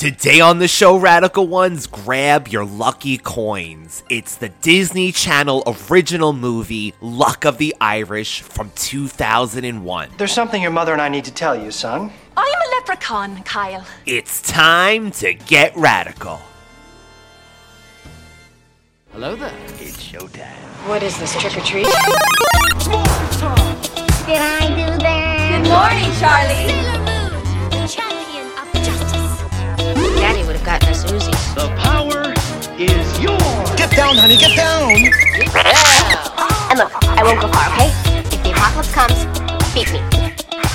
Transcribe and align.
Today 0.00 0.40
on 0.40 0.60
the 0.60 0.66
show, 0.66 0.96
Radical 0.96 1.46
Ones, 1.46 1.86
grab 1.86 2.48
your 2.48 2.64
lucky 2.64 3.18
coins. 3.18 4.02
It's 4.08 4.34
the 4.34 4.48
Disney 4.48 5.12
Channel 5.12 5.62
original 5.90 6.32
movie, 6.32 6.94
Luck 7.02 7.44
of 7.44 7.58
the 7.58 7.76
Irish 7.82 8.40
from 8.40 8.72
2001. 8.76 10.08
There's 10.16 10.32
something 10.32 10.62
your 10.62 10.70
mother 10.70 10.94
and 10.94 11.02
I 11.02 11.10
need 11.10 11.26
to 11.26 11.34
tell 11.34 11.54
you, 11.54 11.70
son. 11.70 12.10
I'm 12.34 12.46
a 12.46 12.76
leprechaun, 12.76 13.42
Kyle. 13.42 13.84
It's 14.06 14.40
time 14.40 15.10
to 15.10 15.34
get 15.34 15.76
radical. 15.76 16.40
Hello 19.12 19.36
there. 19.36 19.52
It's 19.80 20.02
showtime. 20.02 20.88
What 20.88 21.02
is 21.02 21.18
this, 21.18 21.38
trick 21.38 21.58
or 21.58 21.60
treat? 21.60 21.84
Did 21.84 21.92
I 24.40 24.66
do 24.70 24.86
that? 25.02 25.60
Good 25.60 25.68
morning, 25.68 26.10
Charlie. 26.18 27.09
Daddy 30.70 30.86
would 31.02 31.18
have 31.18 31.26
gotten. 31.26 31.58
The 31.58 31.66
power 31.82 32.30
is 32.78 33.02
yours. 33.18 33.74
Get 33.74 33.90
down, 33.90 34.14
honey, 34.14 34.38
get 34.38 34.54
down! 34.54 34.94
Yeah. 35.02 36.70
And 36.70 36.78
look, 36.78 36.94
I 37.10 37.26
won't 37.26 37.42
go 37.42 37.50
far, 37.50 37.66
okay? 37.74 37.90
If 38.30 38.38
the 38.46 38.54
apocalypse 38.54 38.94
comes, 38.94 39.18
beat 39.74 39.90
me. 39.90 39.98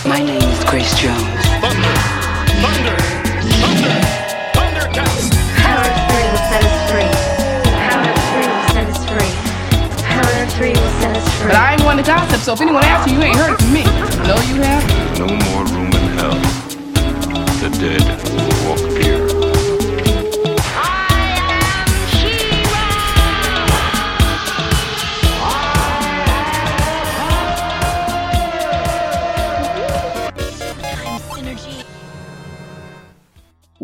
My 0.04 0.20
name 0.20 0.44
is 0.52 0.60
Grace 0.68 0.92
Jones. 1.00 1.24
Thunder, 1.64 1.96
thunder, 2.60 2.98
thunder, 3.56 3.96
thundercats. 4.52 5.32
Power 5.64 5.88
three 6.12 6.28
will 6.28 6.44
set 6.52 6.60
us 6.60 6.76
free. 6.92 7.08
Power 7.80 8.12
three 8.20 8.52
will 8.52 8.68
set 8.76 8.92
us 8.92 9.00
free. 9.08 9.32
Power 10.12 10.44
three 10.60 10.76
will 10.76 10.94
set 11.00 11.16
us 11.16 11.24
free. 11.40 11.48
But 11.48 11.56
I 11.56 11.80
ain't 11.80 11.88
one 11.88 11.96
to 11.96 12.04
gossip, 12.04 12.44
so 12.44 12.52
if 12.52 12.60
anyone 12.60 12.84
asks 12.84 13.08
you, 13.08 13.16
you 13.16 13.24
ain't 13.32 13.40
heard 13.40 13.56
it 13.56 13.64
from 13.64 13.72
me. 13.72 13.88
No, 14.28 14.36
you 14.44 14.60
have? 14.60 14.84
No 15.24 15.32
more 15.32 15.64
room 15.72 15.88
in 15.88 16.04
hell. 16.20 16.36
The 17.64 17.72
dead 17.80 18.04
walk 18.68 18.84
here. 19.00 19.35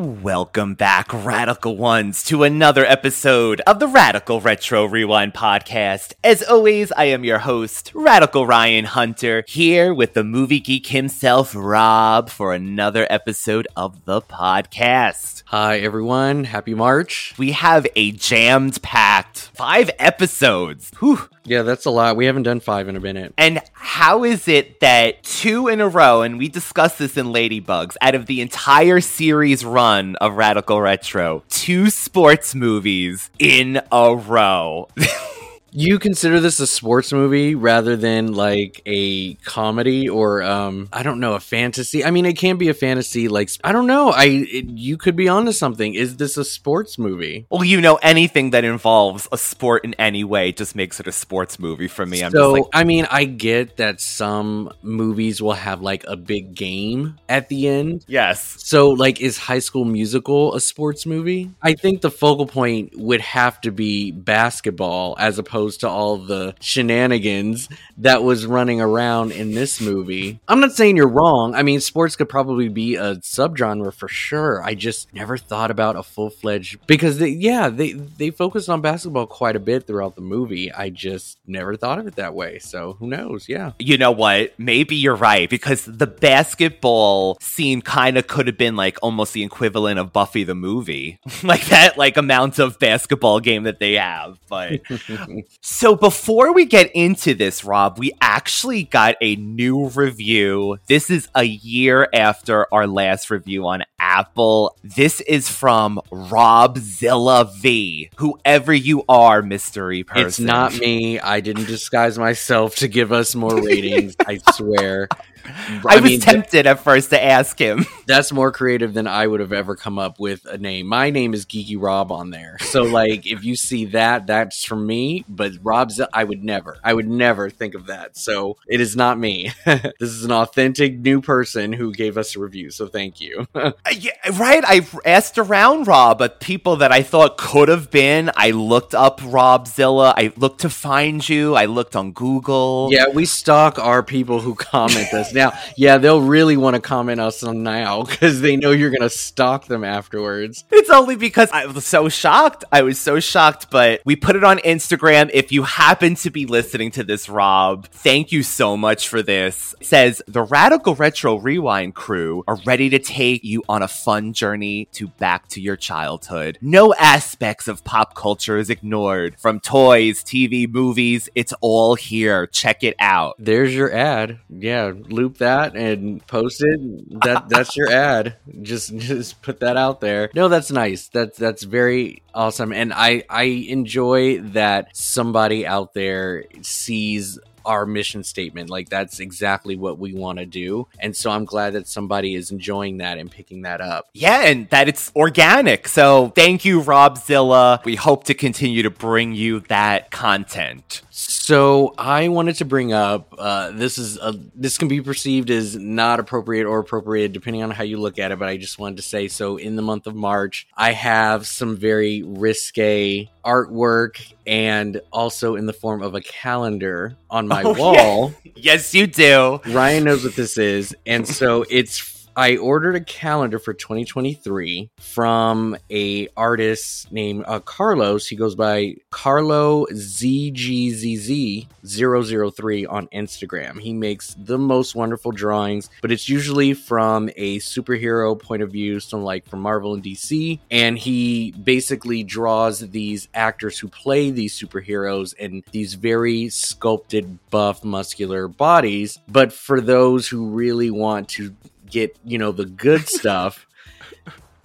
Ooh. 0.02 0.11
Welcome 0.22 0.76
back, 0.76 1.12
Radical 1.12 1.78
Ones, 1.78 2.24
to 2.26 2.44
another 2.44 2.86
episode 2.86 3.60
of 3.62 3.80
the 3.80 3.88
Radical 3.88 4.40
Retro 4.40 4.86
Rewind 4.86 5.34
podcast. 5.34 6.14
As 6.24 6.44
always, 6.44 6.92
I 6.92 7.06
am 7.06 7.24
your 7.24 7.40
host, 7.40 7.92
Radical 7.96 8.46
Ryan 8.46 8.86
Hunter, 8.86 9.44
here 9.48 9.96
with 9.96 10.14
the 10.14 10.24
movie 10.24 10.60
geek 10.60 10.88
himself, 10.88 11.56
Rob, 11.56 12.30
for 12.30 12.54
another 12.54 13.08
episode 13.10 13.68
of 13.76 14.06
the 14.06 14.22
podcast. 14.22 15.42
Hi, 15.48 15.80
everyone. 15.80 16.44
Happy 16.44 16.76
March. 16.76 17.34
We 17.40 17.54
have 17.54 17.88
a 17.96 18.12
jammed 18.12 18.80
packed 18.84 19.40
five 19.56 19.90
episodes. 19.98 20.92
Whew. 21.00 21.30
Yeah, 21.44 21.64
that's 21.64 21.86
a 21.86 21.90
lot. 21.90 22.16
We 22.16 22.28
haven't 22.28 22.44
done 22.44 22.60
five 22.60 22.88
in 22.88 22.96
a 22.96 23.00
minute. 23.00 23.34
And 23.36 23.64
how 23.74 24.24
is 24.24 24.48
it 24.48 24.80
that 24.82 25.24
two 25.24 25.68
in 25.68 25.82
a 25.82 25.88
row, 25.88 26.22
and 26.22 26.38
we 26.38 26.48
discussed 26.48 27.00
this 27.00 27.18
in 27.18 27.28
Ladybugs, 27.28 27.98
out 28.00 28.14
of 28.14 28.28
the 28.28 28.42
entire 28.42 29.02
series 29.02 29.66
run 29.66 30.11
of 30.18 30.36
Radical 30.36 30.82
Retro, 30.82 31.44
two 31.50 31.90
sports 31.90 32.54
movies 32.56 33.30
in 33.40 33.82
a 33.92 34.16
row? 34.16 34.88
You 35.72 36.00
consider 36.00 36.40
this 36.40 36.60
a 36.60 36.68
sports 36.68 37.14
movie 37.14 37.56
rather 37.56 37.96
than 37.96 38.34
like 38.34 38.82
a 38.86 39.36
comedy 39.36 40.10
or 40.10 40.42
um 40.44 40.90
I 40.92 41.04
don't 41.04 41.20
know, 41.20 41.34
a 41.34 41.40
fantasy. 41.40 42.04
I 42.04 42.12
mean, 42.12 42.26
it 42.26 42.38
can 42.38 42.58
be 42.58 42.70
a 42.70 42.74
fantasy 42.74 43.28
like 43.28 43.50
I 43.64 43.72
don't 43.72 43.88
know. 43.88 44.10
I 44.10 44.26
it, 44.26 44.66
you 44.66 44.98
could 44.98 45.16
be 45.16 45.30
onto 45.30 45.52
something. 45.52 45.94
Is 45.94 46.18
this 46.18 46.38
a 46.38 46.44
sports 46.46 46.98
movie? 46.98 47.46
well, 47.50 47.64
you 47.64 47.82
know, 47.82 47.96
anything 48.02 48.52
that 48.52 48.64
involves 48.64 49.28
a 49.32 49.38
sport 49.38 49.84
in 49.86 49.94
any 49.96 50.24
way 50.24 50.52
just 50.52 50.76
makes 50.76 51.00
it 51.00 51.08
a 51.08 51.12
sports 51.12 51.60
movie 51.60 51.88
for 51.88 52.06
me. 52.06 52.24
I'm 52.24 52.32
so 52.32 52.56
just 52.56 52.64
like, 52.64 52.70
I 52.74 52.84
mean, 52.84 53.08
I 53.10 53.26
get 53.26 53.78
that 53.78 54.02
some 54.02 54.72
movies 54.82 55.42
will 55.42 55.54
have 55.54 55.82
like 55.82 56.04
a 56.08 56.16
big 56.16 56.56
game 56.56 57.18
at 57.30 57.50
the 57.50 57.68
end. 57.68 58.06
yes. 58.08 58.56
So, 58.64 58.90
like, 58.90 59.22
is 59.22 59.38
High 59.38 59.60
School 59.60 59.86
Musical 59.86 60.54
a 60.56 60.62
sports 60.62 61.06
movie? 61.06 61.52
I 61.62 61.74
think 61.74 62.02
the 62.02 62.12
focal 62.12 62.46
point 62.46 62.94
would 62.98 63.22
have 63.22 63.60
to 63.62 63.72
be 63.72 64.12
basketball 64.12 65.16
as 65.20 65.38
opposed 65.40 65.61
to 65.70 65.90
all 65.90 66.18
the 66.18 66.56
shenanigans 66.60 67.70
that 67.98 68.24
was 68.24 68.46
running 68.46 68.82
around 68.82 69.32
in 69.32 69.54
this 69.54 69.80
movie. 69.80 70.40
I'm 70.48 70.60
not 70.60 70.72
saying 70.74 70.98
you're 70.98 71.08
wrong. 71.08 71.56
I 71.56 71.64
mean, 71.64 71.80
sports 71.80 72.16
could 72.16 72.30
probably 72.30 72.68
be 72.70 72.96
a 72.96 73.16
subgenre 73.18 73.94
for 73.94 74.08
sure. 74.08 74.64
I 74.64 74.76
just 74.76 75.14
never 75.14 75.38
thought 75.38 75.72
about 75.72 75.96
a 75.96 76.04
full 76.04 76.30
fledged 76.30 76.86
because 76.88 77.20
they, 77.20 77.30
yeah, 77.30 77.70
they 77.70 77.94
they 77.94 78.32
focused 78.32 78.70
on 78.70 78.82
basketball 78.82 79.28
quite 79.28 79.56
a 79.56 79.60
bit 79.60 79.88
throughout 79.88 80.16
the 80.16 80.22
movie. 80.22 80.72
I 80.72 80.90
just 80.90 81.38
never 81.46 81.76
thought 81.76 82.00
of 82.00 82.08
it 82.08 82.16
that 82.16 82.34
way. 82.34 82.60
So 82.60 82.94
who 83.00 83.08
knows? 83.08 83.48
Yeah. 83.48 83.72
You 83.80 83.98
know 83.98 84.12
what? 84.12 84.54
Maybe 84.58 84.96
you're 84.96 85.16
right 85.16 85.50
because 85.50 85.86
the 85.86 86.08
basketball 86.08 87.38
scene 87.40 87.82
kind 87.82 88.18
of 88.18 88.28
could 88.28 88.48
have 88.48 88.58
been 88.58 88.76
like 88.76 88.98
almost 89.02 89.34
the 89.34 89.44
equivalent 89.44 90.00
of 90.00 90.14
Buffy 90.14 90.44
the 90.44 90.56
movie. 90.56 91.20
like 91.44 91.66
that 91.68 91.98
like 91.98 92.18
amount 92.18 92.60
of 92.60 92.80
basketball 92.80 93.40
game 93.40 93.64
that 93.64 93.80
they 93.80 93.94
have. 93.94 94.40
But 94.50 94.82
so 95.62 95.96
before 95.96 96.54
we 96.54 96.66
get 96.66 96.92
into 96.96 97.34
this, 97.34 97.64
Rob, 97.64 98.00
we 98.00 98.14
actually 98.22 98.84
got 98.84 99.16
a 99.22 99.36
new 99.36 99.90
review. 99.90 100.78
This 100.88 101.10
is 101.10 101.28
a 101.36 101.44
year 101.44 102.08
after 102.14 102.66
our 102.74 102.88
last 102.88 103.30
review 103.30 103.68
on 103.68 103.84
Apple. 104.00 104.76
This 104.84 105.22
is 105.22 105.50
from 105.50 106.02
Robzilla 106.12 107.54
V. 107.56 108.10
Whoever 108.18 108.74
you 108.74 109.04
are, 109.08 109.42
mystery 109.42 110.04
person. 110.04 110.28
It's 110.28 110.40
not 110.40 110.78
me. 110.78 111.20
I 111.20 111.42
didn't 111.42 111.66
disguise 111.66 112.18
myself 112.18 112.76
to 112.78 112.88
give 112.88 113.12
us 113.12 113.36
more 113.36 113.62
ratings. 113.62 114.16
I 114.20 114.40
swear. 114.54 115.08
I, 115.46 115.96
was 115.96 116.04
mean, 116.04 116.20
tempted 116.20 116.68
at 116.68 116.80
first 116.80 117.10
to 117.12 117.24
ask 117.24 117.58
him. 117.60 117.86
that's 118.08 118.32
more 118.32 118.52
creative 118.52 118.94
than 118.94 119.08
I 119.08 119.26
would 119.28 119.40
have 119.40 119.54
ever 119.54 119.76
come 119.76 119.98
up 119.98 120.20
with 120.20 120.46
a 120.46 120.58
name. 120.58 120.88
My 120.88 121.10
name 121.10 121.34
is 121.34 121.46
Geeky 121.46 121.76
Rob 121.80 122.12
on 122.12 122.30
there. 122.30 122.58
So, 122.60 122.84
like, 123.02 123.26
if 123.26 123.44
you 123.44 123.56
see 123.56 123.86
that, 123.86 124.28
that's 124.28 124.64
from 124.66 124.86
me. 124.86 125.26
But 125.28 125.54
Rob's, 125.62 126.02
I 126.14 126.24
would 126.24 126.44
never, 126.44 126.78
I 126.84 126.94
would 126.94 127.08
never 127.08 127.50
think 127.50 127.76
of 127.76 127.88
that. 127.88 128.18
So, 128.18 128.58
it 128.68 128.82
is 128.82 128.96
not 128.96 129.18
me. 129.18 129.52
this 129.66 129.94
is 130.10 130.26
an 130.26 130.32
authentic 130.32 131.00
new 131.00 131.22
person 131.22 131.74
who 131.74 131.94
gave 131.94 132.18
us 132.18 132.36
a 132.36 132.40
review. 132.40 132.72
So, 132.72 132.88
thank 132.88 133.22
you. 133.22 133.48
Uh, 133.56 133.72
yeah, 133.98 134.12
right. 134.34 134.64
I 134.66 134.86
asked 135.06 135.38
around 135.38 135.88
Rob, 135.88 136.18
but 136.18 136.40
people 136.40 136.78
that 136.78 136.92
I 136.92 137.02
thought 137.02 137.38
could 137.38 137.70
have 137.70 137.92
been. 137.92 138.32
I 138.36 138.52
looked 138.52 138.94
up 138.94 139.20
Robzilla. 139.22 140.14
I 140.16 140.34
looked 140.36 140.62
to 140.62 140.70
find 140.70 141.28
you. 141.28 141.56
I 141.56 141.66
looked 141.66 141.96
on 141.96 142.12
Google. 142.12 142.90
yeah, 142.92 143.08
we 143.10 143.26
stalk 143.26 143.80
our 143.80 144.04
people 144.04 144.40
who 144.42 144.56
comment 144.56 145.14
us 145.14 145.31
now. 145.36 145.54
Yeah, 145.76 145.98
they'll 145.98 146.22
really 146.22 146.58
want 146.58 146.76
to 146.76 146.82
comment 146.82 147.20
us 147.20 147.44
on 147.44 147.64
now 147.64 148.04
because 148.04 148.42
they 148.42 148.56
know 148.56 148.72
you're 148.72 148.90
going 148.90 149.02
to 149.02 149.10
stalk 149.10 149.66
them 149.66 149.84
afterwards. 149.84 150.66
It's 150.72 150.90
only 150.90 151.16
because 151.16 151.50
I 151.52 151.66
was 151.66 151.86
so 151.86 152.10
shocked. 152.10 152.64
I 152.72 152.82
was 152.82 153.00
so 153.00 153.20
shocked, 153.20 153.68
but 153.72 154.02
we 154.06 154.16
put 154.16 154.36
it 154.36 154.44
on 154.44 154.60
Instagram. 154.60 155.30
If 155.34 155.52
you 155.52 155.64
happen 155.64 156.16
to 156.16 156.30
be 156.30 156.46
listening 156.46 156.92
to 156.92 157.04
this, 157.04 157.30
Rob, 157.30 157.88
thank 157.88 158.32
you 158.32 158.44
so 158.44 158.78
much 158.78 159.08
for 159.08 159.22
this. 159.22 159.76
It 159.80 159.88
says 159.88 160.22
the 160.28 160.44
Radical 160.44 160.96
Retro 160.96 161.38
Rewind 161.38 161.96
crew 161.96 162.44
are 162.48 162.58
ready 162.66 162.90
to 162.90 163.00
take 163.00 163.44
you 163.44 163.64
on 163.68 163.82
a 163.82 163.88
fun 163.88 164.34
journey 164.34 164.88
to 164.94 165.08
back 165.08 165.48
to 165.50 165.62
your 165.62 165.76
childhood. 165.76 166.58
No 166.62 166.94
aspects 166.96 167.68
of 167.68 167.84
pop 167.84 168.16
culture 168.16 168.58
is 168.58 168.70
ignored. 168.70 169.36
From 169.40 169.60
toys, 169.60 170.24
TV, 170.24 170.72
movies, 170.72 171.30
it's 171.36 171.54
all 171.62 171.96
here. 171.96 172.48
Check 172.48 172.84
it 172.84 172.96
out. 173.00 173.36
There's 173.40 173.74
your 173.74 173.92
ad. 173.94 174.40
Yeah, 174.50 174.94
loop 175.22 175.38
that 175.40 175.76
and 175.76 176.26
post 176.28 176.64
it. 176.64 177.22
That 177.24 177.50
that's 177.50 177.76
your 177.76 177.90
ad. 177.92 178.36
Just 178.62 178.96
just 178.98 179.42
put 179.42 179.60
that 179.62 179.78
out 179.78 180.02
there. 180.02 180.30
No, 180.36 180.48
that's 180.48 180.72
nice. 180.72 181.08
That's 181.08 181.38
that's 181.38 181.64
very 181.64 182.22
awesome. 182.34 182.74
And 182.74 182.94
I 182.94 183.24
I 183.30 183.44
enjoy 183.44 184.40
that 184.42 184.96
somebody 184.96 185.66
out 185.66 185.94
there 185.94 186.46
sees 186.62 187.40
our 187.66 187.86
mission 187.86 188.24
statement 188.24 188.72
like 188.72 188.90
that's 188.90 189.20
exactly 189.20 189.76
what 189.76 190.00
we 190.00 190.14
want 190.14 190.40
to 190.40 190.48
do 190.48 190.88
and 191.00 191.16
so 191.16 191.30
i'm 191.30 191.46
glad 191.46 191.74
that 191.74 191.88
somebody 191.88 192.34
is 192.34 192.50
enjoying 192.52 192.98
that 192.98 193.20
and 193.20 193.30
picking 193.30 193.62
that 193.62 193.80
up 193.82 194.08
Yeah, 194.14 194.42
and 194.46 194.68
that 194.70 194.88
it's 194.88 195.12
organic. 195.16 195.88
So 195.88 196.30
thank 196.36 196.66
you, 196.66 196.82
Robzilla. 196.82 197.84
We 197.86 197.96
hope 197.96 198.24
to 198.26 198.34
continue 198.34 198.84
to 198.84 198.90
bring 198.90 199.34
you 199.34 199.60
that 199.62 200.12
content. 200.12 201.02
So 201.14 201.94
I 201.98 202.30
wanted 202.30 202.56
to 202.56 202.66
bring 202.66 202.94
up 202.94 203.36
uh, 203.38 203.72
this 203.72 203.98
is 203.98 204.18
a, 204.18 204.34
this 204.56 204.78
can 204.78 204.88
be 204.88 205.02
perceived 205.02 205.50
as 205.50 205.76
not 205.76 206.22
appropriate 206.22 206.66
or 206.66 206.80
appropriate 206.80 207.34
depending 207.34 207.64
on 207.64 207.70
how 207.70 207.84
you 207.84 208.00
look 208.00 208.18
at 208.18 208.32
it. 208.32 208.40
But 208.40 208.48
I 208.48 208.56
just 208.56 208.80
wanted 208.80 208.96
to 208.96 209.02
say 209.02 209.28
so 209.28 209.58
in 209.58 209.76
the 209.76 209.82
month 209.82 210.08
of 210.08 210.16
March, 210.16 210.68
I 210.76 210.94
have 210.94 211.46
some 211.46 211.76
very 211.76 212.24
risque 212.24 213.30
artwork 213.44 214.34
and 214.48 215.02
also 215.12 215.56
in 215.58 215.66
the 215.66 215.74
form 215.74 216.02
of 216.02 216.16
a 216.16 216.22
calendar 216.22 217.18
on 217.30 217.46
my 217.46 217.62
Oh, 217.66 217.74
wall. 217.74 218.34
Yes, 218.56 218.94
you 218.96 219.06
do. 219.06 219.60
Ryan 219.68 220.06
knows 220.06 220.24
what 220.24 220.36
this 220.36 220.58
is, 220.58 220.96
and 221.06 221.28
so 221.28 221.66
it's 221.70 222.21
I 222.36 222.58
ordered 222.58 222.96
a 222.96 223.02
calendar 223.02 223.60
for 223.60 223.74
2023 223.74 224.90
from 225.00 225.78
a 225.90 226.28
artist 226.38 227.12
named 227.12 227.44
uh, 227.46 227.60
Carlos. 227.60 228.26
He 228.28 228.38
goes 228.38 228.56
by 228.56 228.96
Carlo 229.10 229.86
ZGZZ003 229.88 232.86
on 232.90 233.08
Instagram. 233.08 233.78
He 233.80 233.92
makes 233.94 234.34
the 234.36 234.58
most 234.58 234.96
wonderful 234.96 235.34
drawings, 235.34 235.90
but 236.02 236.10
it's 236.12 236.30
usually 236.30 236.74
from 236.74 237.30
a 237.36 237.60
superhero 237.60 238.40
point 238.40 238.62
of 238.62 238.72
view, 238.72 239.02
so 239.02 239.18
like 239.18 239.46
from 239.46 239.62
Marvel 239.62 239.94
and 239.94 240.04
DC. 240.04 240.60
And 240.70 240.98
he 240.98 241.52
basically 241.52 242.24
draws 242.24 242.80
these 242.80 243.28
actors 243.34 243.78
who 243.78 243.90
play 243.90 244.32
these 244.32 244.58
superheroes 244.58 245.34
and 245.38 245.66
these 245.72 245.96
very 245.96 246.48
sculpted, 246.50 247.40
buff, 247.50 247.84
muscular 247.84 248.48
bodies. 248.48 249.20
But 249.28 249.52
for 249.52 249.82
those 249.82 250.30
who 250.30 250.52
really 250.52 250.92
want 250.92 251.28
to 251.30 251.54
get, 251.92 252.18
you 252.24 252.38
know, 252.38 252.52
the 252.52 252.66
good 252.66 253.08
stuff, 253.08 253.68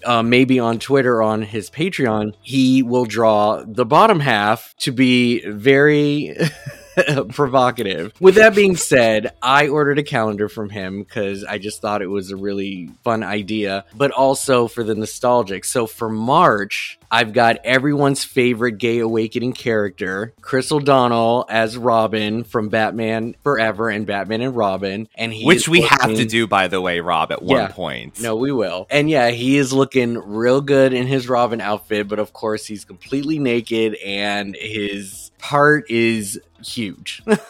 uh, 0.05 0.23
maybe 0.23 0.59
on 0.59 0.79
Twitter 0.79 1.23
on 1.23 1.43
his 1.43 1.69
Patreon, 1.69 2.35
he 2.41 2.83
will 2.83 3.05
draw 3.05 3.63
the 3.67 3.85
bottom 3.85 4.21
half 4.21 4.75
to 4.79 4.93
be 4.93 5.45
very 5.49 6.37
provocative. 7.31 8.13
With 8.21 8.37
that 8.37 8.55
being 8.55 8.77
said, 8.77 9.33
I 9.43 9.69
ordered 9.69 9.99
a 9.99 10.03
calendar 10.03 10.49
from 10.49 10.71
him 10.71 11.01
because 11.03 11.45
I 11.45 11.59
just 11.59 11.81
thought 11.81 12.03
it 12.03 12.07
was 12.07 12.31
a 12.31 12.37
really 12.37 12.91
fun 13.05 13.23
idea, 13.23 13.85
but 13.95 14.11
also 14.11 14.69
for 14.69 14.83
the 14.83 14.95
nostalgic. 14.95 15.65
So 15.65 15.87
for 15.87 16.09
March, 16.09 16.99
I've 17.11 17.33
got 17.33 17.59
everyone's 17.65 18.25
favorite 18.25 18.79
gay 18.79 18.99
awakening 18.99 19.53
character, 19.53 20.35
Chris 20.41 20.73
O'Donnell 20.73 21.47
as 21.49 21.77
Robin 21.77 22.45
from 22.45 22.69
Batman 22.69 23.37
Forever 23.43 23.91
and 23.91 24.07
Batman 24.07 24.41
and 24.41 24.57
Robin, 24.57 25.09
and 25.15 25.33
he 25.33 25.45
Which 25.45 25.69
we 25.69 25.83
have 25.83 26.15
to 26.15 26.25
do, 26.25 26.47
by 26.47 26.69
the 26.69 26.81
way, 26.81 27.01
Rob, 27.01 27.33
at 27.33 27.43
one 27.43 27.73
point. 27.73 28.21
No, 28.21 28.37
we 28.37 28.53
will. 28.53 28.87
And 28.91 29.09
yeah, 29.09 29.31
he 29.31 29.57
is 29.57 29.73
looking 29.73 30.15
real 30.15 30.61
good 30.61 30.93
in 30.93 31.07
his 31.07 31.29
Robin 31.29 31.61
outfit, 31.61 32.09
but 32.09 32.19
of 32.19 32.33
course 32.33 32.67
he's 32.67 32.85
completely 32.85 33.39
naked 33.39 33.95
and 33.97 34.57
his 34.57 35.26
heart 35.41 35.91
is 35.91 36.41
huge. 36.67 37.23
but 37.27 37.47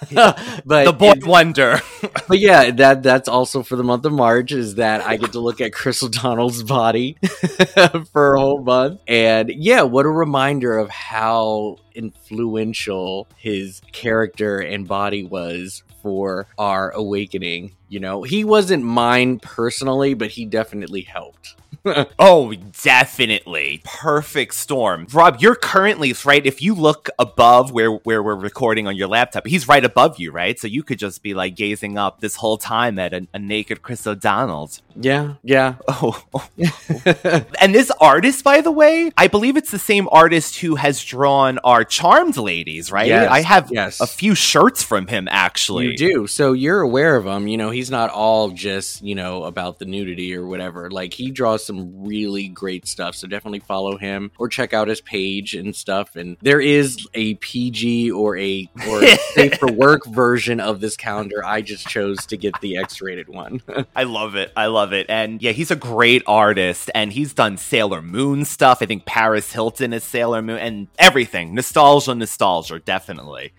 the 0.65 0.95
boy 0.97 1.15
wonder. 1.23 1.81
but 2.29 2.39
yeah, 2.39 2.71
that 2.71 3.03
that's 3.03 3.29
also 3.29 3.63
for 3.63 3.77
the 3.77 3.85
month 3.85 4.05
of 4.05 4.13
March 4.13 4.53
is 4.53 4.77
that 4.77 5.01
I 5.07 5.17
get 5.17 5.33
to 5.33 5.41
look 5.41 5.61
at 5.61 5.73
Chris 5.73 6.03
O'Donnell's 6.03 6.63
body 6.63 7.17
for 8.13 8.35
a 8.35 8.41
whole 8.41 8.63
month. 8.63 9.01
And 9.07 9.51
yeah, 9.55 9.83
what 9.83 10.07
a 10.07 10.11
reminder 10.11 10.79
of 10.79 10.91
how 10.91 11.79
influential 11.95 13.27
his 13.37 13.81
character 13.93 14.59
and 14.59 14.87
body 14.87 15.25
was 15.25 15.83
for 16.03 16.47
our 16.59 16.91
awakening. 16.91 17.77
You 17.89 18.01
know, 18.01 18.23
he 18.23 18.45
wasn't 18.45 18.85
mine 18.85 19.39
personally, 19.39 20.15
but 20.15 20.31
he 20.31 20.45
definitely 20.45 21.03
helped. 21.03 21.57
oh, 22.19 22.55
definitely. 22.83 23.83
Perfect 23.85 24.55
storm. 24.55 25.07
Rob, 25.13 25.39
you're 25.41 25.55
currently 25.55 26.15
right. 26.25 26.45
If 26.45 26.63
you 26.63 26.75
look 26.75 27.09
above 27.19 27.73
where 27.73 27.91
where 27.91 28.23
we're 28.23 28.35
recording 28.35 28.87
on 28.87 28.97
your 28.97 29.09
laptop, 29.09 29.47
he's 29.47 29.69
right 29.69 29.85
above 29.85 30.19
you, 30.19 30.33
right? 30.33 30.59
So 30.59 30.67
you 30.67 30.83
could 30.83 30.99
just 30.99 31.23
be 31.23 31.35
like 31.35 31.55
gazing 31.55 31.99
up 31.99 32.21
this 32.21 32.37
whole 32.37 32.59
time 32.59 32.99
at 32.99 33.13
a, 33.13 33.27
a 33.33 33.39
naked 33.39 33.83
Chris 33.83 34.07
O'Donnell. 34.07 34.71
Yeah, 34.97 35.35
yeah. 35.43 35.77
Oh, 35.87 36.25
oh, 36.35 36.49
oh. 36.69 37.45
and 37.61 37.75
this 37.75 37.91
artist, 38.01 38.43
by 38.43 38.61
the 38.61 38.73
way, 38.73 39.11
I 39.17 39.29
believe 39.29 39.57
it's 39.57 39.71
the 39.71 39.79
same 39.79 40.09
artist 40.11 40.61
who 40.61 40.77
has 40.77 41.03
drawn 41.05 41.59
our 41.59 41.85
Charmed 41.85 42.37
ladies, 42.37 42.91
right? 42.91 43.07
Yes, 43.09 43.31
I 43.31 43.43
have 43.43 43.71
yes. 43.71 44.01
a 44.01 44.07
few 44.07 44.35
shirts 44.35 44.83
from 44.83 45.07
him 45.07 45.29
actually. 45.31 45.87
You 45.89 45.97
do. 45.97 46.27
So 46.27 46.53
you're 46.53 46.81
aware 46.81 47.17
of 47.17 47.27
him. 47.27 47.47
You 47.47 47.57
know, 47.57 47.71
he's 47.71 47.91
not 47.91 48.11
all 48.11 48.51
just, 48.51 49.03
you 49.03 49.15
know, 49.15 49.45
about 49.45 49.79
the 49.79 49.85
nudity 49.85 50.35
or 50.35 50.47
whatever. 50.47 50.91
Like 50.91 51.13
he 51.13 51.31
draws 51.31 51.65
some 51.65 51.76
really 51.97 52.49
great 52.49 52.87
stuff. 52.87 53.15
So 53.15 53.27
definitely 53.27 53.61
follow 53.61 53.97
him 53.97 54.31
or 54.39 54.49
check 54.49 54.73
out 54.73 54.89
his 54.89 55.01
page 55.01 55.55
and 55.55 55.75
stuff. 55.75 56.17
And 56.17 56.37
there 56.43 56.61
is 56.61 57.07
a 57.15 57.35
PG 57.35 58.11
or 58.11 58.37
a 58.39 58.69
or 58.89 59.03
a 59.03 59.17
safe 59.35 59.55
for 59.55 59.71
work 59.71 60.07
version 60.07 60.61
of 60.61 60.81
this 60.81 60.97
calendar. 60.97 61.45
I 61.45 61.63
just 61.63 61.87
chose 61.89 62.27
to 62.27 62.37
get 62.37 62.61
the 62.61 62.77
X 62.79 63.01
rated 63.01 63.29
one. 63.29 63.63
I 63.97 64.05
love 64.05 64.35
it. 64.35 64.53
I 64.57 64.67
love 64.67 64.93
it. 64.93 65.07
And 65.09 65.43
yeah, 65.43 65.53
he's 65.53 65.71
a 65.71 65.77
great 65.77 66.23
artist 66.27 66.91
and 66.95 67.13
he's 67.13 67.33
done 67.33 67.57
Sailor 67.57 68.03
Moon 68.03 68.45
stuff. 68.45 68.79
I 68.81 68.87
think 68.87 69.05
Paris 69.05 69.53
Hilton 69.53 69.93
is 69.93 70.05
Sailor 70.05 70.43
Moon 70.43 70.59
and 70.59 70.89
everything. 70.99 71.55
Nostalgia, 71.55 72.15
nostalgia, 72.15 72.79
definitely. 72.79 73.53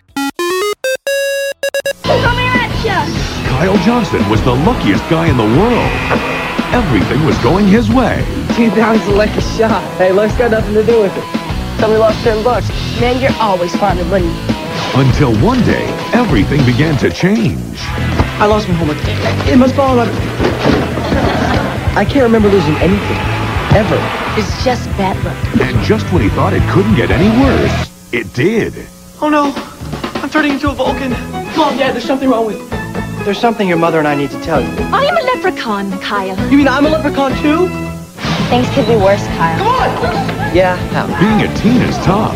Kyle 3.57 3.77
Johnson 3.79 4.29
was 4.29 4.41
the 4.43 4.53
luckiest 4.53 5.07
guy 5.09 5.27
in 5.27 5.37
the 5.37 5.43
world. 5.43 6.36
Everything 6.73 7.25
was 7.25 7.37
going 7.39 7.65
his 7.67 7.89
way. 7.89 8.23
Two 8.55 8.69
pounds 8.71 9.07
like 9.07 9.31
a 9.31 9.41
shot. 9.41 9.81
Hey, 9.97 10.11
luck's 10.11 10.35
got 10.37 10.51
nothing 10.51 10.73
to 10.73 10.83
do 10.83 11.01
with 11.01 11.15
it. 11.15 11.23
Tell 11.79 11.89
me 11.89 11.97
lost 11.97 12.21
ten 12.23 12.43
bucks. 12.43 12.69
Man, 12.99 13.21
you're 13.21 13.31
always 13.39 13.75
finding 13.75 14.09
money. 14.09 14.29
Until 14.95 15.35
one 15.37 15.61
day, 15.63 15.85
everything 16.13 16.65
began 16.65 16.97
to 16.97 17.09
change. 17.09 17.77
I 18.39 18.45
lost 18.45 18.67
my 18.67 18.73
homework. 18.75 18.97
It 19.47 19.57
must 19.57 19.75
fall 19.75 19.99
on. 19.99 20.07
I 21.95 22.03
can't 22.03 22.23
remember 22.23 22.49
losing 22.49 22.75
anything. 22.75 23.17
Ever. 23.75 23.97
It's 24.39 24.63
just 24.63 24.85
bad 24.97 25.15
luck. 25.23 25.61
And 25.61 25.81
just 25.83 26.05
when 26.11 26.21
he 26.21 26.29
thought 26.29 26.53
it 26.53 26.61
couldn't 26.69 26.95
get 26.95 27.11
any 27.11 27.29
worse, 27.41 27.89
it 28.11 28.31
did. 28.33 28.73
Oh 29.21 29.29
no! 29.29 29.53
I'm 30.21 30.29
turning 30.29 30.53
into 30.53 30.69
a 30.69 30.73
Vulcan. 30.73 31.11
Mom, 31.57 31.77
Dad, 31.77 31.93
there's 31.93 32.03
something 32.03 32.29
wrong 32.29 32.45
with. 32.45 32.76
There's 33.25 33.39
something 33.39 33.67
your 33.67 33.77
mother 33.77 33.99
and 33.99 34.07
I 34.07 34.15
need 34.15 34.31
to 34.31 34.39
tell 34.41 34.61
you. 34.61 34.69
I 34.93 35.03
am 35.05 35.17
a 35.17 35.21
leprechaun, 35.21 35.91
Kyle. 35.99 36.37
You 36.49 36.57
mean 36.57 36.67
I'm 36.67 36.85
a 36.85 36.89
leprechaun 36.89 37.31
too? 37.41 37.67
Things 38.49 38.69
could 38.69 38.87
be 38.87 38.95
worse, 38.95 39.25
Kyle. 39.35 39.57
Come 39.57 39.67
on! 39.67 40.55
Yeah, 40.55 40.77
how? 40.93 41.07
Being 41.19 41.49
a 41.49 41.53
teen 41.57 41.81
is 41.81 41.97
tough. 42.05 42.35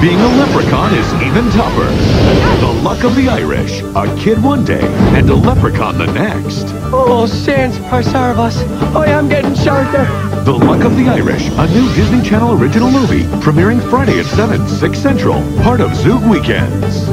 Being 0.00 0.18
a 0.20 0.28
leprechaun 0.28 0.94
is 0.94 1.12
even 1.14 1.50
tougher. 1.50 1.90
The 2.60 2.72
luck 2.82 3.04
of 3.04 3.14
the 3.16 3.28
Irish. 3.28 3.82
A 3.94 4.06
kid 4.16 4.42
one 4.42 4.64
day 4.64 4.86
and 5.16 5.28
a 5.28 5.34
leprechaun 5.34 5.98
the 5.98 6.06
next. 6.06 6.66
Oh, 6.92 7.26
Sans 7.26 7.76
Parsarvas. 7.90 8.62
Oh, 8.94 9.02
I'm 9.02 9.28
getting 9.28 9.54
sharper. 9.54 10.06
The 10.48 10.54
Luck 10.54 10.82
of 10.82 10.96
the 10.96 11.10
Irish, 11.10 11.46
a 11.58 11.66
new 11.66 11.92
Disney 11.94 12.26
Channel 12.26 12.58
original 12.58 12.90
movie, 12.90 13.24
premiering 13.44 13.86
Friday 13.90 14.18
at 14.18 14.24
7, 14.24 14.66
6 14.66 14.98
Central, 14.98 15.34
part 15.62 15.82
of 15.82 15.90
Zoog 15.90 16.26
Weekends. 16.30 17.06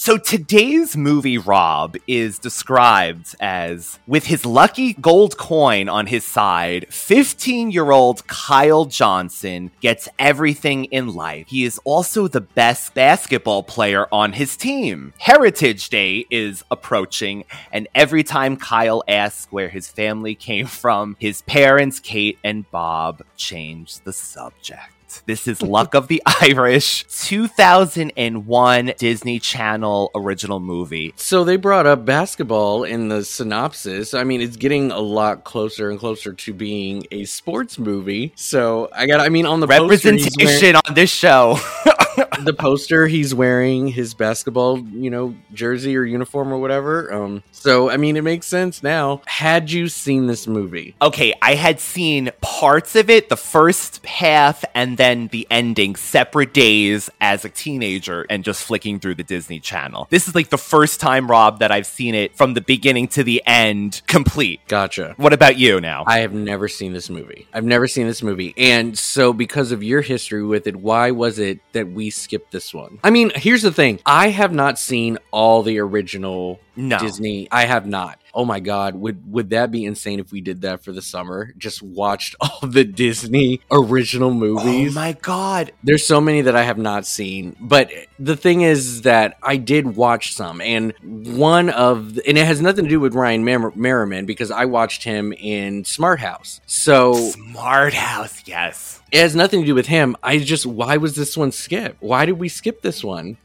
So 0.00 0.16
today's 0.16 0.96
movie, 0.96 1.36
Rob, 1.36 1.94
is 2.06 2.38
described 2.38 3.34
as 3.38 3.98
with 4.06 4.24
his 4.24 4.46
lucky 4.46 4.94
gold 4.94 5.36
coin 5.36 5.90
on 5.90 6.06
his 6.06 6.24
side, 6.24 6.86
15 6.88 7.70
year 7.70 7.90
old 7.90 8.26
Kyle 8.26 8.86
Johnson 8.86 9.70
gets 9.82 10.08
everything 10.18 10.86
in 10.86 11.12
life. 11.12 11.48
He 11.48 11.64
is 11.64 11.78
also 11.84 12.28
the 12.28 12.40
best 12.40 12.94
basketball 12.94 13.62
player 13.62 14.06
on 14.10 14.32
his 14.32 14.56
team. 14.56 15.12
Heritage 15.18 15.90
Day 15.90 16.24
is 16.30 16.64
approaching, 16.70 17.44
and 17.70 17.86
every 17.94 18.22
time 18.22 18.56
Kyle 18.56 19.04
asks 19.06 19.52
where 19.52 19.68
his 19.68 19.88
family 19.88 20.34
came 20.34 20.64
from, 20.64 21.14
his 21.20 21.42
parents, 21.42 22.00
Kate 22.00 22.38
and 22.42 22.64
Bob, 22.70 23.22
change 23.36 24.00
the 24.04 24.14
subject. 24.14 24.94
This 25.26 25.48
is 25.48 25.62
Luck 25.62 25.94
of 25.94 26.08
the 26.08 26.22
Irish, 26.40 27.04
2001 27.04 28.92
Disney 28.98 29.38
Channel 29.38 30.10
original 30.14 30.60
movie. 30.60 31.12
So 31.16 31.44
they 31.44 31.56
brought 31.56 31.86
up 31.86 32.04
basketball 32.04 32.84
in 32.84 33.08
the 33.08 33.24
synopsis. 33.24 34.14
I 34.14 34.24
mean, 34.24 34.40
it's 34.40 34.56
getting 34.56 34.90
a 34.90 35.00
lot 35.00 35.44
closer 35.44 35.90
and 35.90 35.98
closer 35.98 36.32
to 36.32 36.54
being 36.54 37.06
a 37.10 37.24
sports 37.24 37.78
movie. 37.78 38.32
So 38.36 38.88
I 38.94 39.06
got, 39.06 39.20
I 39.20 39.28
mean, 39.28 39.46
on 39.46 39.60
the 39.60 39.66
Representation 39.66 40.76
on 40.76 40.94
this 40.94 41.10
show. 41.10 41.58
the 42.44 42.54
poster, 42.56 43.06
he's 43.06 43.34
wearing 43.34 43.88
his 43.88 44.14
basketball, 44.14 44.78
you 44.78 45.10
know, 45.10 45.34
jersey 45.52 45.96
or 45.96 46.04
uniform 46.04 46.52
or 46.52 46.58
whatever. 46.58 47.12
Um, 47.12 47.42
so 47.52 47.90
I 47.90 47.96
mean, 47.96 48.16
it 48.16 48.24
makes 48.24 48.46
sense 48.46 48.82
now. 48.82 49.22
Had 49.26 49.70
you 49.70 49.88
seen 49.88 50.26
this 50.26 50.46
movie? 50.46 50.94
okay, 51.02 51.34
I 51.42 51.54
had 51.54 51.80
seen 51.80 52.30
parts 52.40 52.94
of 52.96 53.10
it, 53.10 53.28
the 53.28 53.36
first 53.36 54.04
half, 54.06 54.64
and 54.74 54.96
then 54.96 55.28
the 55.28 55.46
ending, 55.50 55.96
separate 55.96 56.52
days 56.54 57.10
as 57.20 57.44
a 57.44 57.48
teenager, 57.48 58.26
and 58.30 58.44
just 58.44 58.64
flicking 58.64 59.00
through 59.00 59.16
the 59.16 59.24
Disney 59.24 59.60
Channel. 59.60 60.06
This 60.10 60.28
is 60.28 60.34
like 60.34 60.50
the 60.50 60.58
first 60.58 61.00
time, 61.00 61.30
Rob, 61.30 61.58
that 61.60 61.70
I've 61.70 61.86
seen 61.86 62.14
it 62.14 62.36
from 62.36 62.54
the 62.54 62.60
beginning 62.60 63.08
to 63.08 63.24
the 63.24 63.42
end 63.46 64.02
complete. 64.06 64.60
Gotcha. 64.68 65.14
What 65.16 65.32
about 65.32 65.58
you 65.58 65.80
now? 65.80 66.04
I 66.06 66.18
have 66.18 66.32
never 66.32 66.68
seen 66.68 66.92
this 66.92 67.10
movie. 67.10 67.46
I've 67.52 67.64
never 67.64 67.86
seen 67.86 68.06
this 68.06 68.22
movie. 68.22 68.54
And 68.56 68.96
so, 68.98 69.32
because 69.32 69.72
of 69.72 69.82
your 69.82 70.02
history 70.02 70.44
with 70.44 70.66
it, 70.66 70.76
why 70.76 71.10
was 71.10 71.38
it 71.38 71.60
that 71.72 71.88
we 71.90 72.09
skipped 72.10 72.52
this 72.52 72.72
one? 72.74 72.98
I 73.04 73.10
mean, 73.10 73.30
here's 73.34 73.62
the 73.62 73.72
thing 73.72 74.00
I 74.04 74.28
have 74.28 74.52
not 74.52 74.78
seen 74.78 75.18
all 75.30 75.62
the 75.62 75.78
original 75.78 76.60
No. 76.76 76.98
Disney. 76.98 77.48
I 77.50 77.64
have 77.66 77.86
not. 77.86 78.18
oh 78.32 78.44
my 78.44 78.60
god, 78.60 78.94
would 78.94 79.30
would 79.32 79.50
that 79.50 79.70
be 79.72 79.84
insane 79.84 80.20
if 80.20 80.30
we 80.30 80.40
did 80.40 80.60
that 80.62 80.84
for 80.84 80.92
the 80.92 81.02
summer? 81.02 81.52
Just 81.58 81.82
watched 81.82 82.36
all 82.40 82.60
the 82.62 82.84
Disney 82.84 83.60
original 83.70 84.32
movies. 84.32 84.96
Oh 84.96 85.00
my 85.00 85.12
god. 85.20 85.72
There's 85.82 86.06
so 86.06 86.20
many 86.20 86.42
that 86.42 86.54
I 86.56 86.62
have 86.62 86.78
not 86.78 87.06
seen, 87.06 87.56
but 87.60 87.90
the 88.18 88.36
thing 88.36 88.60
is 88.60 89.02
that 89.02 89.36
I 89.42 89.56
did 89.56 89.96
watch 89.96 90.34
some, 90.34 90.60
and 90.60 90.92
one 91.02 91.70
of 91.70 92.14
the, 92.14 92.26
and 92.28 92.38
it 92.38 92.46
has 92.46 92.60
nothing 92.60 92.84
to 92.84 92.90
do 92.90 93.00
with 93.00 93.14
Ryan 93.14 93.44
Mer- 93.44 93.72
Merriman 93.74 94.26
because 94.26 94.50
I 94.50 94.64
watched 94.66 95.02
him 95.04 95.32
in 95.32 95.84
Smart 95.84 96.20
House. 96.20 96.60
So 96.66 97.14
Smart 97.14 97.94
House, 97.94 98.42
yes. 98.46 98.99
It 99.12 99.20
has 99.20 99.34
nothing 99.34 99.60
to 99.60 99.66
do 99.66 99.74
with 99.74 99.86
him. 99.86 100.16
I 100.22 100.38
just 100.38 100.66
why 100.66 100.96
was 100.96 101.16
this 101.16 101.36
one 101.36 101.52
skipped? 101.52 101.96
Why 102.00 102.26
did 102.26 102.38
we 102.38 102.48
skip 102.48 102.82
this 102.82 103.02
one? 103.02 103.38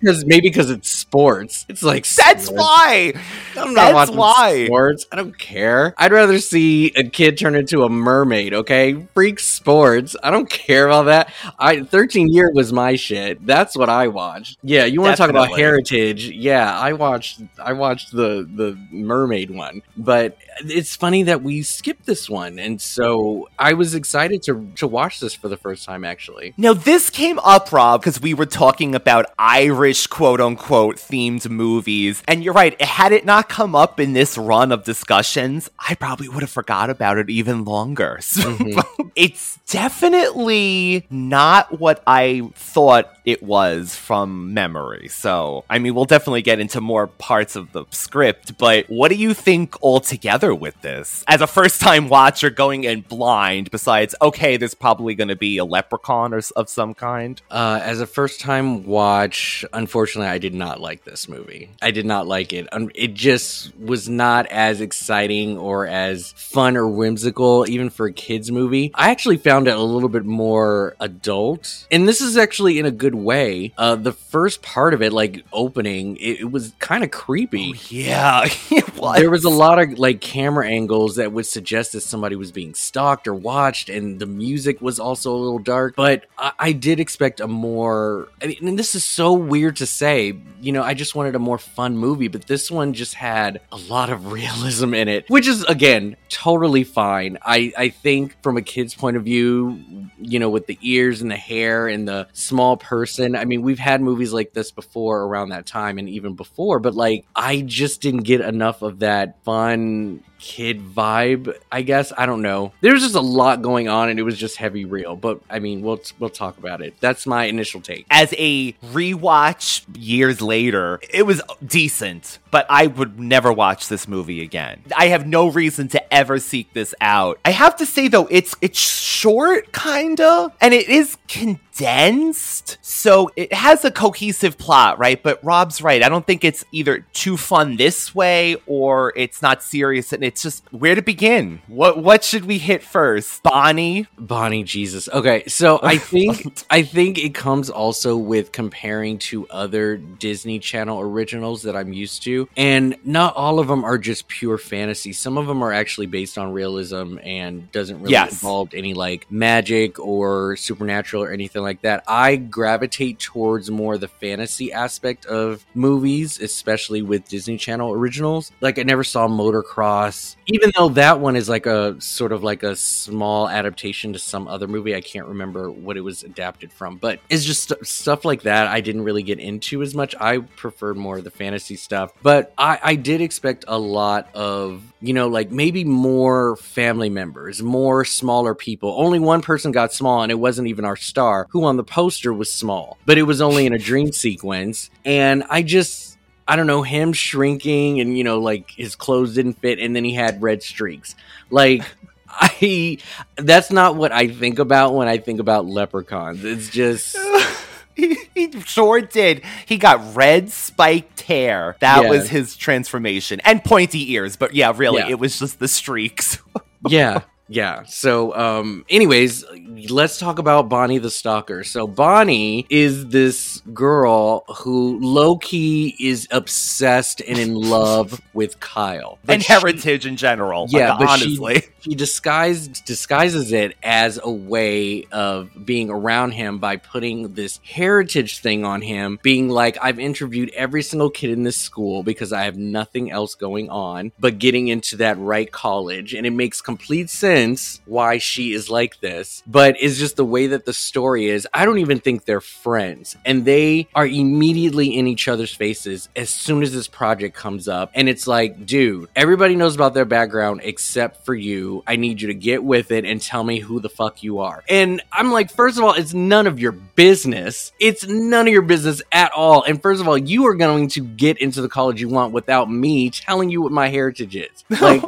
Because 0.00 0.24
maybe 0.24 0.48
because 0.48 0.70
it's 0.70 0.88
sports. 0.90 1.66
It's 1.68 1.82
like 1.82 2.06
That's 2.08 2.44
sports. 2.46 2.62
why. 2.62 3.12
I'm 3.56 3.74
not 3.74 3.92
That's 3.92 4.10
watching 4.10 4.16
why. 4.16 4.66
sports. 4.66 5.06
I 5.12 5.16
don't 5.16 5.36
care. 5.38 5.94
I'd 5.98 6.12
rather 6.12 6.38
see 6.38 6.92
a 6.96 7.04
kid 7.04 7.38
turn 7.38 7.54
into 7.54 7.82
a 7.84 7.88
mermaid. 7.88 8.54
Okay, 8.54 9.06
freak 9.14 9.40
sports. 9.40 10.14
I 10.22 10.30
don't 10.30 10.48
care 10.48 10.86
about 10.86 11.04
that. 11.04 11.32
I 11.58 11.82
13 11.82 12.28
year 12.32 12.50
was 12.52 12.72
my 12.72 12.96
shit. 12.96 13.44
That's 13.46 13.76
what 13.76 13.88
I 13.88 14.08
watched. 14.08 14.58
Yeah, 14.62 14.84
you 14.84 15.00
want 15.00 15.16
to 15.16 15.20
talk 15.20 15.30
about 15.30 15.50
heritage? 15.56 16.28
Yeah, 16.28 16.72
I 16.78 16.92
watched. 16.92 17.40
I 17.58 17.72
watched 17.72 18.12
the 18.12 18.48
the 18.54 18.78
mermaid 18.92 19.50
one, 19.50 19.82
but 19.96 20.36
it's 20.60 20.94
funny 20.96 21.22
that 21.24 21.42
we 21.42 21.62
skipped 21.62 22.06
this 22.06 22.28
one, 22.28 22.58
and 22.58 22.80
so 22.80 23.48
I 23.58 23.72
was 23.74 23.94
excited 23.94 24.42
to 24.44 24.70
to 24.76 24.86
watch 24.86 25.20
this 25.20 25.34
for 25.34 25.48
the 25.48 25.56
first 25.56 25.84
time. 25.84 26.04
Actually, 26.04 26.54
Now, 26.56 26.74
this 26.74 27.10
came 27.10 27.38
up, 27.40 27.72
Rob, 27.72 28.00
because 28.00 28.20
we 28.20 28.34
were 28.34 28.46
talking 28.46 28.94
about 28.94 29.26
Irish 29.38 29.87
quote 29.94 30.40
unquote 30.40 30.96
themed 30.96 31.48
movies. 31.48 32.22
And 32.26 32.44
you're 32.44 32.54
right, 32.54 32.80
had 32.80 33.12
it 33.12 33.24
not 33.24 33.48
come 33.48 33.74
up 33.74 34.00
in 34.00 34.12
this 34.12 34.36
run 34.38 34.72
of 34.72 34.84
discussions, 34.84 35.70
I 35.78 35.94
probably 35.94 36.28
would 36.28 36.42
have 36.42 36.50
forgot 36.50 36.90
about 36.90 37.18
it 37.18 37.30
even 37.30 37.64
longer. 37.64 38.20
So 38.38 38.54
mm-hmm. 38.54 39.08
it's 39.16 39.58
definitely 39.66 41.06
not 41.10 41.80
what 41.80 42.02
I 42.06 42.50
thought 42.54 43.12
it 43.28 43.42
was 43.42 43.94
from 43.94 44.54
memory. 44.54 45.06
So, 45.08 45.66
I 45.68 45.78
mean, 45.78 45.94
we'll 45.94 46.06
definitely 46.06 46.40
get 46.40 46.60
into 46.60 46.80
more 46.80 47.06
parts 47.06 47.56
of 47.56 47.72
the 47.72 47.84
script, 47.90 48.56
but 48.56 48.86
what 48.88 49.10
do 49.10 49.16
you 49.16 49.34
think 49.34 49.76
altogether 49.82 50.54
with 50.54 50.80
this? 50.80 51.24
As 51.28 51.42
a 51.42 51.46
first 51.46 51.82
time 51.82 52.08
watcher 52.08 52.48
going 52.48 52.84
in 52.84 53.02
blind, 53.02 53.70
besides, 53.70 54.14
okay, 54.22 54.56
there's 54.56 54.72
probably 54.72 55.14
going 55.14 55.28
to 55.28 55.36
be 55.36 55.58
a 55.58 55.64
leprechaun 55.66 56.32
or 56.32 56.40
of 56.56 56.70
some 56.70 56.94
kind. 56.94 57.42
Uh, 57.50 57.80
as 57.82 58.00
a 58.00 58.06
first 58.06 58.40
time 58.40 58.86
watch, 58.86 59.62
unfortunately, 59.74 60.30
I 60.30 60.38
did 60.38 60.54
not 60.54 60.80
like 60.80 61.04
this 61.04 61.28
movie. 61.28 61.68
I 61.82 61.90
did 61.90 62.06
not 62.06 62.26
like 62.26 62.54
it. 62.54 62.66
It 62.94 63.12
just 63.12 63.76
was 63.76 64.08
not 64.08 64.46
as 64.46 64.80
exciting 64.80 65.58
or 65.58 65.86
as 65.86 66.32
fun 66.32 66.78
or 66.78 66.88
whimsical, 66.88 67.68
even 67.68 67.90
for 67.90 68.06
a 68.06 68.12
kids' 68.12 68.50
movie. 68.50 68.90
I 68.94 69.10
actually 69.10 69.36
found 69.36 69.68
it 69.68 69.76
a 69.76 69.82
little 69.82 70.08
bit 70.08 70.24
more 70.24 70.96
adult, 70.98 71.86
and 71.90 72.08
this 72.08 72.22
is 72.22 72.38
actually 72.38 72.78
in 72.78 72.86
a 72.86 72.90
good 72.90 73.17
way. 73.22 73.72
Uh, 73.76 73.96
the 73.96 74.12
first 74.12 74.62
part 74.62 74.94
of 74.94 75.02
it, 75.02 75.12
like 75.12 75.44
opening, 75.52 76.16
it, 76.16 76.40
it 76.40 76.50
was 76.50 76.72
kind 76.78 77.04
of 77.04 77.10
creepy. 77.10 77.74
Yeah, 77.88 78.44
it 78.70 78.96
was. 78.96 79.18
There 79.18 79.30
was 79.30 79.44
a 79.44 79.50
lot 79.50 79.78
of 79.78 79.98
like 79.98 80.20
camera 80.20 80.66
angles 80.68 81.16
that 81.16 81.32
would 81.32 81.46
suggest 81.46 81.92
that 81.92 82.00
somebody 82.00 82.36
was 82.36 82.52
being 82.52 82.74
stalked 82.74 83.26
or 83.26 83.34
watched, 83.34 83.88
and 83.88 84.18
the 84.18 84.26
music 84.26 84.80
was 84.80 84.98
also 84.98 85.34
a 85.34 85.38
little 85.38 85.58
dark. 85.58 85.96
But 85.96 86.26
I, 86.36 86.52
I 86.58 86.72
did 86.72 87.00
expect 87.00 87.40
a 87.40 87.48
more. 87.48 88.28
I 88.42 88.46
mean, 88.46 88.56
and 88.62 88.78
this 88.78 88.94
is 88.94 89.04
so 89.04 89.32
weird 89.32 89.76
to 89.76 89.86
say. 89.86 90.38
You 90.60 90.72
know, 90.72 90.82
I 90.82 90.94
just 90.94 91.14
wanted 91.14 91.34
a 91.34 91.38
more 91.38 91.58
fun 91.58 91.96
movie, 91.96 92.28
but 92.28 92.46
this 92.46 92.70
one 92.70 92.92
just 92.92 93.14
had 93.14 93.60
a 93.72 93.76
lot 93.76 94.10
of 94.10 94.32
realism 94.32 94.94
in 94.94 95.08
it, 95.08 95.28
which 95.28 95.46
is 95.46 95.64
again 95.64 96.16
totally 96.28 96.84
fine. 96.84 97.38
I 97.42 97.72
I 97.76 97.88
think 97.90 98.36
from 98.42 98.56
a 98.56 98.62
kid's 98.62 98.94
point 98.94 99.16
of 99.16 99.24
view, 99.24 100.08
you 100.20 100.38
know, 100.38 100.50
with 100.50 100.66
the 100.66 100.78
ears 100.82 101.22
and 101.22 101.30
the 101.30 101.36
hair 101.36 101.88
and 101.88 102.06
the 102.06 102.28
small 102.32 102.76
person. 103.08 103.34
I 103.34 103.44
mean, 103.44 103.62
we've 103.62 103.78
had 103.78 104.00
movies 104.00 104.32
like 104.32 104.52
this 104.52 104.70
before 104.70 105.22
around 105.22 105.50
that 105.50 105.66
time 105.66 105.98
and 105.98 106.08
even 106.08 106.34
before, 106.34 106.78
but 106.78 106.94
like 106.94 107.24
I 107.34 107.62
just 107.62 108.02
didn't 108.02 108.22
get 108.24 108.40
enough 108.40 108.82
of 108.82 109.00
that 109.00 109.42
fun 109.44 110.22
kid 110.38 110.80
vibe, 110.80 111.56
I 111.70 111.82
guess. 111.82 112.12
I 112.16 112.26
don't 112.26 112.42
know. 112.42 112.72
There's 112.80 113.02
just 113.02 113.14
a 113.14 113.20
lot 113.20 113.62
going 113.62 113.88
on 113.88 114.08
and 114.08 114.18
it 114.18 114.22
was 114.22 114.38
just 114.38 114.56
heavy 114.56 114.84
real, 114.84 115.16
but 115.16 115.40
I 115.50 115.58
mean, 115.58 115.82
we'll 115.82 116.00
we'll 116.18 116.30
talk 116.30 116.58
about 116.58 116.80
it. 116.80 116.94
That's 117.00 117.26
my 117.26 117.44
initial 117.44 117.80
take. 117.80 118.06
As 118.10 118.34
a 118.38 118.72
rewatch 118.92 119.84
years 119.96 120.40
later, 120.40 121.00
it 121.10 121.24
was 121.26 121.42
decent, 121.64 122.38
but 122.50 122.66
I 122.70 122.86
would 122.86 123.18
never 123.18 123.52
watch 123.52 123.88
this 123.88 124.08
movie 124.08 124.42
again. 124.42 124.82
I 124.96 125.08
have 125.08 125.26
no 125.26 125.48
reason 125.48 125.88
to 125.88 126.14
ever 126.14 126.38
seek 126.38 126.72
this 126.72 126.94
out. 127.00 127.38
I 127.44 127.50
have 127.50 127.76
to 127.76 127.86
say 127.86 128.08
though, 128.08 128.28
it's 128.30 128.54
it's 128.60 128.78
short 128.78 129.72
kinda, 129.72 130.52
and 130.60 130.72
it 130.72 130.88
is 130.88 131.16
condensed, 131.26 132.78
so 132.80 133.30
it 133.36 133.52
has 133.52 133.84
a 133.84 133.90
cohesive 133.90 134.58
plot, 134.58 134.98
right? 134.98 135.22
But 135.22 135.42
Rob's 135.44 135.82
right. 135.82 136.02
I 136.02 136.08
don't 136.08 136.26
think 136.26 136.44
it's 136.44 136.64
either 136.72 137.00
too 137.12 137.36
fun 137.36 137.76
this 137.76 138.14
way 138.14 138.56
or 138.66 139.12
it's 139.16 139.42
not 139.42 139.62
serious 139.62 140.12
and 140.12 140.24
it's 140.28 140.42
just 140.42 140.62
where 140.70 140.94
to 140.94 141.00
begin. 141.02 141.62
What 141.68 142.02
what 142.02 142.22
should 142.22 142.44
we 142.44 142.58
hit 142.58 142.82
first? 142.82 143.42
Bonnie? 143.42 144.06
Bonnie 144.18 144.62
Jesus. 144.62 145.08
Okay, 145.08 145.44
so 145.46 145.80
I 145.82 145.96
think 146.12 146.62
I 146.70 146.82
think 146.82 147.16
it 147.18 147.34
comes 147.34 147.70
also 147.70 148.16
with 148.16 148.52
comparing 148.52 149.18
to 149.30 149.48
other 149.48 149.96
Disney 149.96 150.58
Channel 150.58 151.00
originals 151.00 151.62
that 151.62 151.74
I'm 151.74 151.92
used 151.94 152.22
to, 152.24 152.46
and 152.58 152.96
not 153.04 153.34
all 153.36 153.58
of 153.58 153.68
them 153.68 153.84
are 153.84 153.96
just 153.96 154.28
pure 154.28 154.58
fantasy. 154.58 155.12
Some 155.14 155.38
of 155.38 155.46
them 155.46 155.62
are 155.62 155.72
actually 155.72 156.06
based 156.06 156.36
on 156.36 156.52
realism 156.52 157.18
and 157.24 157.72
doesn't 157.72 157.98
really 158.00 158.12
Yes. 158.12 158.32
involve 158.32 158.74
any 158.74 158.92
like 158.92 159.26
magic 159.30 159.98
or 159.98 160.56
supernatural 160.56 161.22
or 161.22 161.30
anything 161.32 161.62
like 161.62 161.80
that. 161.82 162.04
I 162.06 162.36
gravitate 162.36 163.18
towards 163.18 163.70
more 163.70 163.96
the 163.96 164.08
fantasy 164.08 164.72
aspect 164.74 165.24
of 165.24 165.64
movies, 165.74 166.38
especially 166.40 167.00
with 167.00 167.26
Disney 167.28 167.56
Channel 167.56 167.92
originals. 167.92 168.52
Like 168.60 168.78
I 168.78 168.82
never 168.82 169.04
saw 169.04 169.26
Motocrossed, 169.26 170.17
even 170.46 170.72
though 170.76 170.88
that 170.90 171.20
one 171.20 171.36
is 171.36 171.48
like 171.48 171.66
a 171.66 172.00
sort 172.00 172.32
of 172.32 172.42
like 172.42 172.62
a 172.62 172.74
small 172.74 173.48
adaptation 173.48 174.12
to 174.12 174.18
some 174.18 174.48
other 174.48 174.66
movie. 174.66 174.94
I 174.94 175.00
can't 175.00 175.26
remember 175.26 175.70
what 175.70 175.96
it 175.96 176.00
was 176.00 176.22
adapted 176.22 176.72
from, 176.72 176.96
but 176.96 177.20
it's 177.28 177.44
just 177.44 177.68
st- 177.68 177.86
stuff 177.86 178.24
like 178.24 178.42
that 178.42 178.66
I 178.66 178.80
didn't 178.80 179.02
really 179.02 179.22
get 179.22 179.38
into 179.38 179.82
as 179.82 179.94
much. 179.94 180.14
I 180.18 180.38
preferred 180.38 180.96
more 180.96 181.18
of 181.18 181.24
the 181.24 181.30
fantasy 181.30 181.76
stuff, 181.76 182.12
but 182.22 182.52
I, 182.56 182.78
I 182.82 182.94
did 182.94 183.20
expect 183.20 183.64
a 183.68 183.78
lot 183.78 184.34
of, 184.34 184.82
you 185.00 185.12
know, 185.12 185.28
like 185.28 185.50
maybe 185.50 185.84
more 185.84 186.56
family 186.56 187.10
members, 187.10 187.62
more 187.62 188.04
smaller 188.04 188.54
people. 188.54 188.94
Only 188.98 189.18
one 189.18 189.42
person 189.42 189.72
got 189.72 189.92
small, 189.92 190.22
and 190.22 190.32
it 190.32 190.36
wasn't 190.36 190.68
even 190.68 190.84
our 190.84 190.96
star, 190.96 191.46
who 191.50 191.64
on 191.64 191.76
the 191.76 191.84
poster 191.84 192.32
was 192.32 192.50
small, 192.50 192.96
but 193.04 193.18
it 193.18 193.24
was 193.24 193.40
only 193.40 193.66
in 193.66 193.74
a 193.74 193.78
dream 193.78 194.12
sequence. 194.12 194.90
And 195.04 195.44
I 195.50 195.62
just, 195.62 196.07
I 196.48 196.56
don't 196.56 196.66
know, 196.66 196.82
him 196.82 197.12
shrinking 197.12 198.00
and, 198.00 198.16
you 198.16 198.24
know, 198.24 198.38
like 198.40 198.70
his 198.70 198.96
clothes 198.96 199.34
didn't 199.34 199.60
fit, 199.60 199.78
and 199.78 199.94
then 199.94 200.02
he 200.02 200.14
had 200.14 200.40
red 200.40 200.62
streaks. 200.62 201.14
Like, 201.50 201.82
I, 202.28 202.98
that's 203.36 203.70
not 203.70 203.96
what 203.96 204.12
I 204.12 204.28
think 204.28 204.58
about 204.58 204.94
when 204.94 205.08
I 205.08 205.18
think 205.18 205.40
about 205.40 205.66
leprechauns. 205.66 206.44
It's 206.44 206.70
just, 206.70 207.16
he, 207.94 208.16
he 208.34 208.60
sure 208.62 209.02
did. 209.02 209.42
He 209.66 209.76
got 209.76 210.16
red 210.16 210.50
spiked 210.50 211.20
hair. 211.20 211.76
That 211.80 212.04
Yeah. 212.04 212.08
was 212.10 212.28
his 212.30 212.56
transformation. 212.56 213.40
And 213.44 213.62
pointy 213.62 214.12
ears, 214.12 214.36
but 214.36 214.54
yeah, 214.54 214.72
really, 214.74 215.00
Yeah. 215.02 215.10
it 215.10 215.18
was 215.18 215.38
just 215.38 215.58
the 215.58 215.68
streaks. 215.68 216.38
yeah 216.88 217.20
yeah 217.48 217.82
so 217.86 218.34
um 218.36 218.84
anyways 218.90 219.44
let's 219.88 220.18
talk 220.18 220.38
about 220.38 220.68
bonnie 220.68 220.98
the 220.98 221.10
stalker 221.10 221.64
so 221.64 221.86
bonnie 221.86 222.66
is 222.68 223.08
this 223.08 223.62
girl 223.72 224.44
who 224.54 224.98
low-key 225.00 225.96
is 225.98 226.28
obsessed 226.30 227.20
and 227.22 227.38
in 227.38 227.54
love 227.54 228.20
with 228.34 228.60
kyle 228.60 229.18
But 229.24 229.34
and 229.34 229.42
she- 229.42 229.52
heritage 229.52 230.04
in 230.06 230.16
general. 230.16 230.66
yeah 230.68 230.90
like, 230.90 230.98
but 230.98 231.08
honestly. 231.08 231.54
she 231.60 231.68
she 231.88 231.94
disguised 231.94 232.84
disguises 232.84 233.52
it 233.52 233.76
as 233.82 234.18
a 234.22 234.30
way 234.30 235.04
of 235.12 235.50
being 235.64 235.90
around 235.90 236.32
him 236.32 236.58
by 236.58 236.76
putting 236.76 237.34
this 237.34 237.60
heritage 237.64 238.40
thing 238.40 238.64
on 238.64 238.82
him 238.82 239.18
being 239.22 239.48
like 239.48 239.78
i've 239.80 239.98
interviewed 239.98 240.50
every 240.50 240.82
single 240.82 241.10
kid 241.10 241.30
in 241.30 241.42
this 241.42 241.56
school 241.56 242.02
because 242.02 242.32
i 242.32 242.42
have 242.42 242.56
nothing 242.56 243.10
else 243.10 243.34
going 243.34 243.70
on 243.70 244.12
but 244.18 244.38
getting 244.38 244.68
into 244.68 244.96
that 244.96 245.18
right 245.18 245.50
college. 245.50 246.14
And 246.14 246.26
it 246.26 246.30
makes 246.30 246.60
complete 246.60 247.10
sense 247.10 247.80
why 247.86 248.18
she 248.18 248.52
is 248.52 248.70
like 248.70 249.00
this 249.00 249.42
but 249.46 249.76
it's 249.80 249.98
just 249.98 250.16
the 250.16 250.24
way 250.24 250.48
that 250.48 250.64
the 250.64 250.72
story 250.72 251.26
is. 251.26 251.46
I 251.52 251.64
don't 251.64 251.78
even 251.78 252.00
think 252.00 252.24
they're 252.24 252.40
friends 252.40 253.16
and 253.24 253.44
they 253.44 253.88
are 253.94 254.06
immediately 254.06 254.96
in 254.96 255.06
each 255.06 255.28
other's 255.28 255.54
faces 255.54 256.08
as 256.16 256.30
soon 256.30 256.62
as 256.62 256.72
this 256.72 256.88
project 256.88 257.36
comes 257.36 257.68
up. 257.68 257.90
And 257.94 258.08
it's 258.08 258.26
like 258.26 258.66
dude 258.66 259.08
everybody 259.16 259.56
knows 259.56 259.74
about 259.74 259.94
their 259.94 260.04
background 260.04 260.60
except 260.64 261.24
for 261.24 261.34
you 261.34 261.77
you. 261.78 261.84
I 261.86 261.96
need 261.96 262.20
you 262.20 262.28
to 262.28 262.34
get 262.34 262.62
with 262.64 262.90
it 262.90 263.04
and 263.04 263.20
tell 263.20 263.42
me 263.44 263.60
who 263.60 263.80
the 263.80 263.88
fuck 263.88 264.22
you 264.22 264.40
are. 264.40 264.62
And 264.68 265.02
I'm 265.12 265.32
like, 265.32 265.50
first 265.50 265.78
of 265.78 265.84
all, 265.84 265.94
it's 265.94 266.14
none 266.14 266.46
of 266.46 266.58
your 266.60 266.72
business. 266.72 267.72
It's 267.80 268.06
none 268.06 268.46
of 268.46 268.52
your 268.52 268.62
business 268.62 269.02
at 269.12 269.32
all. 269.32 269.62
And 269.62 269.80
first 269.80 270.00
of 270.00 270.08
all, 270.08 270.18
you 270.18 270.46
are 270.46 270.54
going 270.54 270.88
to 270.88 271.00
get 271.02 271.38
into 271.38 271.62
the 271.62 271.68
college 271.68 272.00
you 272.00 272.08
want 272.08 272.32
without 272.32 272.70
me 272.70 273.10
telling 273.10 273.50
you 273.50 273.62
what 273.62 273.72
my 273.72 273.88
heritage 273.88 274.36
is. 274.36 274.64
Like, 274.80 275.02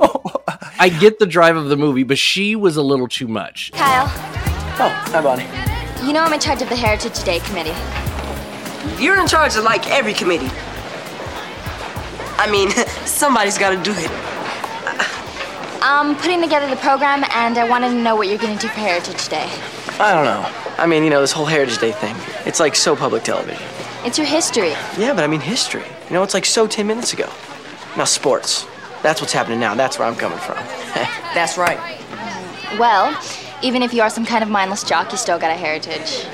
I 0.78 0.88
get 0.88 1.18
the 1.18 1.26
drive 1.26 1.56
of 1.56 1.66
the 1.68 1.76
movie, 1.76 2.02
but 2.02 2.18
she 2.18 2.56
was 2.56 2.76
a 2.76 2.82
little 2.82 3.06
too 3.08 3.28
much. 3.28 3.70
Kyle, 3.72 4.06
Oh, 4.82 4.88
hi, 4.88 5.20
Bonnie. 5.22 5.44
you 6.06 6.12
know 6.12 6.22
I'm 6.22 6.32
in 6.32 6.40
charge 6.40 6.62
of 6.62 6.68
the 6.70 6.76
Heritage 6.76 7.22
Day 7.22 7.38
committee. 7.40 7.74
You're 9.02 9.20
in 9.20 9.26
charge 9.26 9.56
of 9.56 9.64
like 9.64 9.88
every 9.90 10.14
committee. 10.14 10.48
I 12.38 12.48
mean, 12.50 12.70
somebody's 13.06 13.58
got 13.58 13.70
to 13.70 13.76
do 13.82 13.92
it. 13.96 14.10
I'm 15.82 16.14
putting 16.16 16.42
together 16.42 16.68
the 16.68 16.76
program, 16.76 17.24
and 17.32 17.56
I 17.56 17.68
wanted 17.68 17.88
to 17.88 17.94
know 17.94 18.14
what 18.14 18.28
you're 18.28 18.38
going 18.38 18.56
to 18.56 18.60
do 18.60 18.68
for 18.68 18.80
Heritage 18.80 19.28
Day. 19.28 19.48
I 19.98 20.12
don't 20.12 20.24
know. 20.24 20.46
I 20.76 20.86
mean, 20.86 21.04
you 21.04 21.10
know, 21.10 21.20
this 21.22 21.32
whole 21.32 21.46
Heritage 21.46 21.78
Day 21.78 21.92
thing. 21.92 22.14
It's 22.44 22.60
like 22.60 22.74
so 22.74 22.94
public 22.94 23.22
television. 23.22 23.62
It's 24.04 24.18
your 24.18 24.26
history. 24.26 24.70
Yeah, 24.98 25.14
but 25.14 25.24
I 25.24 25.26
mean 25.26 25.40
history. 25.40 25.84
You 26.08 26.14
know, 26.14 26.22
it's 26.22 26.34
like 26.34 26.44
so 26.44 26.66
10 26.66 26.86
minutes 26.86 27.12
ago. 27.12 27.30
Now, 27.96 28.04
sports. 28.04 28.66
That's 29.02 29.22
what's 29.22 29.32
happening 29.32 29.58
now. 29.58 29.74
That's 29.74 29.98
where 29.98 30.06
I'm 30.06 30.16
coming 30.16 30.38
from. 30.38 30.56
That's 31.34 31.56
right. 31.56 31.78
Well, 32.78 33.18
even 33.62 33.82
if 33.82 33.94
you 33.94 34.02
are 34.02 34.10
some 34.10 34.26
kind 34.26 34.42
of 34.44 34.50
mindless 34.50 34.84
jock, 34.84 35.12
you 35.12 35.18
still 35.18 35.38
got 35.38 35.50
a 35.50 35.54
heritage. 35.54 36.26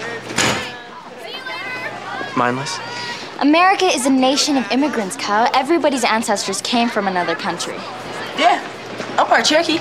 Mindless? 2.37 2.79
America 3.41 3.85
is 3.85 4.07
a 4.07 4.11
nation 4.11 4.57
of 4.57 4.71
immigrants, 4.73 5.17
Kyle. 5.17 5.49
Everybody's 5.55 6.05
ancestors 6.05 6.61
came 6.63 6.89
from 6.89 7.07
another 7.07 7.35
country. 7.35 7.77
Yeah, 8.39 8.67
I'm 9.19 9.27
part 9.27 9.45
Cherokee. 9.45 9.79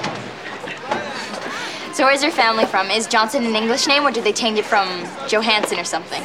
So 1.94 2.04
where's 2.06 2.22
your 2.22 2.32
family 2.32 2.66
from? 2.66 2.90
Is 2.92 3.08
Johnson 3.08 3.46
an 3.46 3.56
English 3.56 3.88
name, 3.88 4.04
or 4.04 4.12
did 4.12 4.24
they 4.26 4.34
change 4.34 4.60
it 4.60 4.66
from 4.66 4.88
Johansson 5.30 5.80
or 5.80 5.86
something? 5.86 6.22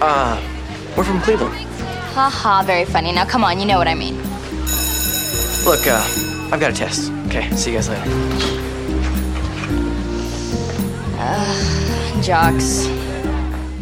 Uh, 0.00 0.40
we're 0.96 1.04
from 1.04 1.20
Cleveland. 1.22 1.54
Ha 2.14 2.30
ha, 2.30 2.62
very 2.64 2.84
funny. 2.84 3.10
Now 3.12 3.24
come 3.24 3.42
on, 3.42 3.58
you 3.58 3.66
know 3.66 3.78
what 3.78 3.88
I 3.88 3.94
mean. 3.94 4.16
Look, 5.64 5.86
uh, 5.86 6.02
I've 6.52 6.60
got 6.60 6.70
a 6.70 6.74
test. 6.74 7.10
Okay, 7.26 7.50
see 7.56 7.72
you 7.72 7.76
guys 7.78 7.88
later. 7.88 8.04
Ugh, 11.20 12.22
jocks. 12.24 12.86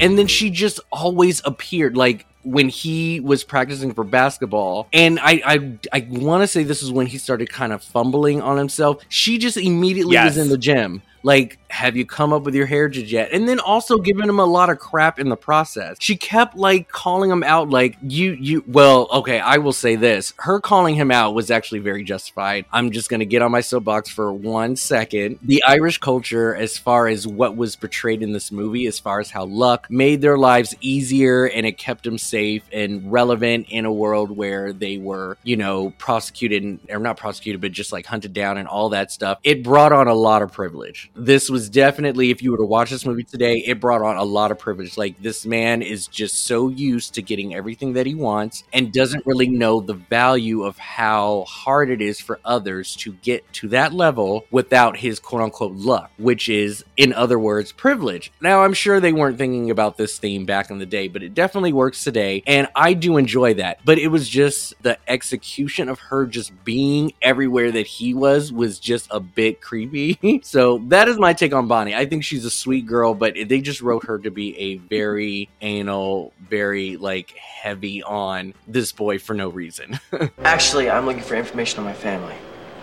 and 0.00 0.18
then 0.18 0.26
she 0.26 0.50
just 0.50 0.80
always 0.90 1.42
appeared 1.44 1.96
like 1.96 2.26
when 2.46 2.68
he 2.68 3.18
was 3.20 3.42
practicing 3.42 3.92
for 3.92 4.04
basketball 4.04 4.86
and 4.92 5.18
i 5.20 5.42
i, 5.44 5.78
I 5.92 6.06
want 6.10 6.42
to 6.44 6.46
say 6.46 6.62
this 6.62 6.82
is 6.82 6.92
when 6.92 7.06
he 7.06 7.18
started 7.18 7.50
kind 7.50 7.72
of 7.72 7.82
fumbling 7.82 8.40
on 8.40 8.56
himself 8.56 9.02
she 9.08 9.36
just 9.38 9.56
immediately 9.56 10.14
Yes. 10.14 10.36
was 10.36 10.38
in 10.44 10.48
the 10.48 10.56
gym 10.58 11.02
like 11.24 11.58
have 11.70 11.96
you 11.96 12.06
come 12.06 12.32
up 12.32 12.42
with 12.42 12.54
your 12.54 12.66
heritage 12.66 13.12
yet? 13.12 13.32
And 13.32 13.48
then 13.48 13.60
also 13.60 13.98
giving 13.98 14.28
him 14.28 14.38
a 14.38 14.44
lot 14.44 14.70
of 14.70 14.78
crap 14.78 15.18
in 15.18 15.28
the 15.28 15.36
process. 15.36 15.96
She 16.00 16.16
kept 16.16 16.56
like 16.56 16.88
calling 16.88 17.30
him 17.30 17.42
out 17.42 17.70
like 17.70 17.96
you 18.02 18.32
you 18.32 18.64
well 18.66 19.08
okay 19.12 19.40
i 19.40 19.58
will 19.58 19.72
say 19.72 19.96
this. 19.96 20.32
Her 20.38 20.60
calling 20.60 20.94
him 20.94 21.10
out 21.10 21.34
was 21.34 21.50
actually 21.50 21.80
very 21.80 22.04
justified. 22.04 22.64
I'm 22.72 22.90
just 22.90 23.08
gonna 23.08 23.24
get 23.24 23.42
on 23.42 23.50
my 23.50 23.60
soapbox 23.60 24.10
for 24.10 24.32
one 24.32 24.76
second. 24.76 25.38
The 25.42 25.62
irish 25.66 25.98
culture 25.98 26.54
as 26.54 26.78
far 26.78 27.08
as 27.08 27.26
what 27.26 27.56
was 27.56 27.76
portrayed 27.76 28.22
in 28.22 28.32
this 28.32 28.52
movie 28.52 28.86
as 28.86 28.98
far 28.98 29.20
as 29.20 29.30
how 29.30 29.44
luck 29.44 29.86
made 29.90 30.20
their 30.20 30.38
lives 30.38 30.74
easier 30.80 31.46
and 31.46 31.66
it 31.66 31.78
kept 31.78 32.04
them 32.04 32.18
safe 32.18 32.62
and 32.72 33.10
relevant 33.10 33.66
in 33.70 33.84
a 33.84 33.92
world 33.92 34.30
where 34.30 34.72
they 34.72 34.98
were 34.98 35.36
you 35.42 35.56
know 35.56 35.90
prosecuted 35.98 36.62
and- 36.62 36.80
or 36.90 36.98
not 36.98 37.16
prosecuted 37.16 37.60
but 37.60 37.72
just 37.72 37.92
like 37.92 38.06
hunted 38.06 38.32
down 38.32 38.58
and 38.58 38.68
all 38.68 38.90
that 38.90 39.10
stuff 39.10 39.38
it 39.42 39.62
brought 39.62 39.92
on 39.92 40.08
a 40.08 40.14
lot 40.14 40.42
of 40.42 40.52
privilege. 40.52 41.10
This 41.14 41.48
was 41.50 41.55
definitely 41.68 42.30
if 42.30 42.42
you 42.42 42.50
were 42.50 42.56
to 42.58 42.64
watch 42.64 42.90
this 42.90 43.06
movie 43.06 43.24
today 43.24 43.56
it 43.66 43.80
brought 43.80 44.02
on 44.02 44.16
a 44.16 44.24
lot 44.24 44.50
of 44.50 44.58
privilege. 44.58 44.96
Like 44.96 45.20
this 45.22 45.46
man 45.46 45.82
is 45.82 46.06
just 46.06 46.46
so 46.46 46.68
used 46.68 47.14
to 47.14 47.22
getting 47.22 47.54
everything 47.54 47.94
that 47.94 48.06
he 48.06 48.14
wants 48.14 48.64
and 48.72 48.92
doesn't 48.92 49.26
really 49.26 49.48
know 49.48 49.80
the 49.80 49.94
value 49.94 50.62
of 50.62 50.78
how 50.78 51.44
hard 51.48 51.90
it 51.90 52.00
is 52.00 52.20
for 52.20 52.40
others 52.44 52.94
to 52.96 53.12
get 53.14 53.50
to 53.54 53.68
that 53.68 53.92
level 53.92 54.44
without 54.50 54.98
his 54.98 55.18
quote 55.18 55.42
unquote 55.42 55.72
luck 55.72 56.10
which 56.18 56.48
is 56.48 56.84
in 56.96 57.12
other 57.12 57.38
words 57.38 57.72
privilege. 57.72 58.32
Now 58.40 58.62
i'm 58.62 58.74
sure 58.74 59.00
they 59.00 59.12
weren't 59.12 59.38
thinking 59.38 59.70
about 59.70 59.96
this 59.96 60.18
theme 60.18 60.44
back 60.44 60.70
in 60.70 60.78
the 60.78 60.86
day 60.86 61.08
but 61.08 61.22
it 61.22 61.34
definitely 61.34 61.72
works 61.72 62.04
today 62.04 62.42
and 62.46 62.68
i 62.74 62.92
do 62.92 63.16
enjoy 63.16 63.54
that. 63.54 63.80
But 63.84 63.98
it 63.98 64.08
was 64.08 64.28
just 64.28 64.74
the 64.82 64.98
execution 65.08 65.88
of 65.88 65.98
her 66.00 66.26
just 66.26 66.52
being 66.64 67.12
everywhere 67.22 67.70
that 67.72 67.86
he 67.86 68.14
was 68.14 68.52
was 68.52 68.78
just 68.78 69.08
a 69.10 69.20
bit 69.20 69.60
creepy. 69.60 70.18
So 70.42 70.78
that 70.88 71.08
is 71.08 71.18
my 71.18 71.32
take 71.32 71.45
on 71.52 71.66
bonnie 71.66 71.94
i 71.94 72.06
think 72.06 72.24
she's 72.24 72.44
a 72.44 72.50
sweet 72.50 72.86
girl 72.86 73.14
but 73.14 73.34
they 73.46 73.60
just 73.60 73.80
wrote 73.80 74.04
her 74.04 74.18
to 74.18 74.30
be 74.30 74.56
a 74.58 74.76
very 74.76 75.48
anal 75.60 76.32
very 76.48 76.96
like 76.96 77.30
heavy 77.32 78.02
on 78.02 78.54
this 78.66 78.92
boy 78.92 79.18
for 79.18 79.34
no 79.34 79.48
reason 79.48 79.98
Actually, 80.44 80.90
I'm 80.90 81.06
looking 81.06 81.22
for 81.22 81.34
information 81.34 81.80
on 81.80 81.84
my 81.84 81.92
family. 81.92 82.34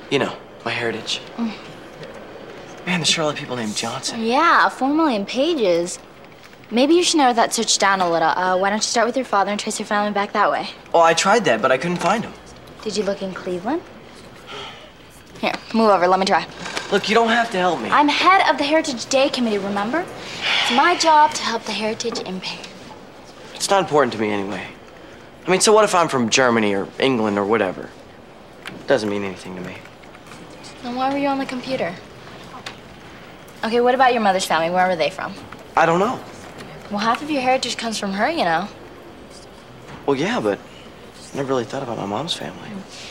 You 0.10 0.20
know, 0.20 0.36
my 0.66 0.72
heritage. 0.72 1.22
Man, 1.38 1.54
there's 2.86 3.10
sure 3.10 3.24
a 3.24 3.28
lot 3.28 3.34
of 3.34 3.40
people 3.40 3.56
named 3.56 3.76
Johnson. 3.76 4.22
Yeah, 4.22 4.70
four 4.70 4.94
million 4.94 5.26
pages. 5.26 6.00
Maybe 6.72 6.94
you 6.94 7.04
should 7.04 7.18
narrow 7.18 7.34
that 7.34 7.54
search 7.54 7.78
down 7.78 8.02
a 8.02 8.10
little. 8.10 8.30
Uh, 8.30 8.58
why 8.58 8.70
don't 8.70 8.80
you 8.80 8.84
start 8.84 9.08
with 9.08 9.16
your 9.16 9.26
father 9.26 9.52
and 9.52 9.60
trace 9.60 9.80
your 9.80 9.86
family 9.86 10.12
back 10.12 10.34
that 10.34 10.52
way? 10.52 10.68
Oh, 10.94 11.02
I 11.02 11.14
tried 11.14 11.46
that, 11.46 11.62
but 11.62 11.72
I 11.72 11.78
couldn't 11.78 11.98
find 11.98 12.24
him. 12.24 12.34
Did 12.82 12.98
you 12.98 13.04
look 13.04 13.22
in 13.22 13.34
Cleveland? 13.34 13.82
Here, 15.44 15.52
move 15.74 15.90
over. 15.90 16.08
Let 16.08 16.22
me 16.22 16.26
try. 16.26 16.48
Look, 16.90 17.10
you 17.10 17.16
don't 17.16 17.28
have 17.28 17.52
to 17.52 17.58
help 17.58 17.82
me. 17.82 17.90
I'm 17.90 18.08
head 18.08 18.50
of 18.50 18.58
the 18.58 18.64
Heritage 18.64 19.08
Day 19.08 19.28
Committee, 19.28 19.58
remember? 19.58 20.06
It's 20.62 20.72
my 20.72 20.96
job 20.96 21.34
to 21.34 21.42
help 21.42 21.64
the 21.64 21.74
heritage 21.74 22.20
impaired. 22.20 22.66
It's 23.54 23.70
not 23.70 23.82
important 23.82 24.14
to 24.14 24.20
me 24.22 24.30
anyway. 24.30 24.66
I 25.46 25.52
mean, 25.52 25.60
so 25.60 25.74
what 25.74 25.84
if 25.84 25.94
I'm 25.94 26.08
from 26.08 26.30
Germany 26.30 26.74
or 26.74 26.88
England 26.98 27.38
or 27.38 27.44
whatever? 27.44 27.90
It 28.68 28.88
Doesn't 28.88 29.10
mean 29.10 29.26
anything 29.26 29.54
to 29.58 29.62
me. 29.64 29.76
Then 30.82 30.96
why 30.96 31.12
were 31.12 31.18
you 31.18 31.28
on 31.28 31.40
the 31.40 31.46
computer? 31.46 31.94
Okay, 33.66 33.82
what 33.82 33.96
about 33.96 34.14
your 34.14 34.22
mother's 34.22 34.46
family? 34.46 34.70
Where 34.70 34.88
were 34.88 34.96
they 34.96 35.10
from? 35.10 35.34
I 35.76 35.86
don't 35.86 36.00
know. 36.00 36.24
Well, 36.90 37.00
half 37.00 37.22
of 37.22 37.30
your 37.30 37.42
heritage 37.42 37.76
comes 37.76 38.00
from 38.00 38.14
her, 38.14 38.30
you 38.30 38.46
know. 38.46 38.70
Well, 40.06 40.16
yeah, 40.16 40.40
but 40.40 40.58
I 40.58 41.36
never 41.36 41.50
really 41.50 41.66
thought 41.66 41.84
about 41.84 41.98
my 41.98 42.06
mom's 42.06 42.34
family. 42.34 42.70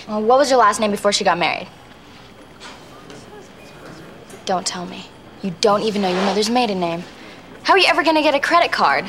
Well, 0.08 0.22
what 0.22 0.38
was 0.38 0.48
your 0.48 0.60
last 0.60 0.80
name 0.80 0.92
before 0.92 1.12
she 1.12 1.24
got 1.24 1.36
married? 1.36 1.68
Don't 4.44 4.66
tell 4.66 4.86
me. 4.86 5.06
You 5.42 5.54
don't 5.60 5.82
even 5.82 6.02
know 6.02 6.08
your 6.08 6.24
mother's 6.24 6.50
maiden 6.50 6.80
name. 6.80 7.02
How 7.62 7.74
are 7.74 7.78
you 7.78 7.86
ever 7.86 8.02
gonna 8.02 8.22
get 8.22 8.34
a 8.34 8.40
credit 8.40 8.72
card? 8.72 9.04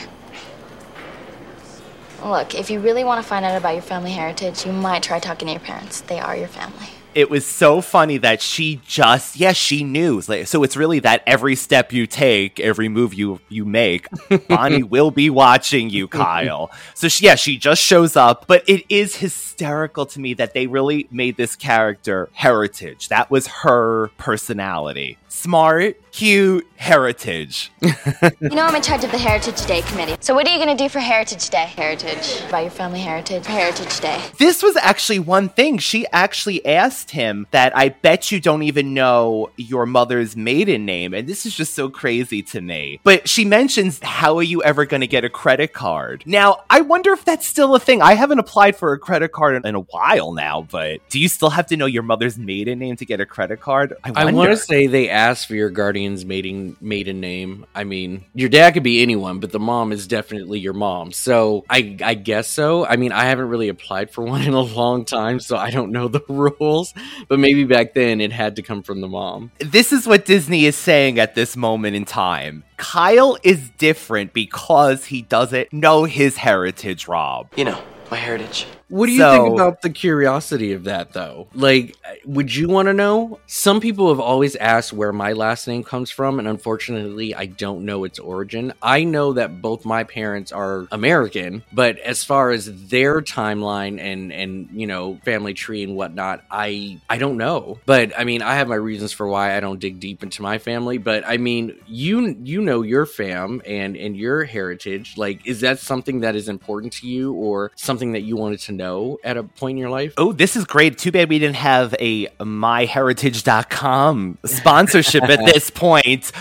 Look, 2.23 2.55
if 2.55 2.69
you 2.69 2.79
really 2.79 3.03
want 3.03 3.21
to 3.21 3.27
find 3.27 3.43
out 3.43 3.57
about 3.57 3.73
your 3.73 3.81
family 3.81 4.11
heritage, 4.11 4.65
you 4.65 4.71
might 4.71 5.03
try 5.03 5.19
talking 5.19 5.47
to 5.47 5.51
your 5.53 5.59
parents. 5.59 6.01
They 6.01 6.19
are 6.19 6.35
your 6.37 6.47
family. 6.47 6.87
it 7.15 7.29
was 7.29 7.45
so 7.45 7.79
funny 7.79 8.17
that 8.17 8.41
she 8.41 8.81
just 8.87 9.35
yes 9.35 9.55
she 9.55 9.83
knew 9.83 10.19
so 10.21 10.63
it's 10.63 10.75
really 10.75 10.97
that 10.99 11.21
every 11.27 11.55
step 11.55 11.93
you 11.93 12.07
take 12.07 12.59
every 12.59 12.89
move 12.89 13.13
you 13.13 13.39
you 13.49 13.63
make 13.65 14.07
bonnie 14.47 14.81
will 14.81 15.11
be 15.11 15.29
watching 15.29 15.91
you 15.91 16.07
kyle 16.07 16.71
so 16.95 17.07
she, 17.07 17.25
yeah 17.25 17.35
she 17.35 17.55
just 17.55 17.79
shows 17.79 18.15
up 18.15 18.47
but 18.47 18.67
it 18.67 18.83
is 18.89 19.17
hysterical 19.17 20.07
to 20.07 20.19
me 20.19 20.33
that 20.33 20.55
they 20.55 20.65
really 20.65 21.07
made 21.11 21.37
this 21.37 21.55
character 21.55 22.29
heritage 22.33 23.09
that 23.09 23.29
was 23.29 23.45
her 23.45 24.07
personality 24.17 25.15
smart 25.33 25.99
cute 26.11 26.67
heritage 26.75 27.71
You 27.81 28.49
know, 28.49 28.63
I'm 28.63 28.75
in 28.75 28.81
charge 28.81 29.03
of 29.03 29.11
the 29.11 29.17
Heritage 29.17 29.65
Day 29.65 29.81
Committee. 29.81 30.15
So, 30.19 30.35
what 30.35 30.47
are 30.47 30.53
you 30.53 30.59
gonna 30.59 30.77
do 30.77 30.87
for 30.87 30.99
Heritage 30.99 31.49
Day? 31.49 31.65
Heritage. 31.65 32.41
About 32.47 32.61
your 32.61 32.71
family 32.71 32.99
heritage. 32.99 33.45
Heritage 33.45 33.99
Day. 33.99 34.21
This 34.37 34.61
was 34.61 34.75
actually 34.77 35.19
one 35.19 35.49
thing. 35.49 35.79
She 35.79 36.05
actually 36.11 36.65
asked 36.65 37.11
him 37.11 37.47
that 37.51 37.75
I 37.75 37.89
bet 37.89 38.31
you 38.31 38.39
don't 38.39 38.63
even 38.63 38.93
know 38.93 39.49
your 39.57 39.85
mother's 39.85 40.35
maiden 40.35 40.85
name. 40.85 41.13
And 41.13 41.27
this 41.27 41.45
is 41.45 41.55
just 41.55 41.73
so 41.73 41.89
crazy 41.89 42.41
to 42.43 42.61
me. 42.61 42.99
But 43.03 43.27
she 43.27 43.43
mentions, 43.43 43.99
How 44.03 44.37
are 44.37 44.43
you 44.43 44.61
ever 44.63 44.85
going 44.85 45.01
to 45.01 45.07
get 45.07 45.25
a 45.25 45.29
credit 45.29 45.73
card? 45.73 46.23
Now, 46.25 46.63
I 46.69 46.81
wonder 46.81 47.11
if 47.11 47.25
that's 47.25 47.47
still 47.47 47.75
a 47.75 47.79
thing. 47.79 48.01
I 48.01 48.13
haven't 48.13 48.39
applied 48.39 48.75
for 48.75 48.93
a 48.93 48.99
credit 48.99 49.31
card 49.31 49.55
in, 49.55 49.65
in 49.65 49.75
a 49.75 49.81
while 49.81 50.33
now, 50.33 50.67
but 50.69 51.01
do 51.09 51.19
you 51.19 51.27
still 51.27 51.49
have 51.49 51.67
to 51.67 51.77
know 51.77 51.85
your 51.85 52.03
mother's 52.03 52.37
maiden 52.37 52.79
name 52.79 52.95
to 52.97 53.05
get 53.05 53.19
a 53.19 53.25
credit 53.25 53.61
card? 53.61 53.93
I, 54.03 54.11
I 54.15 54.31
want 54.31 54.51
to 54.51 54.57
say 54.57 54.87
they 54.87 55.09
asked 55.09 55.22
for 55.45 55.55
your 55.55 55.69
guardian's 55.69 56.25
maiden 56.25 56.75
maiden 56.81 57.19
name. 57.19 57.65
I 57.73 57.83
mean, 57.83 58.25
your 58.33 58.49
dad 58.49 58.73
could 58.73 58.83
be 58.83 59.01
anyone, 59.01 59.39
but 59.39 59.51
the 59.51 59.59
mom 59.59 59.91
is 59.91 60.07
definitely 60.07 60.59
your 60.59 60.73
mom. 60.73 61.11
So 61.11 61.65
I 61.69 61.97
I 62.03 62.13
guess 62.13 62.47
so. 62.47 62.85
I 62.85 62.95
mean, 62.97 63.11
I 63.11 63.25
haven't 63.25 63.49
really 63.49 63.69
applied 63.69 64.11
for 64.11 64.23
one 64.33 64.41
in 64.41 64.53
a 64.53 64.61
long 64.61 65.05
time, 65.05 65.39
so 65.39 65.57
I 65.57 65.69
don't 65.69 65.91
know 65.91 66.07
the 66.07 66.21
rules. 66.29 66.93
But 67.27 67.39
maybe 67.39 67.63
back 67.63 67.93
then 67.93 68.21
it 68.21 68.31
had 68.31 68.55
to 68.57 68.61
come 68.61 68.83
from 68.83 69.01
the 69.01 69.07
mom. 69.07 69.51
this 69.59 69.93
is 69.93 70.07
what 70.07 70.25
Disney 70.25 70.65
is 70.65 70.75
saying 70.75 71.19
at 71.19 71.35
this 71.35 71.55
moment 71.55 71.95
in 71.95 72.05
time. 72.05 72.63
Kyle 72.77 73.37
is 73.43 73.69
different 73.77 74.33
because 74.33 75.05
he 75.05 75.21
doesn't 75.21 75.71
know 75.71 76.03
his 76.03 76.37
heritage, 76.37 77.07
Rob. 77.07 77.47
You 77.55 77.65
know, 77.65 77.81
my 78.11 78.17
heritage. 78.17 78.65
What 78.93 79.07
do 79.07 79.11
you 79.13 79.17
So- 79.21 79.31
think 79.45 79.55
about 79.55 79.81
the 79.81 79.89
curiosity 79.89 80.71
of 80.71 80.83
that, 80.83 81.13
though? 81.13 81.47
Like, 81.55 81.95
would 82.25 82.53
you 82.53 82.67
want 82.67 82.89
to 82.89 82.93
know? 82.93 83.39
Some 83.47 83.79
people 83.81 84.09
have 84.09 84.19
always 84.19 84.55
asked 84.57 84.93
where 84.93 85.11
my 85.11 85.33
last 85.33 85.67
name 85.67 85.83
comes 85.83 86.11
from, 86.11 86.37
and 86.37 86.47
unfortunately, 86.47 87.33
I 87.33 87.47
don't 87.47 87.85
know 87.85 88.03
its 88.03 88.19
origin. 88.19 88.71
I 88.83 89.03
know 89.03 89.33
that 89.33 89.63
both 89.63 89.83
my 89.83 90.03
parents 90.03 90.51
are 90.51 90.85
American, 90.91 91.63
but 91.73 91.97
as 92.01 92.23
far 92.23 92.51
as 92.51 92.69
their 92.89 93.19
timeline 93.19 93.99
and 93.99 94.31
and 94.31 94.69
you 94.71 94.85
know 94.85 95.17
family 95.25 95.55
tree 95.55 95.81
and 95.81 95.95
whatnot, 95.95 96.43
I 96.51 96.99
I 97.09 97.17
don't 97.17 97.37
know. 97.37 97.79
But 97.87 98.13
I 98.15 98.25
mean, 98.25 98.43
I 98.43 98.53
have 98.57 98.67
my 98.67 98.75
reasons 98.75 99.11
for 99.11 99.27
why 99.27 99.57
I 99.57 99.59
don't 99.59 99.79
dig 99.79 99.99
deep 99.99 100.21
into 100.21 100.43
my 100.43 100.59
family. 100.59 100.99
But 100.99 101.23
I 101.25 101.37
mean, 101.37 101.73
you 101.87 102.37
you 102.43 102.61
know 102.61 102.83
your 102.83 103.07
fam 103.07 103.59
and 103.65 103.97
and 103.97 104.15
your 104.15 104.43
heritage. 104.43 105.15
Like, 105.17 105.47
is 105.47 105.61
that 105.61 105.79
something 105.79 106.19
that 106.19 106.35
is 106.35 106.47
important 106.47 106.93
to 106.93 107.07
you, 107.07 107.33
or 107.33 107.71
something 107.75 108.11
that 108.11 108.21
you 108.21 108.35
wanted 108.35 108.59
to 108.59 108.71
know 108.71 108.82
at 109.23 109.37
a 109.37 109.43
point 109.43 109.71
in 109.75 109.77
your 109.77 109.89
life? 109.89 110.13
Oh, 110.17 110.31
this 110.33 110.55
is 110.55 110.65
great. 110.65 110.97
Too 110.97 111.11
bad 111.11 111.29
we 111.29 111.39
didn't 111.39 111.55
have 111.57 111.95
a 111.99 112.27
myheritage.com 112.39 114.37
sponsorship 114.45 115.23
at 115.23 115.45
this 115.45 115.69
point. 115.73 116.31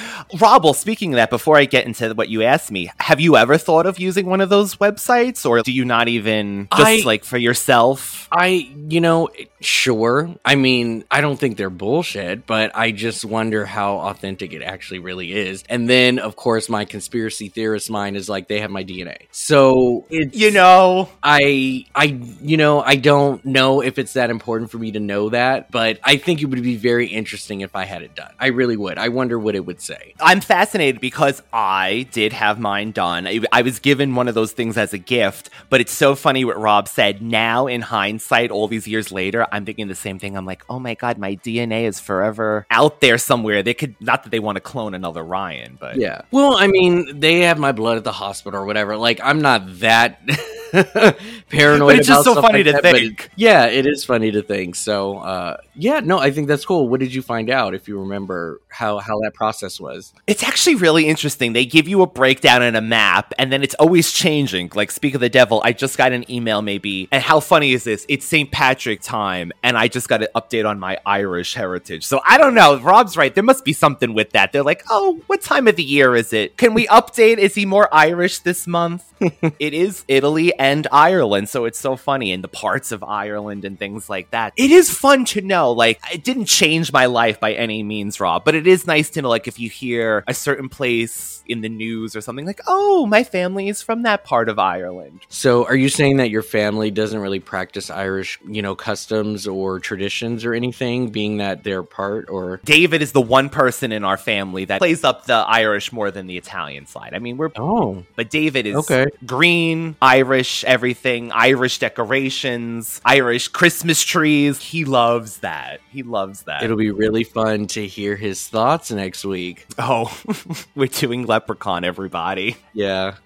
Rob, 0.40 0.64
well, 0.64 0.74
speaking 0.74 1.12
of 1.14 1.16
that, 1.16 1.30
before 1.30 1.56
I 1.56 1.64
get 1.64 1.86
into 1.86 2.12
what 2.14 2.28
you 2.28 2.42
asked 2.42 2.70
me, 2.70 2.90
have 2.98 3.20
you 3.20 3.36
ever 3.36 3.58
thought 3.58 3.86
of 3.86 3.98
using 3.98 4.26
one 4.26 4.40
of 4.40 4.48
those 4.48 4.76
websites 4.76 5.48
or 5.48 5.60
do 5.62 5.72
you 5.72 5.84
not 5.84 6.08
even 6.08 6.68
just 6.76 6.86
I- 6.86 7.02
like 7.04 7.24
for 7.24 7.38
yourself? 7.38 8.28
I, 8.32 8.46
you 8.88 9.00
know, 9.00 9.28
sure. 9.60 10.34
I 10.44 10.54
mean, 10.54 11.04
I 11.10 11.20
don't 11.20 11.36
think 11.38 11.56
they're 11.56 11.70
bullshit, 11.70 12.46
but 12.46 12.72
I 12.74 12.92
just 12.92 13.24
wonder 13.24 13.66
how 13.66 13.96
authentic 13.98 14.52
it 14.52 14.62
actually 14.62 15.00
really 15.00 15.32
is. 15.32 15.64
And 15.68 15.88
then, 15.88 16.18
of 16.18 16.36
course, 16.36 16.68
my 16.68 16.84
conspiracy 16.84 17.48
theorist 17.48 17.90
mind 17.90 18.16
is 18.16 18.28
like 18.28 18.48
they 18.48 18.60
have 18.60 18.70
my 18.70 18.84
DNA. 18.84 19.26
So 19.30 20.06
it's 20.10 20.34
You 20.34 20.50
know, 20.50 21.08
I, 21.22 21.84
I, 21.94 22.06
you 22.40 22.56
know, 22.56 22.80
I 22.80 22.96
don't 22.96 23.44
know 23.44 23.82
if 23.82 23.98
it's 23.98 24.14
that 24.14 24.30
important 24.30 24.70
for 24.70 24.78
me 24.78 24.92
to 24.92 25.00
know 25.00 25.30
that, 25.30 25.70
but 25.70 25.98
I 26.02 26.16
think 26.16 26.42
it 26.42 26.46
would 26.46 26.62
be 26.62 26.76
very 26.76 27.06
interesting 27.06 27.60
if 27.60 27.74
I 27.74 27.84
had 27.84 28.02
it 28.02 28.14
done. 28.14 28.32
I 28.38 28.48
really 28.48 28.76
would. 28.76 28.98
I 28.98 29.08
wonder 29.08 29.38
what 29.38 29.54
it 29.54 29.64
would 29.64 29.80
say. 29.80 30.14
I'm 30.20 30.40
fascinated 30.40 31.00
because 31.00 31.42
I 31.52 32.06
did 32.12 32.32
have 32.32 32.58
mine 32.58 32.92
done. 32.92 33.26
I, 33.26 33.40
I 33.52 33.62
was 33.62 33.78
given 33.78 34.14
one 34.14 34.28
of 34.28 34.34
those 34.34 34.52
things 34.52 34.76
as 34.76 34.92
a 34.92 34.98
gift, 34.98 35.50
but 35.70 35.80
it's 35.80 35.92
so 35.92 36.14
funny 36.14 36.44
what 36.44 36.58
Rob 36.58 36.88
said. 36.88 37.22
Now, 37.22 37.66
in 37.66 37.80
hindsight, 37.80 38.50
all 38.50 38.68
these 38.68 38.86
years 38.86 39.12
later, 39.12 39.46
I'm 39.52 39.64
thinking 39.64 39.88
the 39.88 39.94
same 39.94 40.18
thing. 40.18 40.36
I'm 40.36 40.46
like, 40.46 40.64
oh 40.68 40.78
my 40.78 40.94
God, 40.94 41.18
my 41.18 41.36
DNA 41.36 41.84
is 41.84 42.00
forever 42.00 42.66
out 42.70 43.00
there 43.00 43.18
somewhere. 43.18 43.62
They 43.62 43.74
could, 43.74 43.94
not 44.00 44.22
that 44.24 44.30
they 44.30 44.40
want 44.40 44.56
to 44.56 44.60
clone 44.60 44.94
another 44.94 45.22
Ryan, 45.22 45.76
but. 45.78 45.96
Yeah. 45.96 46.22
Well, 46.30 46.56
I 46.56 46.66
mean, 46.66 47.20
they 47.20 47.40
have 47.40 47.58
my 47.58 47.72
blood 47.72 47.96
at 47.96 48.04
the 48.04 48.12
hospital 48.12 48.60
or 48.60 48.66
whatever. 48.66 48.96
Like, 48.96 49.20
I'm 49.22 49.40
not 49.40 49.80
that 49.80 50.20
paranoid. 51.50 51.88
But 51.88 51.98
it's 51.98 52.08
just 52.08 52.24
so 52.24 52.34
funny 52.40 52.64
like 52.64 52.76
to 52.76 52.82
that, 52.82 52.94
think. 52.94 53.30
yeah, 53.36 53.66
it 53.66 53.86
is 53.86 54.04
funny 54.04 54.30
to 54.32 54.42
think. 54.42 54.74
So, 54.74 55.18
uh, 55.18 55.58
yeah, 55.74 56.00
no, 56.00 56.18
I 56.18 56.30
think 56.30 56.48
that's 56.48 56.64
cool. 56.64 56.88
What 56.88 57.00
did 57.00 57.12
you 57.12 57.20
find 57.20 57.50
out? 57.50 57.74
If 57.74 57.88
you 57.88 58.00
remember 58.00 58.60
how 58.68 58.98
how 58.98 59.20
that 59.20 59.34
process 59.34 59.78
was? 59.78 60.14
It's 60.26 60.42
actually 60.42 60.76
really 60.76 61.06
interesting. 61.06 61.52
They 61.52 61.66
give 61.66 61.88
you 61.88 62.00
a 62.02 62.06
breakdown 62.06 62.62
and 62.62 62.76
a 62.76 62.80
map, 62.80 63.34
and 63.38 63.52
then 63.52 63.62
it's 63.62 63.74
always 63.74 64.10
changing. 64.12 64.72
Like, 64.74 64.90
speak 64.90 65.14
of 65.14 65.20
the 65.20 65.28
devil, 65.28 65.60
I 65.64 65.72
just 65.72 65.98
got 65.98 66.12
an 66.12 66.30
email 66.30 66.62
maybe. 66.62 67.08
And 67.12 67.22
how 67.22 67.40
funny 67.40 67.72
is 67.72 67.84
this? 67.84 68.06
It's 68.08 68.24
St. 68.24 68.50
Patrick 68.50 69.02
time, 69.02 69.52
and 69.62 69.76
I 69.76 69.88
just 69.88 70.08
got 70.08 70.22
an 70.22 70.28
update 70.34 70.68
on 70.68 70.78
my 70.78 70.98
Irish 71.04 71.54
heritage. 71.54 72.04
So 72.04 72.20
I 72.26 72.38
don't 72.38 72.54
know. 72.54 72.78
Rob's 72.78 73.16
right. 73.16 73.34
There 73.34 73.44
must 73.44 73.64
be 73.64 73.74
something 73.74 74.14
with 74.14 74.30
that. 74.30 74.52
They're 74.52 74.62
like, 74.62 74.84
oh, 74.88 75.20
what 75.26 75.42
time 75.42 75.68
of 75.68 75.76
the 75.76 75.82
year 75.82 76.16
is 76.16 76.32
it? 76.32 76.56
Can 76.56 76.72
we 76.72 76.86
update? 76.86 77.38
Is 77.38 77.54
he 77.54 77.66
more 77.66 77.92
Irish 77.92 78.38
this 78.38 78.66
month? 78.66 79.12
it 79.58 79.74
is 79.74 80.04
Italy 80.08 80.52
and 80.62 80.86
Ireland. 80.92 81.48
So 81.48 81.64
it's 81.64 81.80
so 81.80 81.96
funny. 81.96 82.30
in 82.30 82.40
the 82.40 82.46
parts 82.46 82.92
of 82.92 83.02
Ireland 83.02 83.64
and 83.64 83.76
things 83.76 84.08
like 84.08 84.30
that. 84.30 84.52
It 84.56 84.70
is 84.70 84.90
fun 84.90 85.24
to 85.26 85.40
know. 85.40 85.72
Like, 85.72 86.00
it 86.12 86.22
didn't 86.22 86.44
change 86.44 86.92
my 86.92 87.06
life 87.06 87.40
by 87.40 87.54
any 87.54 87.82
means, 87.82 88.20
Rob, 88.20 88.44
but 88.44 88.54
it 88.54 88.68
is 88.68 88.86
nice 88.86 89.10
to 89.10 89.22
know, 89.22 89.28
like, 89.28 89.48
if 89.48 89.58
you 89.58 89.68
hear 89.68 90.22
a 90.28 90.34
certain 90.34 90.68
place 90.68 91.41
in 91.46 91.60
the 91.60 91.68
news 91.68 92.14
or 92.16 92.20
something, 92.20 92.46
like, 92.46 92.60
oh, 92.66 93.06
my 93.06 93.24
family 93.24 93.68
is 93.68 93.82
from 93.82 94.02
that 94.02 94.24
part 94.24 94.48
of 94.48 94.58
Ireland. 94.58 95.20
So, 95.28 95.64
are 95.66 95.76
you 95.76 95.88
saying 95.88 96.18
that 96.18 96.30
your 96.30 96.42
family 96.42 96.90
doesn't 96.90 97.18
really 97.18 97.40
practice 97.40 97.90
Irish, 97.90 98.38
you 98.48 98.62
know, 98.62 98.74
customs 98.74 99.46
or 99.46 99.78
traditions 99.80 100.44
or 100.44 100.54
anything, 100.54 101.10
being 101.10 101.38
that 101.38 101.64
they're 101.64 101.82
part 101.82 102.28
or? 102.28 102.60
David 102.64 103.02
is 103.02 103.12
the 103.12 103.20
one 103.20 103.48
person 103.48 103.92
in 103.92 104.04
our 104.04 104.16
family 104.16 104.64
that 104.66 104.78
plays 104.78 105.04
up 105.04 105.26
the 105.26 105.34
Irish 105.34 105.92
more 105.92 106.10
than 106.10 106.26
the 106.26 106.36
Italian 106.36 106.86
side. 106.86 107.12
I 107.14 107.18
mean, 107.18 107.36
we're 107.36 107.50
Oh, 107.58 108.04
but 108.16 108.30
David 108.30 108.66
is 108.66 108.76
Okay. 108.76 109.06
green, 109.26 109.96
Irish, 110.00 110.64
everything, 110.64 111.30
Irish 111.32 111.78
decorations, 111.78 113.00
Irish 113.04 113.48
Christmas 113.48 114.02
trees. 114.02 114.60
He 114.60 114.84
loves 114.84 115.38
that. 115.38 115.80
He 115.90 116.02
loves 116.02 116.42
that. 116.42 116.62
it'll 116.62 116.76
be 116.76 116.90
really 116.90 117.24
fun 117.24 117.66
to 117.68 117.86
hear 117.86 118.16
his 118.16 118.46
thoughts 118.48 118.90
next 118.90 119.24
week. 119.24 119.66
oh, 119.78 120.16
we're 120.74 120.86
doing 120.86 121.26
Leprechaun, 121.32 121.84
everybody. 121.84 122.56
Yeah. 122.74 123.16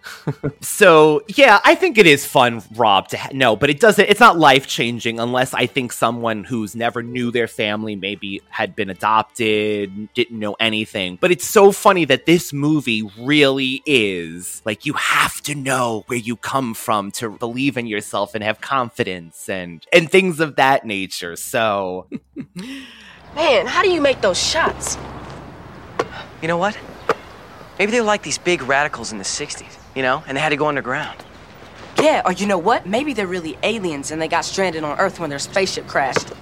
So 0.60 1.22
yeah, 1.28 1.60
I 1.64 1.74
think 1.74 1.96
it 1.98 2.06
is 2.06 2.26
fun, 2.26 2.62
Rob, 2.74 3.08
to 3.08 3.16
ha- 3.16 3.30
no, 3.32 3.56
but 3.56 3.70
it 3.70 3.80
doesn't. 3.80 4.08
It's 4.08 4.20
not 4.20 4.38
life 4.38 4.66
changing 4.66 5.18
unless 5.20 5.54
I 5.54 5.66
think 5.66 5.92
someone 5.92 6.44
who's 6.44 6.74
never 6.74 7.02
knew 7.02 7.30
their 7.30 7.46
family, 7.48 7.96
maybe 7.96 8.42
had 8.48 8.74
been 8.76 8.90
adopted, 8.90 10.12
didn't 10.14 10.38
know 10.38 10.56
anything. 10.60 11.18
But 11.20 11.30
it's 11.30 11.46
so 11.46 11.72
funny 11.72 12.04
that 12.06 12.26
this 12.26 12.52
movie 12.52 13.02
really 13.18 13.82
is 13.86 14.62
like 14.64 14.86
you 14.86 14.94
have 14.94 15.40
to 15.42 15.54
know 15.54 16.04
where 16.08 16.18
you 16.18 16.36
come 16.36 16.74
from 16.74 17.10
to 17.12 17.30
believe 17.30 17.76
in 17.76 17.86
yourself 17.86 18.34
and 18.34 18.42
have 18.44 18.60
confidence 18.60 19.48
and 19.48 19.84
and 19.92 20.10
things 20.10 20.40
of 20.40 20.56
that 20.56 20.84
nature. 20.84 21.36
So 21.36 22.08
Man, 23.34 23.66
how 23.66 23.82
do 23.82 23.90
you 23.90 24.00
make 24.00 24.20
those 24.20 24.38
shots? 24.42 24.96
You 26.42 26.48
know 26.48 26.56
what? 26.58 26.76
Maybe 27.78 27.92
they 27.92 28.00
were 28.00 28.06
like 28.06 28.22
these 28.22 28.38
big 28.38 28.62
radicals 28.62 29.12
in 29.12 29.18
the 29.18 29.24
60s, 29.24 29.76
you 29.94 30.02
know, 30.02 30.24
and 30.26 30.36
they 30.36 30.40
had 30.40 30.50
to 30.50 30.56
go 30.56 30.66
underground. 30.66 31.18
Yeah, 32.00 32.22
or 32.24 32.32
you 32.32 32.46
know 32.46 32.58
what? 32.58 32.86
Maybe 32.86 33.12
they're 33.12 33.26
really 33.26 33.56
aliens 33.62 34.10
and 34.10 34.20
they 34.20 34.28
got 34.28 34.44
stranded 34.44 34.84
on 34.84 34.98
Earth 34.98 35.18
when 35.18 35.30
their 35.30 35.38
spaceship 35.38 35.86
crashed. 35.86 36.32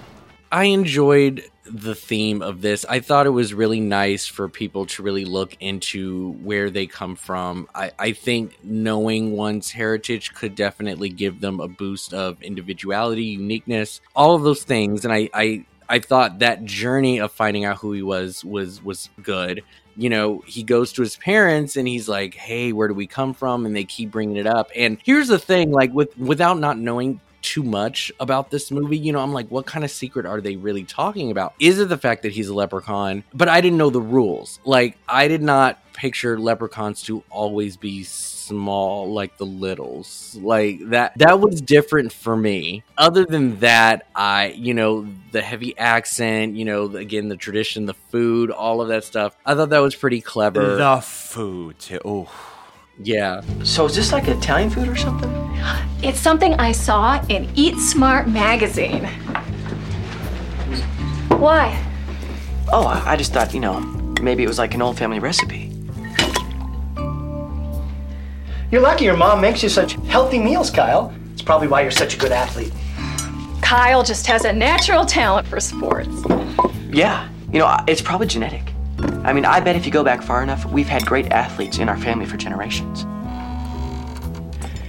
I 0.50 0.64
enjoyed 0.64 1.44
the 1.64 1.94
theme 1.94 2.42
of 2.42 2.60
this. 2.60 2.84
I 2.88 3.00
thought 3.00 3.26
it 3.26 3.30
was 3.30 3.54
really 3.54 3.80
nice 3.80 4.26
for 4.26 4.48
people 4.48 4.86
to 4.86 5.02
really 5.02 5.24
look 5.24 5.56
into 5.60 6.32
where 6.42 6.70
they 6.70 6.86
come 6.86 7.16
from. 7.16 7.68
I, 7.74 7.90
I 7.98 8.12
think 8.12 8.58
knowing 8.62 9.32
one's 9.32 9.70
heritage 9.70 10.34
could 10.34 10.54
definitely 10.54 11.08
give 11.08 11.40
them 11.40 11.60
a 11.60 11.68
boost 11.68 12.12
of 12.12 12.40
individuality, 12.42 13.24
uniqueness, 13.24 14.00
all 14.14 14.34
of 14.34 14.42
those 14.42 14.62
things. 14.62 15.04
And 15.04 15.12
I, 15.12 15.30
I 15.32 15.64
I 15.88 15.98
thought 15.98 16.38
that 16.38 16.64
journey 16.64 17.18
of 17.18 17.32
finding 17.32 17.64
out 17.64 17.78
who 17.78 17.92
he 17.92 18.02
was 18.02 18.44
was 18.44 18.82
was 18.82 19.10
good. 19.22 19.62
You 19.96 20.10
know, 20.10 20.42
he 20.46 20.62
goes 20.62 20.92
to 20.94 21.02
his 21.02 21.16
parents 21.16 21.76
and 21.76 21.86
he's 21.86 22.08
like, 22.08 22.34
"Hey, 22.34 22.72
where 22.72 22.88
do 22.88 22.94
we 22.94 23.06
come 23.06 23.34
from?" 23.34 23.66
And 23.66 23.74
they 23.74 23.84
keep 23.84 24.10
bringing 24.10 24.36
it 24.36 24.46
up. 24.46 24.70
And 24.74 24.98
here's 25.04 25.28
the 25.28 25.38
thing: 25.38 25.70
like 25.70 25.92
with 25.92 26.16
without 26.18 26.58
not 26.58 26.78
knowing 26.78 27.20
too 27.44 27.62
much 27.62 28.10
about 28.18 28.50
this 28.50 28.70
movie. 28.70 28.98
You 28.98 29.12
know, 29.12 29.20
I'm 29.20 29.32
like, 29.32 29.48
what 29.48 29.66
kind 29.66 29.84
of 29.84 29.90
secret 29.90 30.24
are 30.26 30.40
they 30.40 30.56
really 30.56 30.82
talking 30.82 31.30
about? 31.30 31.54
Is 31.60 31.78
it 31.78 31.90
the 31.90 31.98
fact 31.98 32.22
that 32.22 32.32
he's 32.32 32.48
a 32.48 32.54
leprechaun? 32.54 33.22
But 33.34 33.48
I 33.48 33.60
didn't 33.60 33.78
know 33.78 33.90
the 33.90 34.00
rules. 34.00 34.58
Like, 34.64 34.96
I 35.06 35.28
did 35.28 35.42
not 35.42 35.78
picture 35.92 36.40
leprechauns 36.40 37.02
to 37.02 37.22
always 37.30 37.76
be 37.76 38.02
small 38.46 39.12
like 39.12 39.36
the 39.38 39.46
littles 39.46 40.36
like 40.40 40.78
that 40.90 41.12
that 41.16 41.40
was 41.40 41.60
different 41.60 42.12
for 42.12 42.36
me 42.36 42.82
other 42.98 43.24
than 43.24 43.58
that 43.60 44.06
i 44.14 44.48
you 44.56 44.74
know 44.74 45.06
the 45.32 45.40
heavy 45.40 45.76
accent 45.78 46.54
you 46.56 46.64
know 46.64 46.84
again 46.96 47.28
the 47.28 47.36
tradition 47.36 47.86
the 47.86 47.94
food 47.94 48.50
all 48.50 48.80
of 48.80 48.88
that 48.88 49.04
stuff 49.04 49.36
i 49.46 49.54
thought 49.54 49.70
that 49.70 49.78
was 49.78 49.94
pretty 49.94 50.20
clever 50.20 50.76
the 50.76 51.00
food, 51.02 51.78
too. 51.78 52.00
Oh. 52.04 52.28
yeah 53.02 53.40
So 53.64 53.86
is 53.86 53.96
this 53.96 54.12
like 54.12 54.28
Italian 54.28 54.70
food 54.70 54.88
or 54.88 54.96
something? 54.96 55.30
It's 56.02 56.20
something 56.20 56.54
I 56.54 56.72
saw 56.72 57.20
in 57.28 57.48
Eat 57.54 57.78
Smart 57.78 58.28
magazine. 58.28 59.04
Why? 61.28 61.74
Oh, 62.72 62.86
I 62.86 63.12
I 63.12 63.16
just 63.16 63.32
thought, 63.32 63.52
you 63.54 63.60
know, 63.60 63.80
maybe 64.22 64.44
it 64.44 64.46
was 64.48 64.58
like 64.58 64.74
an 64.74 64.82
old 64.82 64.96
family 64.98 65.18
recipe. 65.18 65.73
You're 68.74 68.82
lucky 68.82 69.04
your 69.04 69.16
mom 69.16 69.40
makes 69.40 69.62
you 69.62 69.68
such 69.68 69.92
healthy 70.08 70.40
meals, 70.40 70.68
Kyle. 70.68 71.14
It's 71.32 71.42
probably 71.42 71.68
why 71.68 71.82
you're 71.82 71.92
such 71.92 72.16
a 72.16 72.18
good 72.18 72.32
athlete. 72.32 72.72
Kyle 73.62 74.02
just 74.02 74.26
has 74.26 74.44
a 74.44 74.52
natural 74.52 75.06
talent 75.06 75.46
for 75.46 75.60
sports. 75.60 76.08
Yeah, 76.90 77.28
you 77.52 77.60
know, 77.60 77.72
it's 77.86 78.02
probably 78.02 78.26
genetic. 78.26 78.72
I 79.22 79.32
mean, 79.32 79.44
I 79.44 79.60
bet 79.60 79.76
if 79.76 79.86
you 79.86 79.92
go 79.92 80.02
back 80.02 80.22
far 80.22 80.42
enough, 80.42 80.66
we've 80.66 80.88
had 80.88 81.06
great 81.06 81.26
athletes 81.30 81.78
in 81.78 81.88
our 81.88 81.96
family 81.96 82.26
for 82.26 82.36
generations. 82.36 83.02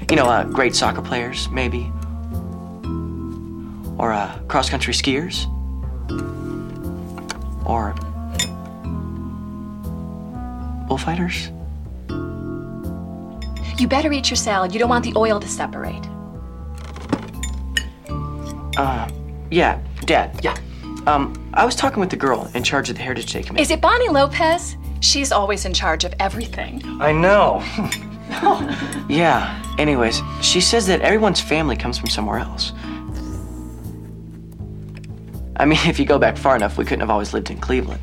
You 0.10 0.16
know, 0.16 0.26
uh, 0.26 0.46
great 0.46 0.76
soccer 0.76 1.04
players, 1.04 1.48
maybe. 1.52 1.92
Or 4.00 4.14
uh, 4.14 4.36
cross 4.48 4.68
country 4.68 4.96
skiers. 4.96 5.46
Or 7.68 7.94
bullfighters. 10.88 11.52
You 13.78 13.88
better 13.88 14.12
eat 14.12 14.30
your 14.30 14.38
salad. 14.38 14.74
You 14.74 14.80
don't 14.80 14.90
want 14.90 15.04
the 15.04 15.14
oil 15.16 15.40
to 15.40 15.48
separate. 15.48 16.06
Uh, 18.78 19.10
yeah, 19.52 19.82
Dad. 20.06 20.40
Yeah. 20.44 20.56
Um, 21.08 21.34
I 21.54 21.66
was 21.66 21.76
talking 21.76 22.00
with 22.00 22.10
the 22.10 22.16
girl 22.16 22.50
in 22.56 22.64
charge 22.64 22.90
of 22.90 22.96
the 22.96 23.02
Heritage 23.02 23.32
Day 23.32 23.44
Committee. 23.44 23.62
Is 23.62 23.72
it 23.72 23.82
Bonnie 23.82 24.10
Lopez? 24.10 24.76
She's 25.02 25.32
always 25.32 25.66
in 25.66 25.74
charge 25.74 26.04
of 26.04 26.14
everything. 26.20 26.82
I 27.00 27.12
know. 27.12 27.64
Yeah. 29.08 29.62
Anyways, 29.78 30.22
she 30.42 30.60
says 30.60 30.88
that 30.88 31.02
everyone's 31.02 31.40
family 31.40 31.76
comes 31.76 31.98
from 31.98 32.10
somewhere 32.10 32.40
else. 32.40 32.74
I 35.58 35.66
mean, 35.66 35.80
if 35.86 36.00
you 36.00 36.06
go 36.06 36.18
back 36.18 36.36
far 36.38 36.56
enough, 36.56 36.78
we 36.78 36.86
couldn't 36.86 37.02
have 37.02 37.10
always 37.10 37.34
lived 37.34 37.52
in 37.52 37.60
Cleveland. 37.60 38.02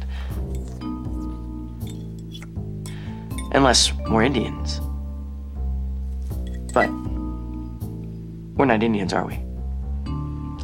Unless 3.53 3.93
we're 4.09 4.23
Indians. 4.23 4.81
We're 8.57 8.67
not 8.67 8.83
Indians, 8.83 9.12
are 9.12 9.25
we? 9.25 9.35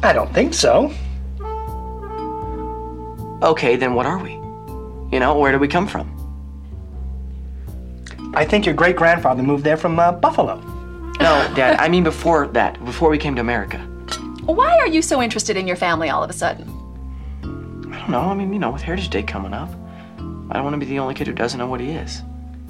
I 0.01 0.13
don't 0.13 0.33
think 0.33 0.53
so. 0.53 0.93
Okay, 3.41 3.75
then 3.75 3.93
what 3.93 4.05
are 4.05 4.21
we? 4.21 4.31
You 5.11 5.19
know, 5.19 5.37
where 5.37 5.51
do 5.51 5.59
we 5.59 5.67
come 5.67 5.87
from? 5.87 6.15
I 8.35 8.45
think 8.45 8.65
your 8.65 8.75
great 8.75 8.95
grandfather 8.95 9.41
moved 9.41 9.63
there 9.63 9.77
from 9.77 9.99
uh, 9.99 10.11
Buffalo. 10.11 10.59
No, 11.19 11.51
Dad, 11.55 11.79
I 11.79 11.89
mean 11.89 12.03
before 12.03 12.47
that, 12.47 12.83
before 12.85 13.09
we 13.09 13.17
came 13.17 13.35
to 13.35 13.41
America. 13.41 13.79
Why 14.45 14.77
are 14.77 14.87
you 14.87 15.01
so 15.01 15.21
interested 15.21 15.57
in 15.57 15.67
your 15.67 15.75
family 15.75 16.09
all 16.09 16.23
of 16.23 16.29
a 16.29 16.33
sudden? 16.33 16.67
I 17.91 17.99
don't 17.99 18.09
know, 18.11 18.21
I 18.21 18.33
mean, 18.35 18.53
you 18.53 18.59
know, 18.59 18.71
with 18.71 18.81
Heritage 18.81 19.09
Day 19.09 19.23
coming 19.23 19.53
up, 19.53 19.69
I 20.49 20.53
don't 20.53 20.63
want 20.63 20.73
to 20.75 20.79
be 20.79 20.85
the 20.85 20.99
only 20.99 21.13
kid 21.15 21.27
who 21.27 21.33
doesn't 21.33 21.57
know 21.57 21.67
what 21.67 21.79
he 21.79 21.91
is. 21.91 22.21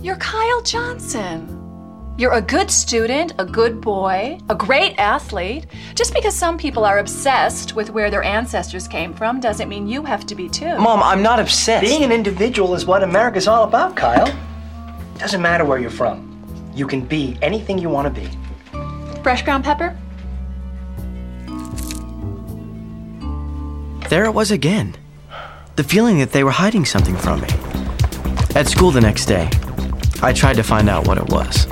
You're 0.01 0.15
Kyle 0.17 0.61
Johnson. 0.61 1.58
You're 2.19 2.33
a 2.33 2.41
good 2.41 2.69
student, 2.69 3.31
a 3.39 3.45
good 3.45 3.79
boy, 3.79 4.39
a 4.49 4.55
great 4.55 4.99
athlete. 4.99 5.67
Just 5.95 6.13
because 6.13 6.35
some 6.35 6.57
people 6.57 6.83
are 6.83 6.99
obsessed 6.99 7.77
with 7.77 7.91
where 7.91 8.11
their 8.11 8.23
ancestors 8.23 8.89
came 8.89 9.13
from 9.13 9.39
doesn't 9.39 9.69
mean 9.69 9.87
you 9.87 10.03
have 10.03 10.25
to 10.25 10.35
be 10.35 10.49
too. 10.49 10.77
Mom, 10.79 11.01
I'm 11.01 11.23
not 11.23 11.39
obsessed. 11.39 11.81
Being 11.81 12.03
an 12.03 12.11
individual 12.11 12.75
is 12.75 12.85
what 12.85 13.03
America's 13.03 13.47
all 13.47 13.63
about, 13.63 13.95
Kyle. 13.95 14.37
Doesn't 15.17 15.41
matter 15.41 15.63
where 15.63 15.79
you're 15.79 15.89
from. 15.89 16.43
You 16.75 16.87
can 16.87 17.05
be 17.05 17.37
anything 17.41 17.77
you 17.77 17.87
want 17.87 18.13
to 18.13 18.21
be. 18.21 18.29
Fresh 19.23 19.43
ground 19.43 19.63
pepper? 19.63 19.97
There 24.09 24.25
it 24.25 24.33
was 24.33 24.51
again. 24.51 24.97
The 25.77 25.85
feeling 25.85 26.19
that 26.19 26.33
they 26.33 26.43
were 26.43 26.51
hiding 26.51 26.83
something 26.83 27.15
from 27.15 27.39
me. 27.39 27.47
At 28.55 28.67
school 28.67 28.91
the 28.91 28.99
next 28.99 29.27
day, 29.27 29.49
I 30.21 30.33
tried 30.33 30.57
to 30.57 30.63
find 30.63 30.89
out 30.89 31.07
what 31.07 31.17
it 31.17 31.29
was. 31.29 31.65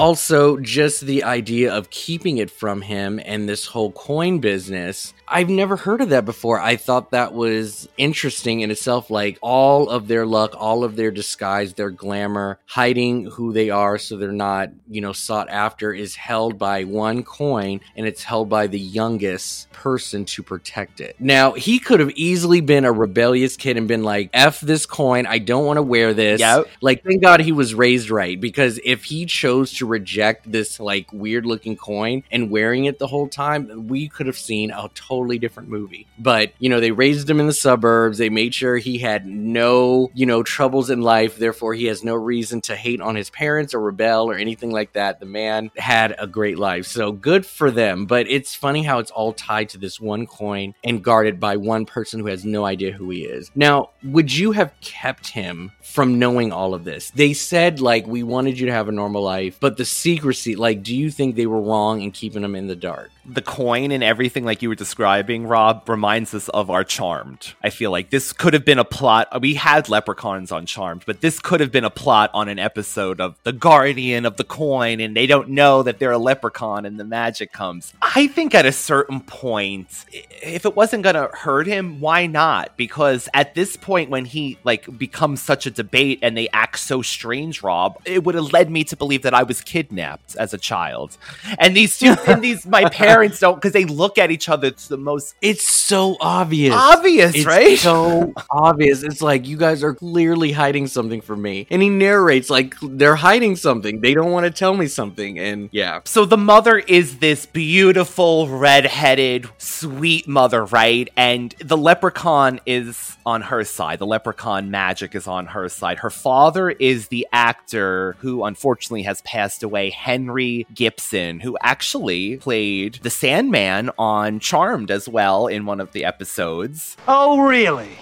Also 0.00 0.56
just 0.56 1.02
the 1.02 1.24
idea 1.24 1.70
of 1.70 1.90
keeping 1.90 2.38
it 2.38 2.50
from 2.50 2.80
him 2.80 3.20
and 3.22 3.46
this 3.46 3.66
whole 3.66 3.92
coin 3.92 4.38
business 4.38 5.12
i've 5.30 5.48
never 5.48 5.76
heard 5.76 6.00
of 6.00 6.10
that 6.10 6.24
before. 6.24 6.60
I 6.60 6.76
thought 6.76 7.12
that 7.12 7.32
was 7.32 7.88
interesting 7.96 8.60
in 8.60 8.70
itself 8.70 9.10
like 9.10 9.38
all 9.40 9.88
of 9.88 10.08
their 10.08 10.26
luck 10.26 10.54
all 10.56 10.84
of 10.84 10.96
their 10.96 11.10
disguise 11.10 11.74
their 11.74 11.90
glamour 11.90 12.58
hiding 12.66 13.26
who 13.26 13.52
they 13.52 13.70
are 13.70 13.98
so 13.98 14.16
they're 14.16 14.32
not 14.32 14.70
you 14.88 15.00
know 15.00 15.12
sought 15.12 15.48
after 15.48 15.92
is 15.92 16.16
held 16.16 16.58
by 16.58 16.84
one 16.84 17.22
coin 17.22 17.80
and 17.96 18.06
it's 18.06 18.22
held 18.22 18.48
by 18.48 18.66
the 18.66 18.78
youngest 18.78 19.70
person 19.72 20.24
to 20.24 20.42
protect 20.42 21.00
it. 21.00 21.16
Now 21.18 21.52
he 21.52 21.78
could 21.78 22.00
have 22.00 22.10
easily 22.10 22.60
been 22.60 22.84
a 22.84 22.92
rebellious 22.92 23.56
kid 23.56 23.76
and 23.76 23.86
been 23.86 24.02
like 24.02 24.30
f 24.32 24.60
this 24.60 24.86
coin 24.86 25.26
i 25.26 25.38
don't 25.38 25.64
want 25.66 25.76
to 25.76 25.82
wear 25.82 26.12
this. 26.14 26.40
Yep. 26.40 26.66
like 26.80 27.04
thank 27.04 27.22
god 27.22 27.40
he 27.40 27.52
was 27.52 27.74
raised 27.74 28.10
right 28.10 28.40
because 28.40 28.80
if 28.84 29.04
he 29.04 29.26
chose 29.26 29.72
to 29.74 29.86
reject 29.86 30.50
this 30.50 30.80
like 30.80 31.12
weird 31.12 31.46
looking 31.46 31.76
coin 31.76 32.22
and 32.30 32.50
wearing 32.50 32.86
it 32.86 32.98
the 32.98 33.06
whole 33.06 33.28
time 33.28 33.88
we 33.88 34.08
could 34.08 34.26
have 34.26 34.38
seen 34.38 34.70
a 34.70 34.88
totally 35.20 35.38
different 35.38 35.68
movie. 35.68 36.06
But 36.18 36.52
you 36.58 36.68
know 36.68 36.80
they 36.80 36.90
raised 36.90 37.28
him 37.28 37.40
in 37.40 37.46
the 37.46 37.52
suburbs. 37.52 38.18
They 38.18 38.30
made 38.30 38.54
sure 38.54 38.76
he 38.76 38.98
had 38.98 39.26
no 39.26 40.10
you 40.14 40.26
know 40.26 40.42
troubles 40.42 40.90
in 40.90 41.02
life. 41.02 41.36
Therefore 41.36 41.74
he 41.74 41.86
has 41.86 42.02
no 42.02 42.14
reason 42.14 42.60
to 42.62 42.76
hate 42.76 43.00
on 43.00 43.14
his 43.14 43.30
parents 43.30 43.74
or 43.74 43.80
rebel 43.80 44.30
or 44.30 44.36
anything 44.36 44.70
like 44.70 44.94
that. 44.94 45.20
The 45.20 45.26
man 45.26 45.70
had 45.76 46.14
a 46.18 46.26
great 46.26 46.58
life. 46.58 46.86
So 46.86 47.12
good 47.12 47.44
for 47.44 47.70
them. 47.70 48.06
But 48.06 48.28
it's 48.28 48.54
funny 48.54 48.82
how 48.82 48.98
it's 48.98 49.10
all 49.10 49.32
tied 49.32 49.68
to 49.70 49.78
this 49.78 50.00
one 50.00 50.26
coin 50.26 50.74
and 50.84 51.04
guarded 51.04 51.38
by 51.38 51.56
one 51.56 51.86
person 51.86 52.20
who 52.20 52.26
has 52.26 52.44
no 52.44 52.64
idea 52.64 52.92
who 52.92 53.10
he 53.10 53.24
is. 53.24 53.50
Now 53.54 53.90
would 54.02 54.34
you 54.34 54.52
have 54.52 54.72
kept 54.80 55.28
him 55.28 55.72
from 55.82 56.18
knowing 56.18 56.52
all 56.52 56.74
of 56.74 56.84
this? 56.84 57.10
They 57.10 57.34
said 57.34 57.80
like 57.80 58.06
we 58.06 58.22
wanted 58.22 58.58
you 58.58 58.66
to 58.66 58.72
have 58.72 58.88
a 58.88 58.92
normal 58.92 59.22
life 59.22 59.58
but 59.60 59.76
the 59.76 59.84
secrecy 59.84 60.56
like 60.56 60.82
do 60.82 60.96
you 60.96 61.10
think 61.10 61.36
they 61.36 61.46
were 61.46 61.60
wrong 61.60 62.00
in 62.00 62.10
keeping 62.10 62.42
him 62.42 62.54
in 62.54 62.66
the 62.66 62.76
dark 62.76 63.10
the 63.34 63.42
coin 63.42 63.90
and 63.90 64.02
everything 64.02 64.44
like 64.44 64.62
you 64.62 64.68
were 64.68 64.74
describing 64.74 65.46
rob 65.46 65.88
reminds 65.88 66.34
us 66.34 66.48
of 66.50 66.70
our 66.70 66.84
charmed. 66.84 67.54
I 67.62 67.70
feel 67.70 67.90
like 67.90 68.10
this 68.10 68.32
could 68.32 68.54
have 68.54 68.64
been 68.64 68.78
a 68.78 68.84
plot 68.84 69.28
uh, 69.32 69.38
we 69.40 69.54
had 69.54 69.88
leprechauns 69.88 70.52
on 70.52 70.66
charmed 70.66 71.04
but 71.06 71.20
this 71.20 71.38
could 71.38 71.60
have 71.60 71.72
been 71.72 71.84
a 71.84 71.90
plot 71.90 72.30
on 72.34 72.48
an 72.48 72.58
episode 72.58 73.20
of 73.20 73.36
the 73.44 73.52
guardian 73.52 74.26
of 74.26 74.36
the 74.36 74.44
coin 74.44 75.00
and 75.00 75.16
they 75.16 75.26
don't 75.26 75.48
know 75.48 75.82
that 75.82 75.98
they're 75.98 76.12
a 76.12 76.18
leprechaun 76.18 76.84
and 76.84 76.98
the 76.98 77.04
magic 77.04 77.52
comes. 77.52 77.92
I 78.02 78.26
think 78.26 78.54
at 78.54 78.66
a 78.66 78.72
certain 78.72 79.20
point 79.20 80.04
if 80.42 80.64
it 80.64 80.74
wasn't 80.74 81.02
gonna 81.04 81.28
hurt 81.32 81.66
him 81.66 82.00
why 82.00 82.26
not? 82.26 82.76
Because 82.76 83.28
at 83.34 83.54
this 83.54 83.76
point 83.76 84.10
when 84.10 84.24
he 84.24 84.58
like 84.64 84.98
becomes 84.98 85.40
such 85.40 85.66
a 85.66 85.70
debate 85.70 86.18
and 86.22 86.36
they 86.36 86.48
act 86.48 86.78
so 86.78 87.02
strange 87.02 87.62
rob 87.62 88.00
it 88.04 88.24
would 88.24 88.34
have 88.34 88.52
led 88.52 88.70
me 88.70 88.84
to 88.84 88.96
believe 88.96 89.22
that 89.22 89.34
i 89.34 89.42
was 89.42 89.60
kidnapped 89.60 90.36
as 90.36 90.54
a 90.54 90.58
child. 90.58 91.16
And 91.58 91.76
these 91.76 91.98
two 91.98 92.16
and 92.26 92.42
these 92.42 92.66
my 92.66 92.88
parents 92.88 93.19
don't 93.28 93.56
because 93.56 93.72
they 93.72 93.84
look 93.84 94.18
at 94.18 94.30
each 94.30 94.48
other 94.48 94.68
it's 94.68 94.88
the 94.88 94.96
most 94.96 95.34
it's 95.40 95.68
so 95.68 96.16
obvious 96.20 96.74
obvious 96.74 97.34
It's 97.34 97.46
right 97.46 97.78
so 97.78 98.32
obvious. 98.50 99.02
It's 99.02 99.22
like 99.22 99.46
you 99.46 99.56
guys 99.56 99.82
are 99.82 99.94
clearly 99.94 100.52
hiding 100.52 100.86
something 100.86 101.20
from 101.20 101.42
me. 101.42 101.66
And 101.70 101.82
he 101.82 101.88
narrates 101.88 102.50
like 102.50 102.74
they're 102.82 103.16
hiding 103.16 103.56
something. 103.56 104.00
They 104.00 104.14
don't 104.14 104.30
want 104.30 104.44
to 104.44 104.50
tell 104.50 104.74
me 104.74 104.86
something. 104.86 105.38
And 105.38 105.68
yeah. 105.72 106.00
So 106.04 106.24
the 106.24 106.36
mother 106.36 106.78
is 106.78 107.18
this 107.18 107.46
beautiful, 107.46 108.48
red-headed, 108.48 109.48
sweet 109.58 110.28
mother, 110.28 110.64
right? 110.64 111.08
And 111.16 111.54
the 111.60 111.76
leprechaun 111.76 112.60
is 112.66 113.16
on 113.26 113.42
her 113.42 113.64
side. 113.64 113.98
The 113.98 114.06
leprechaun 114.06 114.70
magic 114.70 115.14
is 115.14 115.26
on 115.26 115.46
her 115.46 115.68
side. 115.68 115.98
Her 115.98 116.10
father 116.10 116.70
is 116.70 117.08
the 117.08 117.26
actor 117.32 118.16
who 118.20 118.44
unfortunately 118.44 119.02
has 119.02 119.20
passed 119.22 119.62
away, 119.62 119.90
Henry 119.90 120.66
Gibson, 120.74 121.40
who 121.40 121.56
actually 121.62 122.36
played 122.38 122.99
the 123.02 123.10
Sandman 123.10 123.90
on 123.98 124.40
Charmed 124.40 124.90
as 124.90 125.08
well 125.08 125.46
in 125.46 125.66
one 125.66 125.80
of 125.80 125.92
the 125.92 126.04
episodes. 126.04 126.96
Oh, 127.08 127.40
really? 127.40 127.98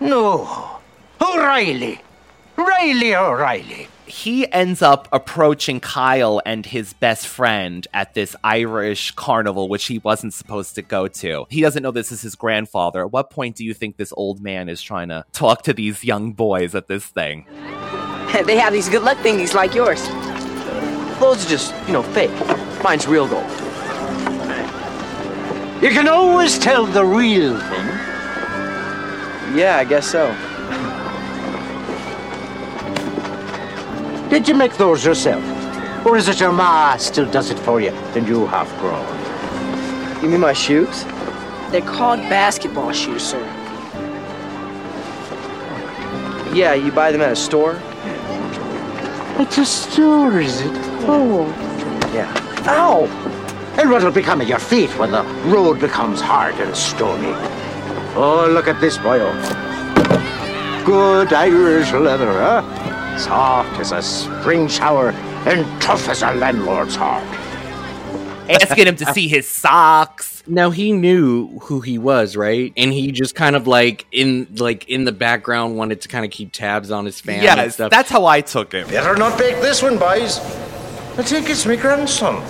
No. 0.00 0.80
O'Reilly. 1.20 2.00
Riley 2.56 3.14
O'Reilly. 3.14 3.88
Oh, 3.88 3.94
he 4.06 4.50
ends 4.52 4.82
up 4.82 5.08
approaching 5.12 5.80
Kyle 5.80 6.40
and 6.44 6.64
his 6.66 6.92
best 6.92 7.26
friend 7.26 7.86
at 7.92 8.14
this 8.14 8.36
Irish 8.44 9.10
carnival, 9.12 9.68
which 9.68 9.86
he 9.86 9.98
wasn't 9.98 10.34
supposed 10.34 10.74
to 10.76 10.82
go 10.82 11.08
to. 11.08 11.46
He 11.48 11.60
doesn't 11.62 11.82
know 11.82 11.90
this 11.90 12.12
is 12.12 12.22
his 12.22 12.34
grandfather. 12.34 13.02
At 13.02 13.12
what 13.12 13.30
point 13.30 13.56
do 13.56 13.64
you 13.64 13.74
think 13.74 13.96
this 13.96 14.12
old 14.16 14.40
man 14.40 14.68
is 14.68 14.82
trying 14.82 15.08
to 15.08 15.24
talk 15.32 15.62
to 15.62 15.72
these 15.72 16.04
young 16.04 16.32
boys 16.32 16.74
at 16.74 16.86
this 16.86 17.06
thing? 17.06 17.46
they 18.46 18.56
have 18.56 18.72
these 18.72 18.88
good 18.88 19.02
luck 19.02 19.18
thingies 19.18 19.54
like 19.54 19.74
yours. 19.74 20.06
Those 21.18 21.44
are 21.46 21.48
just, 21.48 21.74
you 21.86 21.92
know, 21.92 22.02
fake. 22.02 22.30
Mine's 22.82 23.06
real 23.06 23.26
gold. 23.26 23.63
You 25.84 25.90
can 25.90 26.08
always 26.08 26.58
tell 26.58 26.86
the 26.86 27.04
real 27.04 27.60
thing. 27.60 27.86
Yeah, 29.54 29.76
I 29.76 29.84
guess 29.84 30.06
so. 30.10 30.34
Did 34.30 34.48
you 34.48 34.54
make 34.54 34.78
those 34.78 35.04
yourself? 35.04 35.44
Or 36.06 36.16
is 36.16 36.26
it 36.28 36.40
your 36.40 36.52
ma 36.52 36.96
still 36.96 37.30
does 37.30 37.50
it 37.50 37.58
for 37.58 37.82
you 37.82 37.90
and 38.16 38.26
you 38.26 38.46
have 38.46 38.66
grown? 38.78 39.04
You 40.22 40.30
mean 40.30 40.40
my 40.40 40.54
shoes? 40.54 41.04
They're 41.70 41.82
called 41.82 42.20
basketball 42.30 42.92
shoes, 42.92 43.22
sir. 43.22 43.44
Yeah, 46.54 46.72
you 46.72 46.92
buy 46.92 47.12
them 47.12 47.20
at 47.20 47.32
a 47.32 47.36
store? 47.36 47.78
It's 49.38 49.58
a 49.58 49.66
store, 49.66 50.40
is 50.40 50.62
it? 50.62 50.72
Oh. 51.06 51.46
Yeah. 52.14 52.32
Ow! 52.68 53.33
And 53.76 53.90
what'll 53.90 54.10
become 54.12 54.40
of 54.40 54.48
your 54.48 54.58
feet 54.60 54.90
when 54.98 55.10
the 55.10 55.22
road 55.46 55.80
becomes 55.80 56.20
hard 56.20 56.54
and 56.56 56.74
stony? 56.76 57.32
Oh, 58.16 58.48
look 58.50 58.68
at 58.68 58.80
this, 58.80 58.96
boyo. 58.98 59.30
Oh. 59.34 60.82
Good 60.86 61.32
Irish 61.32 61.92
leather, 61.92 62.30
huh? 62.30 63.18
Soft 63.18 63.80
as 63.80 63.92
a 63.92 64.00
spring 64.02 64.68
shower 64.68 65.10
and 65.46 65.82
tough 65.82 66.08
as 66.08 66.22
a 66.22 66.32
landlord's 66.34 66.94
heart. 66.94 67.24
Asking 68.48 68.86
him 68.86 68.96
to 68.96 69.06
see 69.12 69.26
his 69.26 69.48
socks. 69.48 70.42
Now 70.46 70.70
he 70.70 70.92
knew 70.92 71.58
who 71.60 71.80
he 71.80 71.96
was, 71.96 72.36
right? 72.36 72.72
And 72.76 72.92
he 72.92 73.10
just 73.10 73.34
kind 73.34 73.56
of 73.56 73.66
like 73.66 74.06
in 74.12 74.46
like 74.56 74.86
in 74.88 75.04
the 75.04 75.12
background 75.12 75.76
wanted 75.76 76.02
to 76.02 76.08
kind 76.08 76.24
of 76.26 76.30
keep 76.30 76.52
tabs 76.52 76.90
on 76.90 77.06
his 77.06 77.20
family 77.20 77.48
and 77.48 77.56
Yes, 77.58 77.74
stuff. 77.74 77.90
that's 77.90 78.10
how 78.10 78.26
I 78.26 78.42
took 78.42 78.72
him. 78.72 78.86
Better 78.88 79.16
not 79.16 79.38
bake 79.38 79.56
this 79.62 79.82
one, 79.82 79.98
boys. 79.98 80.38
I 81.16 81.22
think 81.22 81.48
it's 81.48 81.64
my 81.64 81.76
grandson. 81.76 82.44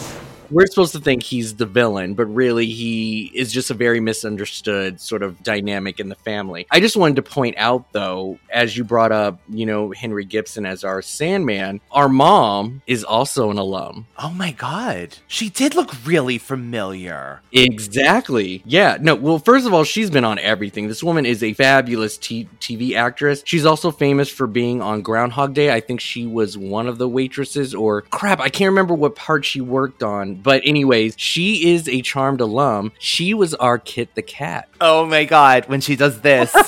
We're 0.51 0.67
supposed 0.67 0.93
to 0.93 1.01
think 1.01 1.23
he's 1.23 1.55
the 1.57 1.67
villain, 1.67 2.15
but 2.15 2.27
really 2.27 2.67
he 2.67 3.31
is 3.35 3.53
just 3.53 3.71
a 3.71 3.75
very 3.75 4.01
misunderstood 4.01 5.01
sort 5.01 5.23
of 5.23 5.43
dynamic 5.43 6.01
in 6.01 6.09
the 6.09 6.15
family. 6.17 6.67
I 6.71 6.81
just 6.81 6.97
wanted 6.97 7.17
to 7.17 7.23
point 7.23 7.57
out, 7.59 7.93
though, 7.93 8.39
as 8.51 8.77
you 8.77 8.85
brought 8.85 9.13
up, 9.13 9.41
you 9.49 9.67
know, 9.67 9.93
Henry 9.93 10.25
Gibson 10.25 10.67
as 10.67 10.85
our 10.85 11.03
Sandman, 11.03 11.81
our 11.91 12.09
mom 12.09 12.83
is 12.87 13.05
also 13.05 13.51
an 13.51 13.59
alum. 13.59 14.07
Oh 14.19 14.31
my 14.31 14.53
god. 14.53 15.19
She 15.27 15.49
did 15.51 15.75
look 15.75 15.93
really 16.07 16.39
familiar. 16.39 17.41
Exactly. 17.53 18.63
Yeah. 18.65 18.99
No, 19.01 19.15
well, 19.15 19.39
first 19.39 19.67
of 19.67 19.75
all, 19.75 19.85
she's 19.85 20.11
been 20.11 20.25
on 20.25 20.39
everything. 20.39 20.89
This 20.89 21.03
woman 21.03 21.27
is 21.27 21.43
a 21.43 21.53
fabulous 21.55 22.19
t- 22.19 22.49
TV 22.61 22.95
actress. 22.95 23.43
She's 23.45 23.67
also 23.67 23.91
famous 23.91 24.29
for 24.29 24.47
being 24.47 24.81
on 24.83 25.03
Groundhog 25.03 25.55
Day. 25.55 25.73
I 25.73 25.81
think 25.81 26.01
she 26.01 26.27
was 26.27 26.57
one 26.59 26.89
of 26.89 26.99
the 26.99 27.09
waitresses, 27.09 27.75
or 27.75 28.03
crap, 28.03 28.41
I 28.41 28.49
can't 28.49 28.71
remember 28.71 28.95
what 28.95 29.17
part 29.17 29.45
she 29.45 29.61
worked 29.61 30.03
on. 30.03 30.34
But, 30.43 30.63
anyways, 30.65 31.15
she 31.17 31.73
is 31.73 31.89
a 31.89 32.03
charmed 32.03 32.41
alum. 32.41 32.93
She 32.99 33.35
was 33.35 33.55
our 33.55 33.79
Kit 33.79 34.15
the 34.15 34.23
Cat. 34.23 34.69
Oh 34.81 35.07
my 35.07 35.25
god, 35.25 35.67
when 35.67 35.81
she 35.81 35.97
does 35.97 36.21
this. 36.21 36.55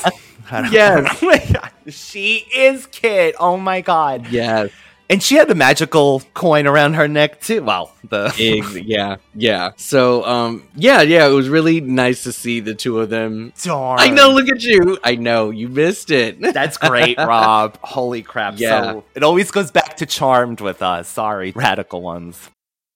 Yes. 0.50 1.18
oh 1.22 1.26
my 1.26 1.38
god. 1.38 1.70
She 1.88 2.46
is 2.54 2.86
Kit. 2.86 3.34
Oh 3.38 3.56
my 3.56 3.80
god. 3.80 4.28
Yes. 4.30 4.70
And 5.08 5.22
she 5.22 5.36
had 5.36 5.46
the 5.46 5.54
magical 5.54 6.20
coin 6.34 6.66
around 6.66 6.94
her 6.94 7.06
neck 7.06 7.40
too. 7.40 7.62
Well, 7.62 7.94
the 8.08 8.34
yeah, 8.84 9.16
yeah. 9.36 9.70
So, 9.76 10.24
um, 10.24 10.64
yeah, 10.74 11.02
yeah, 11.02 11.28
it 11.28 11.32
was 11.32 11.48
really 11.48 11.80
nice 11.80 12.24
to 12.24 12.32
see 12.32 12.58
the 12.58 12.74
two 12.74 12.98
of 12.98 13.08
them. 13.08 13.52
Darn. 13.62 14.00
I 14.00 14.08
know, 14.08 14.30
look 14.30 14.48
at 14.48 14.62
you. 14.64 14.98
I 15.04 15.14
know, 15.14 15.50
you 15.50 15.68
missed 15.68 16.10
it. 16.10 16.40
That's 16.40 16.76
great, 16.76 17.18
Rob. 17.18 17.78
Holy 17.82 18.22
crap. 18.22 18.54
Yeah. 18.56 18.82
So 18.82 19.04
it 19.14 19.22
always 19.22 19.52
goes 19.52 19.70
back 19.70 19.98
to 19.98 20.06
charmed 20.06 20.60
with 20.60 20.82
us. 20.82 21.08
Sorry, 21.08 21.52
radical 21.54 22.02
ones. 22.02 22.50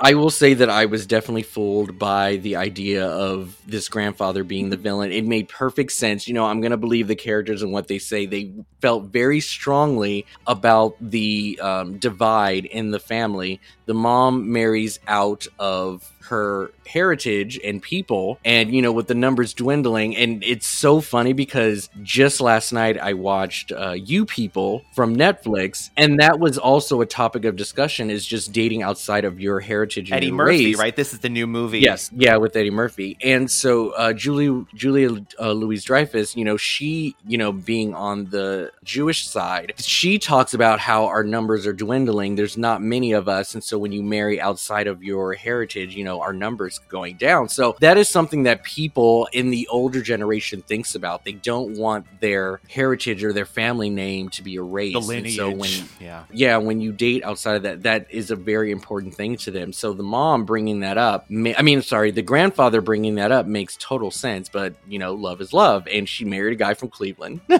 I 0.00 0.14
will 0.14 0.30
say 0.30 0.54
that 0.54 0.70
I 0.70 0.86
was 0.86 1.06
definitely 1.06 1.42
fooled 1.42 1.98
by 1.98 2.36
the 2.36 2.54
idea 2.54 3.04
of 3.08 3.60
this 3.66 3.88
grandfather 3.88 4.44
being 4.44 4.70
the 4.70 4.76
villain. 4.76 5.10
It 5.10 5.26
made 5.26 5.48
perfect 5.48 5.90
sense. 5.90 6.28
You 6.28 6.34
know, 6.34 6.44
I'm 6.44 6.60
going 6.60 6.70
to 6.70 6.76
believe 6.76 7.08
the 7.08 7.16
characters 7.16 7.62
and 7.62 7.72
what 7.72 7.88
they 7.88 7.98
say. 7.98 8.24
They 8.24 8.52
felt 8.80 9.06
very 9.06 9.40
strongly 9.40 10.24
about 10.46 10.94
the 11.00 11.58
um, 11.60 11.98
divide 11.98 12.64
in 12.64 12.92
the 12.92 13.00
family. 13.00 13.60
The 13.86 13.94
mom 13.94 14.52
marries 14.52 15.00
out 15.08 15.48
of 15.58 16.08
her 16.28 16.70
heritage 16.86 17.58
and 17.62 17.82
people, 17.82 18.38
and 18.44 18.74
you 18.74 18.82
know, 18.82 18.92
with 18.92 19.08
the 19.08 19.14
numbers 19.14 19.54
dwindling. 19.54 20.16
And 20.16 20.42
it's 20.44 20.66
so 20.66 21.00
funny 21.00 21.32
because 21.32 21.90
just 22.02 22.40
last 22.40 22.72
night 22.72 22.98
I 22.98 23.12
watched 23.12 23.72
uh, 23.72 23.92
You 23.92 24.24
People 24.24 24.82
from 24.94 25.16
Netflix, 25.16 25.90
and 25.96 26.20
that 26.20 26.38
was 26.38 26.58
also 26.58 27.00
a 27.00 27.06
topic 27.06 27.44
of 27.44 27.56
discussion 27.56 28.10
is 28.10 28.26
just 28.26 28.52
dating 28.52 28.82
outside 28.82 29.24
of 29.24 29.40
your 29.40 29.60
heritage 29.60 30.10
and 30.10 30.16
Eddie 30.16 30.30
Murphy, 30.30 30.66
race. 30.66 30.78
right? 30.78 30.96
This 30.96 31.12
is 31.12 31.20
the 31.20 31.28
new 31.28 31.46
movie. 31.46 31.80
Yes, 31.80 32.10
yeah, 32.14 32.36
with 32.36 32.56
Eddie 32.56 32.70
Murphy, 32.70 33.16
and 33.22 33.50
so 33.50 33.90
uh, 33.90 34.12
Julie 34.12 34.66
Julia 34.74 35.24
uh, 35.40 35.52
Louise 35.52 35.84
Dreyfus, 35.84 36.36
you 36.36 36.44
know, 36.44 36.56
she, 36.56 37.16
you 37.26 37.38
know, 37.38 37.52
being 37.52 37.94
on 37.94 38.26
the 38.26 38.72
Jewish 38.84 39.26
side, 39.26 39.74
she 39.78 40.18
talks 40.18 40.54
about 40.54 40.80
how 40.80 41.06
our 41.06 41.24
numbers 41.24 41.66
are 41.66 41.72
dwindling. 41.72 42.36
There's 42.36 42.56
not 42.56 42.82
many 42.82 43.12
of 43.12 43.28
us, 43.28 43.54
and 43.54 43.62
so 43.62 43.78
when 43.78 43.92
you 43.92 44.02
marry 44.02 44.40
outside 44.40 44.86
of 44.86 45.02
your 45.02 45.34
heritage, 45.34 45.94
you 45.94 46.04
know, 46.04 46.17
our 46.20 46.32
numbers 46.32 46.80
going 46.88 47.16
down. 47.16 47.48
So 47.48 47.76
that 47.80 47.96
is 47.98 48.08
something 48.08 48.44
that 48.44 48.62
people 48.62 49.28
in 49.32 49.50
the 49.50 49.66
older 49.68 50.02
generation 50.02 50.62
thinks 50.62 50.94
about. 50.94 51.24
They 51.24 51.32
don't 51.32 51.76
want 51.76 52.06
their 52.20 52.60
heritage 52.68 53.24
or 53.24 53.32
their 53.32 53.46
family 53.46 53.90
name 53.90 54.28
to 54.30 54.42
be 54.42 54.54
erased. 54.56 55.06
The 55.08 55.16
And 55.16 55.30
so 55.30 55.48
when 55.48 55.58
lineage. 55.60 55.84
Yeah. 56.00 56.24
yeah, 56.32 56.56
when 56.58 56.80
you 56.80 56.92
date 56.92 57.24
outside 57.24 57.56
of 57.56 57.62
that, 57.62 57.82
that 57.82 58.10
is 58.10 58.30
a 58.30 58.36
very 58.36 58.70
important 58.70 59.14
thing 59.14 59.36
to 59.38 59.50
them. 59.50 59.72
So 59.72 59.92
the 59.92 60.02
mom 60.02 60.44
bringing 60.44 60.80
that 60.80 60.98
up, 60.98 61.26
ma- 61.28 61.54
I 61.56 61.62
mean, 61.62 61.82
sorry, 61.82 62.10
the 62.10 62.22
grandfather 62.22 62.80
bringing 62.80 63.16
that 63.16 63.32
up 63.32 63.46
makes 63.46 63.76
total 63.78 64.10
sense. 64.10 64.48
But 64.48 64.74
you 64.86 64.98
know, 64.98 65.14
love 65.14 65.40
is 65.40 65.52
love, 65.52 65.86
and 65.88 66.08
she 66.08 66.24
married 66.24 66.52
a 66.52 66.56
guy 66.56 66.74
from 66.74 66.88
Cleveland. 66.88 67.40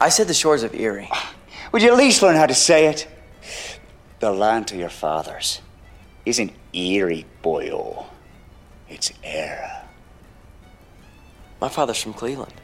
I 0.00 0.10
said 0.10 0.28
the 0.28 0.34
shores 0.34 0.62
of 0.62 0.74
Erie. 0.74 1.10
Would 1.72 1.82
you 1.82 1.88
at 1.90 1.96
least 1.96 2.22
learn 2.22 2.36
how 2.36 2.46
to 2.46 2.54
say 2.54 2.86
it? 2.86 3.06
The 4.20 4.32
land 4.32 4.68
to 4.68 4.76
your 4.76 4.88
fathers 4.88 5.60
isn't 6.24 6.52
Erie, 6.72 7.26
boyo. 7.42 8.06
It's 8.88 9.12
Éire. 9.24 9.82
My 11.60 11.68
father's 11.68 12.02
from 12.02 12.14
Cleveland. 12.14 12.54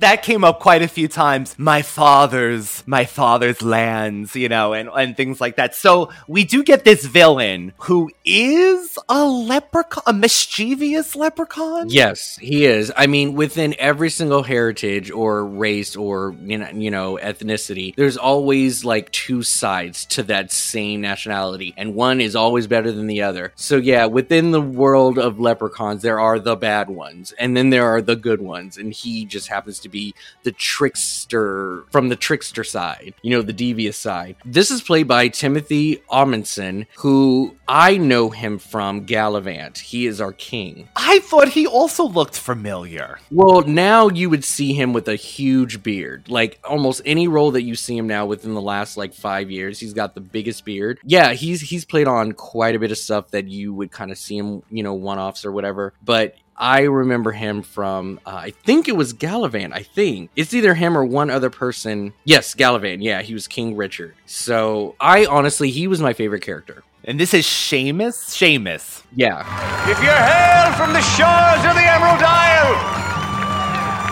That 0.00 0.22
came 0.22 0.44
up 0.44 0.60
quite 0.60 0.82
a 0.82 0.88
few 0.88 1.08
times. 1.08 1.54
My 1.58 1.82
father's, 1.82 2.82
my 2.86 3.04
father's 3.04 3.62
lands, 3.62 4.34
you 4.34 4.48
know, 4.48 4.72
and, 4.72 4.88
and 4.88 5.16
things 5.16 5.40
like 5.40 5.56
that. 5.56 5.74
So 5.74 6.10
we 6.26 6.44
do 6.44 6.62
get 6.62 6.84
this 6.84 7.04
villain 7.04 7.72
who 7.78 8.10
is 8.24 8.98
a 9.08 9.24
leprechaun, 9.24 10.02
a 10.06 10.12
mischievous 10.12 11.14
leprechaun. 11.14 11.88
yes, 11.88 12.36
he 12.36 12.64
is. 12.64 12.92
I 12.96 13.06
mean, 13.06 13.34
within 13.34 13.74
every 13.78 14.10
single 14.10 14.42
heritage 14.42 15.10
or 15.10 15.44
race 15.44 15.96
or 15.96 16.34
you 16.40 16.58
know, 16.58 16.70
you 16.70 16.90
know, 16.90 17.18
ethnicity, 17.22 17.94
there's 17.94 18.16
always 18.16 18.84
like 18.84 19.10
two 19.12 19.42
sides 19.42 20.06
to 20.06 20.22
that 20.24 20.50
same 20.50 21.00
nationality, 21.00 21.74
and 21.76 21.94
one 21.94 22.20
is 22.20 22.34
always 22.34 22.66
better 22.66 22.90
than 22.90 23.06
the 23.06 23.22
other. 23.22 23.52
So 23.56 23.76
yeah, 23.76 24.06
within 24.06 24.50
the 24.50 24.60
world 24.60 25.18
of 25.18 25.38
leprechauns, 25.38 26.02
there 26.02 26.20
are 26.20 26.38
the 26.38 26.56
bad 26.56 26.88
ones, 26.88 27.32
and 27.38 27.56
then 27.56 27.70
there 27.70 27.86
are 27.86 28.00
the 28.00 28.16
good 28.16 28.40
ones, 28.40 28.78
and 28.78 28.92
he 28.92 29.24
just 29.26 29.48
happens 29.48 29.78
to 29.80 29.89
be 29.90 30.14
the 30.42 30.52
trickster 30.52 31.84
from 31.90 32.08
the 32.08 32.16
trickster 32.16 32.64
side, 32.64 33.14
you 33.22 33.30
know, 33.30 33.42
the 33.42 33.52
devious 33.52 33.96
side. 33.96 34.36
This 34.44 34.70
is 34.70 34.82
played 34.82 35.08
by 35.08 35.28
Timothy 35.28 35.96
Omundson, 36.10 36.86
who 36.98 37.56
I 37.68 37.96
know 37.96 38.30
him 38.30 38.58
from 38.58 39.06
Galavant. 39.06 39.78
He 39.78 40.06
is 40.06 40.20
our 40.20 40.32
king. 40.32 40.88
I 40.96 41.20
thought 41.20 41.48
he 41.48 41.66
also 41.66 42.04
looked 42.04 42.38
familiar. 42.38 43.18
Well, 43.30 43.62
now 43.62 44.08
you 44.08 44.30
would 44.30 44.44
see 44.44 44.72
him 44.72 44.92
with 44.92 45.08
a 45.08 45.16
huge 45.16 45.82
beard. 45.82 46.28
Like 46.28 46.58
almost 46.64 47.02
any 47.04 47.28
role 47.28 47.52
that 47.52 47.62
you 47.62 47.74
see 47.74 47.96
him 47.96 48.06
now 48.06 48.26
within 48.26 48.54
the 48.54 48.60
last 48.60 48.96
like 48.96 49.14
five 49.14 49.50
years, 49.50 49.78
he's 49.78 49.94
got 49.94 50.14
the 50.14 50.20
biggest 50.20 50.64
beard. 50.64 50.98
Yeah, 51.04 51.32
he's 51.32 51.60
he's 51.60 51.84
played 51.84 52.08
on 52.08 52.32
quite 52.32 52.74
a 52.74 52.78
bit 52.78 52.90
of 52.90 52.98
stuff 52.98 53.30
that 53.30 53.48
you 53.48 53.72
would 53.74 53.90
kind 53.90 54.10
of 54.10 54.18
see 54.18 54.36
him, 54.36 54.62
you 54.70 54.82
know, 54.82 54.94
one 54.94 55.18
offs 55.18 55.44
or 55.44 55.52
whatever. 55.52 55.92
But 56.02 56.34
I 56.60 56.82
remember 56.82 57.32
him 57.32 57.62
from 57.62 58.20
uh, 58.26 58.30
I 58.30 58.50
think 58.50 58.86
it 58.86 58.94
was 58.94 59.14
Galavant. 59.14 59.72
I 59.72 59.82
think 59.82 60.30
it's 60.36 60.52
either 60.52 60.74
him 60.74 60.96
or 60.96 61.04
one 61.04 61.30
other 61.30 61.48
person. 61.48 62.12
Yes, 62.24 62.54
Galavant. 62.54 62.98
Yeah, 63.00 63.22
he 63.22 63.32
was 63.32 63.48
King 63.48 63.76
Richard. 63.76 64.14
So 64.26 64.94
I 65.00 65.24
honestly, 65.24 65.70
he 65.70 65.88
was 65.88 66.00
my 66.02 66.12
favorite 66.12 66.42
character 66.42 66.84
And 67.04 67.18
this 67.18 67.32
is 67.32 67.46
Seamus? 67.46 68.12
Seamus. 68.28 69.02
Yeah. 69.16 69.40
If 69.88 69.98
you 70.04 70.12
hail 70.12 70.68
from 70.76 70.92
the 70.92 71.00
shores 71.16 71.64
of 71.64 71.72
the 71.74 71.86
Emerald 71.88 72.20
Isle, 72.20 72.76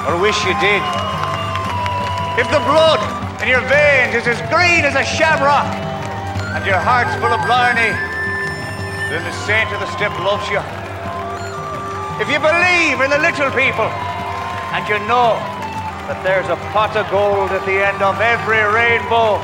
or 0.08 0.16
wish 0.18 0.40
you 0.48 0.56
did, 0.56 0.80
if 2.40 2.48
the 2.48 2.64
blood 2.64 2.96
in 3.42 3.48
your 3.48 3.60
veins 3.68 4.16
is 4.16 4.26
as 4.26 4.40
green 4.48 4.88
as 4.88 4.96
a 4.96 5.04
shamrock, 5.04 5.68
and 6.56 6.64
your 6.64 6.80
heart's 6.80 7.12
full 7.20 7.28
of 7.28 7.44
blarney, 7.44 7.92
then 9.12 9.20
the 9.22 9.36
saint 9.44 9.68
of 9.70 9.80
the 9.84 9.90
step 9.92 10.10
loves 10.24 10.48
you. 10.48 10.87
If 12.20 12.28
you 12.28 12.40
believe 12.40 12.98
in 12.98 13.10
the 13.10 13.22
little 13.22 13.50
people, 13.54 13.86
and 14.74 14.82
you 14.90 14.98
know 15.06 15.38
that 16.10 16.18
there's 16.26 16.50
a 16.50 16.58
pot 16.74 16.96
of 16.98 17.06
gold 17.14 17.54
at 17.54 17.62
the 17.64 17.78
end 17.78 18.02
of 18.02 18.18
every 18.18 18.58
rainbow, 18.58 19.38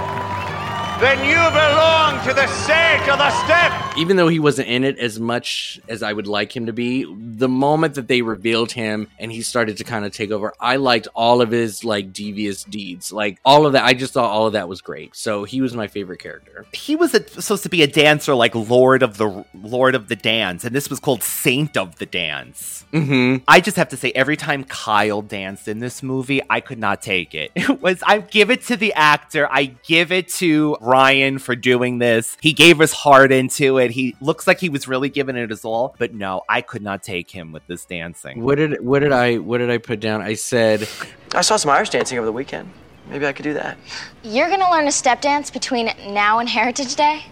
then 1.00 1.18
you 1.24 1.34
belong 1.34 2.24
to 2.24 2.32
the 2.32 2.46
saint 2.46 3.06
of 3.08 3.18
the 3.18 3.30
step. 3.44 3.72
Even 3.98 4.16
though 4.16 4.28
he 4.28 4.38
wasn't 4.38 4.66
in 4.68 4.82
it 4.82 4.98
as 4.98 5.20
much 5.20 5.78
as 5.88 6.02
I 6.02 6.12
would 6.12 6.26
like 6.26 6.56
him 6.56 6.66
to 6.66 6.72
be, 6.72 7.04
the 7.04 7.48
moment 7.48 7.94
that 7.94 8.08
they 8.08 8.22
revealed 8.22 8.72
him 8.72 9.08
and 9.18 9.30
he 9.30 9.42
started 9.42 9.76
to 9.76 9.84
kind 9.84 10.06
of 10.06 10.12
take 10.12 10.30
over, 10.30 10.54
I 10.58 10.76
liked 10.76 11.06
all 11.14 11.42
of 11.42 11.50
his 11.50 11.84
like 11.84 12.12
devious 12.12 12.64
deeds. 12.64 13.12
Like 13.12 13.38
all 13.44 13.66
of 13.66 13.74
that, 13.74 13.84
I 13.84 13.92
just 13.92 14.14
thought 14.14 14.30
all 14.30 14.46
of 14.46 14.54
that 14.54 14.68
was 14.68 14.80
great. 14.80 15.14
So 15.14 15.44
he 15.44 15.60
was 15.60 15.74
my 15.74 15.86
favorite 15.86 16.20
character. 16.20 16.64
He 16.72 16.96
was 16.96 17.12
a, 17.12 17.28
supposed 17.28 17.64
to 17.64 17.68
be 17.68 17.82
a 17.82 17.86
dancer 17.86 18.34
like 18.34 18.54
Lord 18.54 19.02
of 19.02 19.18
the 19.18 19.44
Lord 19.52 19.94
of 19.94 20.08
the 20.08 20.16
Dance, 20.16 20.64
and 20.64 20.74
this 20.74 20.88
was 20.88 21.00
called 21.00 21.22
Saint 21.22 21.76
of 21.76 21.98
the 21.98 22.06
Dance. 22.06 22.84
Mm-hmm. 22.92 23.44
I 23.46 23.60
just 23.60 23.76
have 23.76 23.90
to 23.90 23.96
say, 23.96 24.12
every 24.12 24.36
time 24.36 24.64
Kyle 24.64 25.22
danced 25.22 25.68
in 25.68 25.80
this 25.80 26.02
movie, 26.02 26.40
I 26.48 26.60
could 26.60 26.78
not 26.78 27.02
take 27.02 27.34
it. 27.34 27.50
It 27.64 27.80
was 27.80 28.02
I 28.06 28.18
give 28.18 28.50
it 28.50 28.62
to 28.66 28.76
the 28.76 28.92
actor, 28.92 29.48
I 29.50 29.64
give 29.64 30.12
it 30.12 30.28
to 30.34 30.76
Ryan 30.80 30.93
for 31.38 31.56
doing 31.56 31.98
this. 31.98 32.36
He 32.40 32.52
gave 32.52 32.78
his 32.78 32.92
heart 32.92 33.32
into 33.32 33.78
it. 33.78 33.90
He 33.90 34.14
looks 34.20 34.46
like 34.46 34.60
he 34.60 34.68
was 34.68 34.86
really 34.86 35.08
giving 35.08 35.36
it 35.36 35.50
his 35.50 35.64
all, 35.64 35.94
but 35.98 36.14
no, 36.14 36.42
I 36.48 36.60
could 36.60 36.82
not 36.82 37.02
take 37.02 37.30
him 37.30 37.52
with 37.52 37.66
this 37.66 37.84
dancing. 37.84 38.42
What 38.42 38.56
did 38.56 38.84
what 38.84 39.00
did 39.00 39.12
I 39.12 39.38
what 39.38 39.58
did 39.58 39.70
I 39.70 39.78
put 39.78 40.00
down? 40.00 40.22
I 40.22 40.34
said 40.34 40.88
I 41.34 41.40
saw 41.40 41.56
some 41.56 41.70
Irish 41.70 41.90
dancing 41.90 42.18
over 42.18 42.26
the 42.26 42.32
weekend. 42.32 42.70
Maybe 43.08 43.26
I 43.26 43.32
could 43.32 43.42
do 43.42 43.54
that. 43.54 43.76
You're 44.22 44.48
gonna 44.48 44.70
learn 44.70 44.86
a 44.86 44.92
step 44.92 45.20
dance 45.20 45.50
between 45.50 45.90
now 46.08 46.38
and 46.38 46.48
Heritage 46.48 46.94
Day? 46.94 47.26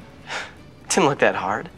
Didn't 0.88 1.08
look 1.08 1.20
that 1.20 1.34
hard. 1.34 1.70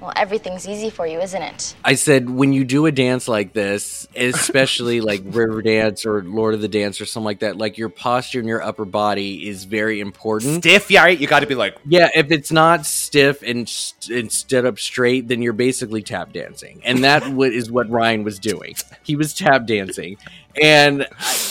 Well, 0.00 0.12
everything's 0.14 0.68
easy 0.68 0.90
for 0.90 1.06
you, 1.06 1.20
isn't 1.20 1.42
it? 1.42 1.74
I 1.84 1.94
said 1.94 2.30
when 2.30 2.52
you 2.52 2.64
do 2.64 2.86
a 2.86 2.92
dance 2.92 3.26
like 3.26 3.52
this, 3.52 4.06
especially 4.14 5.00
like 5.02 5.22
river 5.24 5.60
dance 5.60 6.06
or 6.06 6.22
Lord 6.22 6.54
of 6.54 6.60
the 6.60 6.68
Dance 6.68 7.00
or 7.00 7.06
something 7.06 7.24
like 7.24 7.40
that, 7.40 7.58
like 7.58 7.78
your 7.78 7.88
posture 7.88 8.38
and 8.38 8.48
your 8.48 8.62
upper 8.62 8.84
body 8.84 9.48
is 9.48 9.64
very 9.64 9.98
important. 10.00 10.62
Stiff, 10.62 10.90
yeah, 10.90 11.02
right? 11.02 11.18
You 11.18 11.26
got 11.26 11.40
to 11.40 11.46
be 11.46 11.56
like, 11.56 11.76
Yeah, 11.84 12.08
if 12.14 12.30
it's 12.30 12.52
not 12.52 12.86
stiff 12.86 13.42
and, 13.42 13.68
st- 13.68 14.16
and 14.20 14.30
stood 14.30 14.64
up 14.64 14.78
straight, 14.78 15.26
then 15.26 15.42
you're 15.42 15.52
basically 15.52 16.02
tap 16.02 16.32
dancing, 16.32 16.80
and 16.84 17.02
that 17.02 17.28
what 17.32 17.52
is 17.52 17.70
what 17.70 17.90
Ryan 17.90 18.22
was 18.22 18.38
doing. 18.38 18.76
He 19.02 19.16
was 19.16 19.34
tap 19.34 19.66
dancing, 19.66 20.16
and 20.62 21.06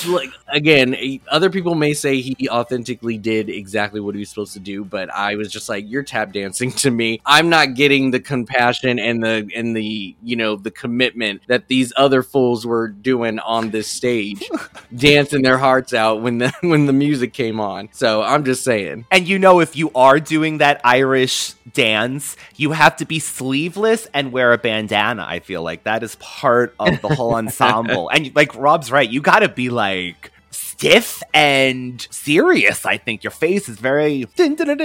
like 0.07 0.29
again, 0.47 0.95
other 1.29 1.49
people 1.49 1.75
may 1.75 1.93
say 1.93 2.21
he 2.21 2.49
authentically 2.49 3.17
did 3.17 3.49
exactly 3.49 3.99
what 3.99 4.15
he 4.15 4.19
was 4.19 4.29
supposed 4.29 4.53
to 4.53 4.59
do, 4.59 4.83
but 4.83 5.09
I 5.09 5.35
was 5.35 5.51
just 5.51 5.69
like, 5.69 5.85
you're 5.87 6.03
tap 6.03 6.33
dancing 6.33 6.71
to 6.73 6.91
me. 6.91 7.21
I'm 7.25 7.49
not 7.49 7.73
getting 7.75 8.11
the 8.11 8.19
compassion 8.19 8.99
and 8.99 9.23
the 9.23 9.49
and 9.55 9.75
the 9.75 10.15
you 10.23 10.35
know 10.35 10.55
the 10.55 10.71
commitment 10.71 11.41
that 11.47 11.67
these 11.67 11.93
other 11.95 12.23
fools 12.23 12.65
were 12.65 12.87
doing 12.87 13.39
on 13.39 13.71
this 13.71 13.87
stage, 13.87 14.43
dancing 14.95 15.41
their 15.41 15.57
hearts 15.57 15.93
out 15.93 16.21
when 16.21 16.37
the 16.37 16.53
when 16.61 16.85
the 16.85 16.93
music 16.93 17.33
came 17.33 17.59
on. 17.59 17.89
So 17.91 18.21
I'm 18.21 18.43
just 18.43 18.63
saying. 18.63 19.05
And 19.11 19.27
you 19.27 19.39
know, 19.39 19.59
if 19.59 19.75
you 19.75 19.91
are 19.95 20.19
doing 20.19 20.59
that 20.59 20.81
Irish 20.83 21.53
dance, 21.73 22.35
you 22.55 22.71
have 22.71 22.97
to 22.97 23.05
be 23.05 23.19
sleeveless 23.19 24.07
and 24.13 24.31
wear 24.31 24.53
a 24.53 24.57
bandana. 24.57 25.25
I 25.27 25.39
feel 25.39 25.61
like 25.61 25.83
that 25.83 26.03
is 26.03 26.15
part 26.15 26.75
of 26.79 27.01
the 27.01 27.09
whole 27.09 27.35
ensemble. 27.35 28.09
and 28.09 28.33
like 28.35 28.55
Rob's 28.55 28.91
right, 28.97 29.09
you 29.09 29.21
got 29.21 29.39
to 29.39 29.49
be 29.49 29.69
like 29.69 30.31
stiff 30.49 31.23
and 31.33 32.07
serious. 32.11 32.85
I 32.85 32.97
think 32.97 33.23
your 33.23 33.31
face 33.31 33.67
is 33.67 33.77
very 33.79 34.25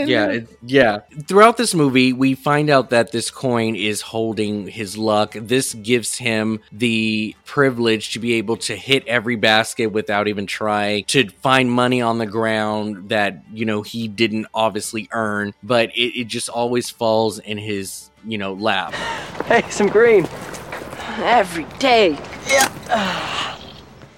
Yeah, 0.08 0.28
it, 0.28 0.48
yeah. 0.62 1.00
Throughout 1.26 1.56
this 1.58 1.74
movie, 1.74 2.12
we 2.12 2.34
find 2.34 2.70
out 2.70 2.90
that 2.90 3.12
this 3.12 3.30
coin 3.30 3.76
is 3.76 4.00
holding 4.00 4.66
his 4.68 4.96
luck. 4.96 5.34
This 5.34 5.74
gives 5.74 6.16
him 6.16 6.60
the 6.72 7.36
privilege 7.44 8.12
to 8.12 8.18
be 8.18 8.34
able 8.34 8.56
to 8.58 8.76
hit 8.76 9.06
every 9.06 9.36
basket 9.36 9.86
without 9.88 10.28
even 10.28 10.46
trying, 10.46 11.04
to 11.04 11.28
find 11.28 11.70
money 11.70 12.00
on 12.00 12.18
the 12.18 12.26
ground 12.26 13.10
that, 13.10 13.42
you 13.52 13.66
know, 13.66 13.82
he 13.82 14.08
didn't 14.08 14.46
obviously 14.54 15.08
earn, 15.12 15.52
but 15.62 15.90
it, 15.90 16.20
it 16.20 16.24
just 16.26 16.48
always 16.48 16.88
falls 16.88 17.38
in 17.38 17.58
his, 17.58 18.10
you 18.26 18.38
know, 18.38 18.54
lap. 18.54 18.94
Hey, 19.44 19.62
some 19.70 19.88
green. 19.88 20.26
Every 21.18 21.64
day. 21.78 22.18
Ah. 22.88 23.51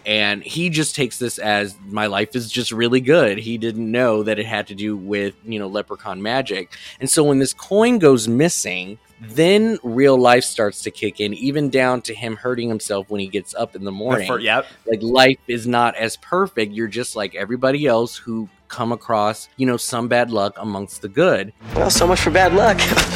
And 0.07 0.43
he 0.43 0.71
just 0.71 0.95
takes 0.95 1.19
this 1.19 1.39
as 1.39 1.77
my 1.87 2.07
life 2.07 2.37
is 2.37 2.51
just 2.51 2.73
really 2.73 3.01
good. 3.01 3.39
He 3.39 3.59
didn't 3.59 3.91
know 3.91 4.23
that 4.23 4.39
it 4.39 4.47
had 4.47 4.67
to 4.69 4.75
do 4.75 4.97
with, 4.97 5.35
you 5.45 5.59
know, 5.59 5.67
leprechaun 5.67 6.23
magic. 6.23 6.73
And 7.01 7.09
so 7.09 7.25
when 7.25 7.39
this 7.39 7.53
coin 7.53 7.99
goes 7.99 8.29
missing, 8.29 8.99
then 9.21 9.79
real 9.83 10.19
life 10.19 10.45
starts 10.45 10.83
to 10.83 10.91
kick 10.91 11.21
in, 11.21 11.35
even 11.35 11.71
down 11.71 12.03
to 12.03 12.15
him 12.15 12.37
hurting 12.37 12.69
himself 12.69 13.09
when 13.09 13.21
he 13.21 13.27
gets 13.27 13.55
up 13.55 13.75
in 13.75 13.85
the 13.85 13.93
morning. 13.93 14.27
fir- 14.29 14.41
yep. 14.41 14.67
Like 14.87 15.03
life 15.03 15.39
is 15.49 15.67
not 15.67 15.97
as 15.97 16.17
perfect. 16.17 16.73
You're 16.73 16.89
just 16.89 17.17
like 17.17 17.35
everybody 17.35 17.87
else 17.87 18.17
who 18.17 18.49
come 18.69 18.93
across, 18.93 19.49
you 19.57 19.67
know, 19.67 19.77
some 19.77 20.09
bad 20.09 20.31
luck 20.31 20.55
amongst 20.59 21.03
the 21.03 21.09
good. 21.09 21.53
Well, 21.75 21.91
so 21.91 22.07
much 22.07 22.21
for 22.21 22.31
bad 22.31 22.55
luck. 22.55 22.79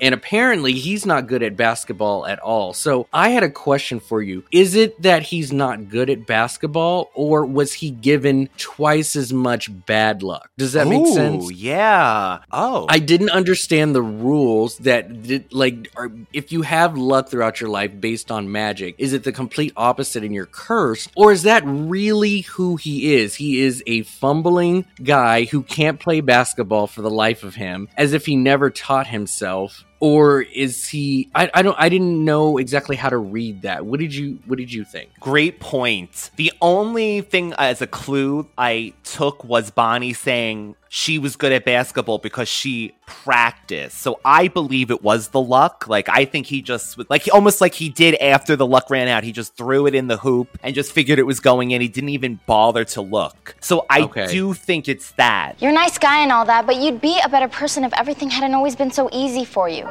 And 0.00 0.14
apparently, 0.14 0.72
he's 0.72 1.06
not 1.06 1.26
good 1.26 1.42
at 1.42 1.56
basketball 1.56 2.26
at 2.26 2.38
all. 2.38 2.72
So, 2.72 3.06
I 3.12 3.30
had 3.30 3.42
a 3.42 3.50
question 3.50 4.00
for 4.00 4.22
you. 4.22 4.44
Is 4.50 4.74
it 4.74 5.00
that 5.02 5.22
he's 5.24 5.52
not 5.52 5.88
good 5.88 6.10
at 6.10 6.26
basketball, 6.26 7.10
or 7.14 7.44
was 7.44 7.74
he 7.74 7.90
given 7.90 8.48
twice 8.56 9.16
as 9.16 9.32
much 9.32 9.68
bad 9.86 10.22
luck? 10.22 10.50
Does 10.58 10.72
that 10.72 10.86
make 10.86 11.06
Ooh, 11.06 11.14
sense? 11.14 11.52
Yeah. 11.52 12.40
Oh. 12.50 12.86
I 12.88 12.98
didn't 12.98 13.30
understand 13.30 13.94
the 13.94 14.02
rules 14.02 14.78
that, 14.78 15.22
did, 15.22 15.52
like, 15.52 15.90
are, 15.96 16.10
if 16.32 16.52
you 16.52 16.62
have 16.62 16.96
luck 16.96 17.28
throughout 17.28 17.60
your 17.60 17.70
life 17.70 18.00
based 18.00 18.30
on 18.30 18.50
magic, 18.50 18.94
is 18.98 19.12
it 19.12 19.24
the 19.24 19.32
complete 19.32 19.72
opposite 19.76 20.24
and 20.24 20.34
you're 20.34 20.46
cursed? 20.46 21.10
Or 21.16 21.32
is 21.32 21.42
that 21.42 21.62
really 21.66 22.40
who 22.42 22.76
he 22.76 23.14
is? 23.14 23.34
He 23.34 23.60
is 23.60 23.82
a 23.86 24.02
fumbling 24.02 24.86
guy 25.02 25.44
who 25.44 25.62
can't 25.62 26.00
play 26.00 26.20
basketball 26.20 26.86
for 26.86 27.02
the 27.02 27.10
life 27.10 27.44
of 27.44 27.54
him, 27.54 27.88
as 27.96 28.12
if 28.12 28.26
he 28.26 28.36
never 28.36 28.70
taught 28.70 29.06
himself. 29.06 29.84
Or 30.00 30.40
is 30.40 30.88
he? 30.88 31.30
I, 31.34 31.50
I 31.52 31.62
don't. 31.62 31.76
I 31.78 31.90
didn't 31.90 32.24
know 32.24 32.56
exactly 32.56 32.96
how 32.96 33.10
to 33.10 33.18
read 33.18 33.62
that. 33.62 33.84
What 33.84 34.00
did 34.00 34.14
you? 34.14 34.38
What 34.46 34.58
did 34.58 34.72
you 34.72 34.84
think? 34.84 35.10
Great 35.20 35.60
point. 35.60 36.30
The 36.36 36.52
only 36.62 37.20
thing 37.20 37.52
as 37.58 37.82
a 37.82 37.86
clue 37.86 38.48
I 38.56 38.94
took 39.04 39.44
was 39.44 39.70
Bonnie 39.70 40.14
saying 40.14 40.74
she 40.92 41.20
was 41.20 41.36
good 41.36 41.52
at 41.52 41.64
basketball 41.64 42.18
because 42.18 42.48
she 42.48 42.92
practiced. 43.06 43.98
So 43.98 44.18
I 44.24 44.48
believe 44.48 44.90
it 44.90 45.04
was 45.04 45.28
the 45.28 45.40
luck. 45.40 45.86
Like 45.86 46.08
I 46.08 46.24
think 46.24 46.46
he 46.46 46.62
just 46.62 46.98
like 47.08 47.28
almost 47.32 47.60
like 47.60 47.74
he 47.74 47.88
did 47.88 48.16
after 48.16 48.56
the 48.56 48.66
luck 48.66 48.90
ran 48.90 49.06
out. 49.06 49.22
He 49.22 49.30
just 49.30 49.54
threw 49.56 49.86
it 49.86 49.94
in 49.94 50.08
the 50.08 50.16
hoop 50.16 50.58
and 50.64 50.74
just 50.74 50.90
figured 50.90 51.20
it 51.20 51.26
was 51.26 51.38
going 51.38 51.70
in. 51.70 51.80
He 51.80 51.86
didn't 51.86 52.08
even 52.08 52.40
bother 52.44 52.84
to 52.86 53.02
look. 53.02 53.54
So 53.60 53.86
I 53.88 54.00
Okay. 54.00 54.26
do 54.32 54.52
think 54.52 54.88
it's 54.88 55.12
that. 55.12 55.54
You're 55.62 55.70
a 55.70 55.74
nice 55.74 55.96
guy 55.96 56.22
and 56.24 56.32
all 56.32 56.44
that, 56.46 56.66
but 56.66 56.74
you'd 56.74 57.00
be 57.00 57.20
a 57.24 57.28
better 57.28 57.46
person 57.46 57.84
if 57.84 57.92
everything 57.92 58.28
hadn't 58.28 58.52
always 58.54 58.74
been 58.74 58.90
so 58.90 59.08
easy 59.12 59.44
for 59.44 59.68
you. 59.68 59.88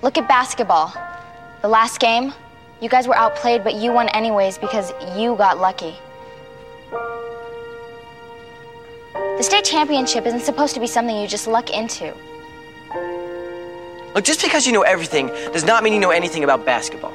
Look 0.00 0.16
at 0.16 0.26
basketball. 0.26 0.94
The 1.60 1.68
last 1.68 2.00
game, 2.00 2.32
you 2.80 2.88
guys 2.88 3.06
were 3.06 3.16
outplayed, 3.16 3.62
but 3.62 3.74
you 3.74 3.92
won 3.92 4.08
anyways 4.10 4.56
because 4.56 4.90
you 5.18 5.36
got 5.36 5.58
lucky. 5.58 5.96
The 9.36 9.42
state 9.42 9.66
championship 9.66 10.24
isn't 10.24 10.40
supposed 10.40 10.72
to 10.74 10.80
be 10.80 10.86
something 10.86 11.14
you 11.14 11.28
just 11.28 11.46
luck 11.46 11.68
into. 11.68 12.14
Look, 14.14 14.24
just 14.24 14.40
because 14.40 14.66
you 14.66 14.72
know 14.72 14.80
everything 14.80 15.26
does 15.52 15.62
not 15.62 15.84
mean 15.84 15.92
you 15.92 16.00
know 16.00 16.10
anything 16.10 16.42
about 16.42 16.64
basketball. 16.64 17.12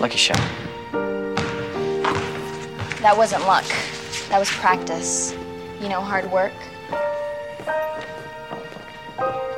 Lucky 0.00 0.18
shot. 0.18 0.36
That 3.00 3.14
wasn't 3.16 3.46
luck. 3.46 3.64
That 4.28 4.40
was 4.40 4.50
practice. 4.50 5.32
You 5.80 5.88
know, 5.88 6.00
hard 6.00 6.28
work. 6.32 6.52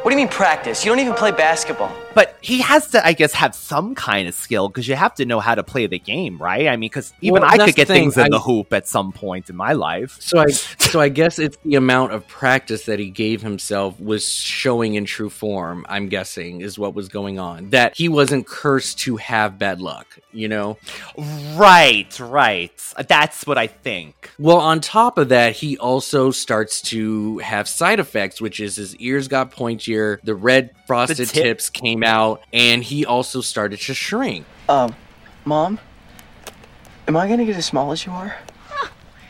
What 0.07 0.13
do 0.13 0.19
you 0.19 0.25
mean 0.25 0.33
practice? 0.33 0.85
You 0.85 0.93
don't 0.93 1.01
even 1.01 1.15
play 1.15 1.33
basketball. 1.33 1.93
But 2.15 2.37
he 2.41 2.61
has 2.61 2.87
to, 2.93 3.05
I 3.05 3.13
guess, 3.13 3.33
have 3.33 3.57
some 3.57 3.97
kind 3.97 4.29
of 4.29 4.35
skill 4.35 4.69
because 4.69 4.87
you 4.87 4.95
have 4.95 5.17
to 5.17 5.27
know 5.27 5.41
how 5.41 5.57
to 5.57 5.65
play 5.65 5.89
the 5.89 5.99
game, 5.99 6.39
right? 6.39 6.69
I 6.69 6.77
mean, 6.77 6.89
because 6.89 7.13
even 7.23 7.43
Well, 7.43 7.51
I 7.53 7.59
could 7.59 7.75
get 7.75 7.89
thing, 7.89 8.03
things 8.03 8.17
in 8.17 8.27
I- 8.27 8.29
the 8.29 8.39
hoop 8.39 8.73
at 8.73 8.87
some 8.87 9.11
point 9.11 9.51
in 9.51 9.57
my 9.57 9.73
life. 9.73 10.17
So 10.21 10.39
I 10.39 10.47
so 10.47 11.01
I 11.01 11.09
guess 11.09 11.41
it's 11.41 11.59
the 11.65 11.75
amount 11.75 12.13
of 12.13 12.25
practice 12.29 12.85
that 12.85 13.01
he 13.01 13.11
gave 13.11 13.43
himself 13.43 13.99
was 14.01 14.25
showing 14.29 14.95
in 14.95 15.07
true 15.07 15.29
form, 15.29 15.85
I'm 15.89 16.09
guessing, 16.09 16.61
is 16.61 16.79
what 16.79 16.95
was 16.95 17.09
going 17.09 17.41
on. 17.41 17.71
That 17.71 17.97
he 17.97 18.09
wasn't 18.09 18.47
cursed 18.47 19.01
to 19.01 19.17
have 19.17 19.59
bad 19.59 19.81
luck, 19.81 20.07
you 20.31 20.47
know? 20.47 20.79
Right, 21.57 22.17
right. 22.21 22.93
That's 23.09 23.45
what 23.45 23.59
I 23.59 23.67
think. 23.67 24.31
Well, 24.39 24.59
on 24.59 24.81
top 24.81 25.19
of 25.19 25.31
that, 25.31 25.57
he 25.57 25.77
also 25.79 26.31
starts 26.31 26.81
to 26.83 27.39
have 27.39 27.69
side 27.69 27.99
effects, 27.99 28.41
which 28.41 28.61
is 28.61 28.77
his 28.77 28.95
ears 28.97 29.27
got 29.27 29.51
pointier, 29.51 29.96
the 30.23 30.35
red 30.35 30.71
frosted 30.87 31.29
tip- 31.29 31.43
tips 31.43 31.71
came 31.71 32.03
out, 32.03 32.43
and 32.53 32.83
he 32.83 33.05
also 33.05 33.41
started 33.41 33.81
to 33.81 33.95
shrink. 33.95 34.47
Um, 34.69 34.95
Mom? 35.45 35.79
Am 37.09 37.17
I 37.17 37.29
gonna 37.29 37.45
get 37.45 37.57
as 37.57 37.67
small 37.67 37.93
as 37.93 38.05
you 38.05 38.13
are? 38.13 38.37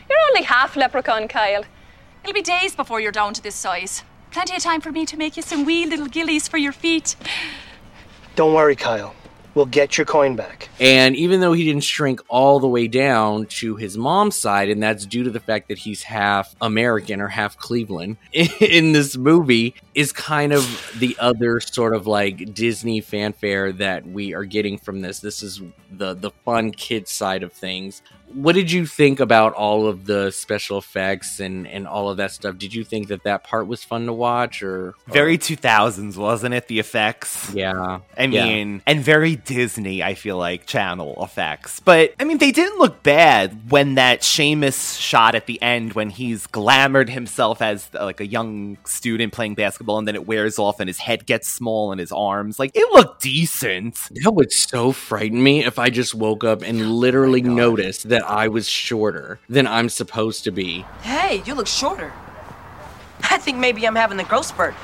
You're 0.09 0.19
only 0.29 0.43
half 0.43 0.75
leprechaun, 0.75 1.27
Kyle. 1.27 1.63
It'll 2.23 2.33
be 2.33 2.41
days 2.41 2.75
before 2.75 2.99
you're 2.99 3.11
down 3.11 3.33
to 3.33 3.41
this 3.41 3.55
size. 3.55 4.03
Plenty 4.31 4.55
of 4.55 4.63
time 4.63 4.81
for 4.81 4.91
me 4.91 5.05
to 5.05 5.17
make 5.17 5.37
you 5.37 5.43
some 5.43 5.65
wee 5.65 5.85
little 5.85 6.07
gillies 6.07 6.47
for 6.47 6.57
your 6.57 6.71
feet. 6.71 7.15
Don't 8.35 8.53
worry, 8.53 8.75
Kyle. 8.75 9.15
We'll 9.57 9.65
get 9.65 9.97
your 9.97 10.05
coin 10.05 10.35
back. 10.35 10.69
And 10.79 11.15
even 11.15 11.39
though 11.39 11.53
he 11.53 11.63
didn't 11.63 11.83
shrink 11.83 12.21
all 12.29 12.59
the 12.59 12.67
way 12.67 12.87
down 12.87 13.47
to 13.47 13.75
his 13.75 13.97
mom's 13.97 14.35
side, 14.35 14.69
and 14.69 14.83
that's 14.83 15.03
due 15.03 15.23
to 15.23 15.31
the 15.31 15.39
fact 15.39 15.69
that 15.69 15.79
he's 15.79 16.03
half 16.03 16.55
American 16.61 17.19
or 17.21 17.27
half 17.27 17.57
Cleveland 17.57 18.17
in 18.33 18.91
this 18.91 19.17
movie, 19.17 19.73
is 19.95 20.13
kind 20.13 20.53
of 20.53 20.93
the 20.99 21.17
other 21.19 21.59
sort 21.59 21.95
of 21.95 22.05
like 22.05 22.53
Disney 22.53 23.01
fanfare 23.01 23.71
that 23.71 24.05
we 24.05 24.35
are 24.35 24.45
getting 24.45 24.77
from 24.77 25.01
this. 25.01 25.21
This 25.21 25.41
is 25.41 25.59
the 25.91 26.13
the 26.13 26.29
fun 26.45 26.69
kid 26.69 27.07
side 27.07 27.41
of 27.41 27.51
things. 27.51 28.03
What 28.33 28.55
did 28.55 28.71
you 28.71 28.85
think 28.85 29.19
about 29.19 29.53
all 29.53 29.87
of 29.87 30.05
the 30.05 30.31
special 30.31 30.77
effects 30.77 31.39
and 31.39 31.65
and 31.67 31.87
all 31.87 32.09
of 32.09 32.17
that 32.17 32.31
stuff? 32.31 32.57
Did 32.57 32.73
you 32.73 32.83
think 32.83 33.07
that 33.07 33.23
that 33.23 33.43
part 33.43 33.67
was 33.67 33.83
fun 33.83 34.05
to 34.07 34.13
watch 34.13 34.61
or 34.61 34.95
Very 35.07 35.37
2000s, 35.37 36.17
wasn't 36.17 36.53
it? 36.53 36.67
The 36.67 36.79
effects. 36.79 37.51
Yeah. 37.53 37.99
I 38.17 38.23
Yeah. 38.25 38.45
mean, 38.45 38.81
and 38.85 39.01
very 39.03 39.35
Disney, 39.37 40.03
I 40.03 40.13
feel 40.13 40.37
like, 40.37 40.65
channel 40.65 41.15
effects. 41.23 41.79
But, 41.79 42.13
I 42.19 42.25
mean, 42.25 42.37
they 42.37 42.51
didn't 42.51 42.79
look 42.79 43.01
bad 43.03 43.71
when 43.71 43.95
that 43.95 44.21
Seamus 44.21 44.99
shot 44.99 45.33
at 45.35 45.45
the 45.45 45.61
end 45.61 45.93
when 45.93 46.09
he's 46.09 46.47
glamored 46.47 47.09
himself 47.09 47.61
as 47.61 47.89
like 47.93 48.19
a 48.19 48.25
young 48.27 48.77
student 48.85 49.31
playing 49.33 49.55
basketball 49.55 49.97
and 49.99 50.07
then 50.07 50.15
it 50.15 50.27
wears 50.27 50.59
off 50.59 50.79
and 50.79 50.89
his 50.89 50.99
head 50.99 51.25
gets 51.25 51.47
small 51.47 51.91
and 51.91 51.99
his 51.99 52.11
arms. 52.11 52.59
Like, 52.59 52.71
it 52.73 52.87
looked 52.93 53.21
decent. 53.21 53.95
That 54.23 54.33
would 54.33 54.51
so 54.51 54.91
frighten 54.91 55.41
me 55.41 55.63
if 55.63 55.79
I 55.79 55.89
just 55.89 56.13
woke 56.13 56.43
up 56.43 56.61
and 56.61 56.81
Oh 56.81 56.85
literally 56.93 57.41
noticed 57.41 58.09
that 58.09 58.16
I 58.23 58.47
was 58.47 58.67
shorter 58.67 59.39
than 59.49 59.67
I'm 59.67 59.89
supposed 59.89 60.43
to 60.45 60.51
be. 60.51 60.85
Hey, 61.01 61.41
you 61.45 61.55
look 61.55 61.67
shorter. 61.67 62.11
I 63.23 63.37
think 63.37 63.57
maybe 63.57 63.85
I'm 63.85 63.95
having 63.95 64.17
the 64.17 64.23
growth 64.23 64.45
spurt. 64.45 64.75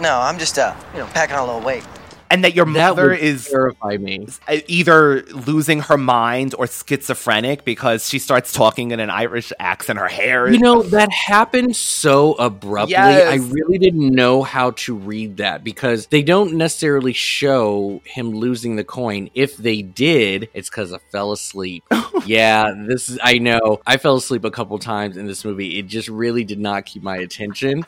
No, 0.00 0.20
I'm 0.20 0.38
just, 0.38 0.58
uh, 0.58 0.74
you 0.92 1.00
know, 1.00 1.06
packing 1.06 1.36
on 1.36 1.42
a 1.42 1.46
little 1.46 1.66
weight. 1.66 1.84
And 2.30 2.44
that 2.44 2.54
your 2.54 2.66
That 2.66 2.72
mother 2.96 3.12
is 3.12 3.48
terrify 3.48 3.96
me. 3.98 4.26
uh, 4.48 4.58
either 4.66 5.22
losing 5.26 5.80
her 5.80 5.96
mind 5.96 6.54
or 6.58 6.66
schizophrenic 6.66 7.64
because 7.64 8.08
she 8.08 8.18
starts 8.18 8.52
talking 8.52 8.90
in 8.90 9.00
an 9.00 9.10
Irish 9.10 9.52
accent. 9.58 9.98
Her 9.98 10.08
hair 10.08 10.46
is 10.48 10.54
You 10.54 10.60
know, 10.60 10.82
that 10.82 11.10
happened 11.10 11.76
so 11.76 12.34
abruptly. 12.34 12.96
I 12.96 13.36
really 13.36 13.78
didn't 13.78 14.10
know 14.10 14.42
how 14.42 14.72
to 14.72 14.94
read 14.94 15.36
that 15.38 15.62
because 15.64 16.06
they 16.08 16.22
don't 16.22 16.54
necessarily 16.54 17.12
show 17.12 18.00
him 18.04 18.30
losing 18.32 18.76
the 18.76 18.84
coin. 18.84 19.30
If 19.34 19.56
they 19.56 19.82
did, 19.82 20.48
it's 20.54 20.68
because 20.68 20.92
I 20.92 20.98
fell 21.12 21.32
asleep. 21.32 21.84
yeah, 22.26 22.72
this 22.86 23.08
is, 23.08 23.18
I 23.22 23.38
know. 23.38 23.80
I 23.86 23.96
fell 23.98 24.16
asleep 24.16 24.44
a 24.44 24.50
couple 24.50 24.78
times 24.78 25.16
in 25.16 25.26
this 25.26 25.44
movie. 25.44 25.78
It 25.78 25.86
just 25.86 26.08
really 26.08 26.44
did 26.44 26.58
not 26.58 26.86
keep 26.86 27.02
my 27.02 27.16
attention. 27.16 27.84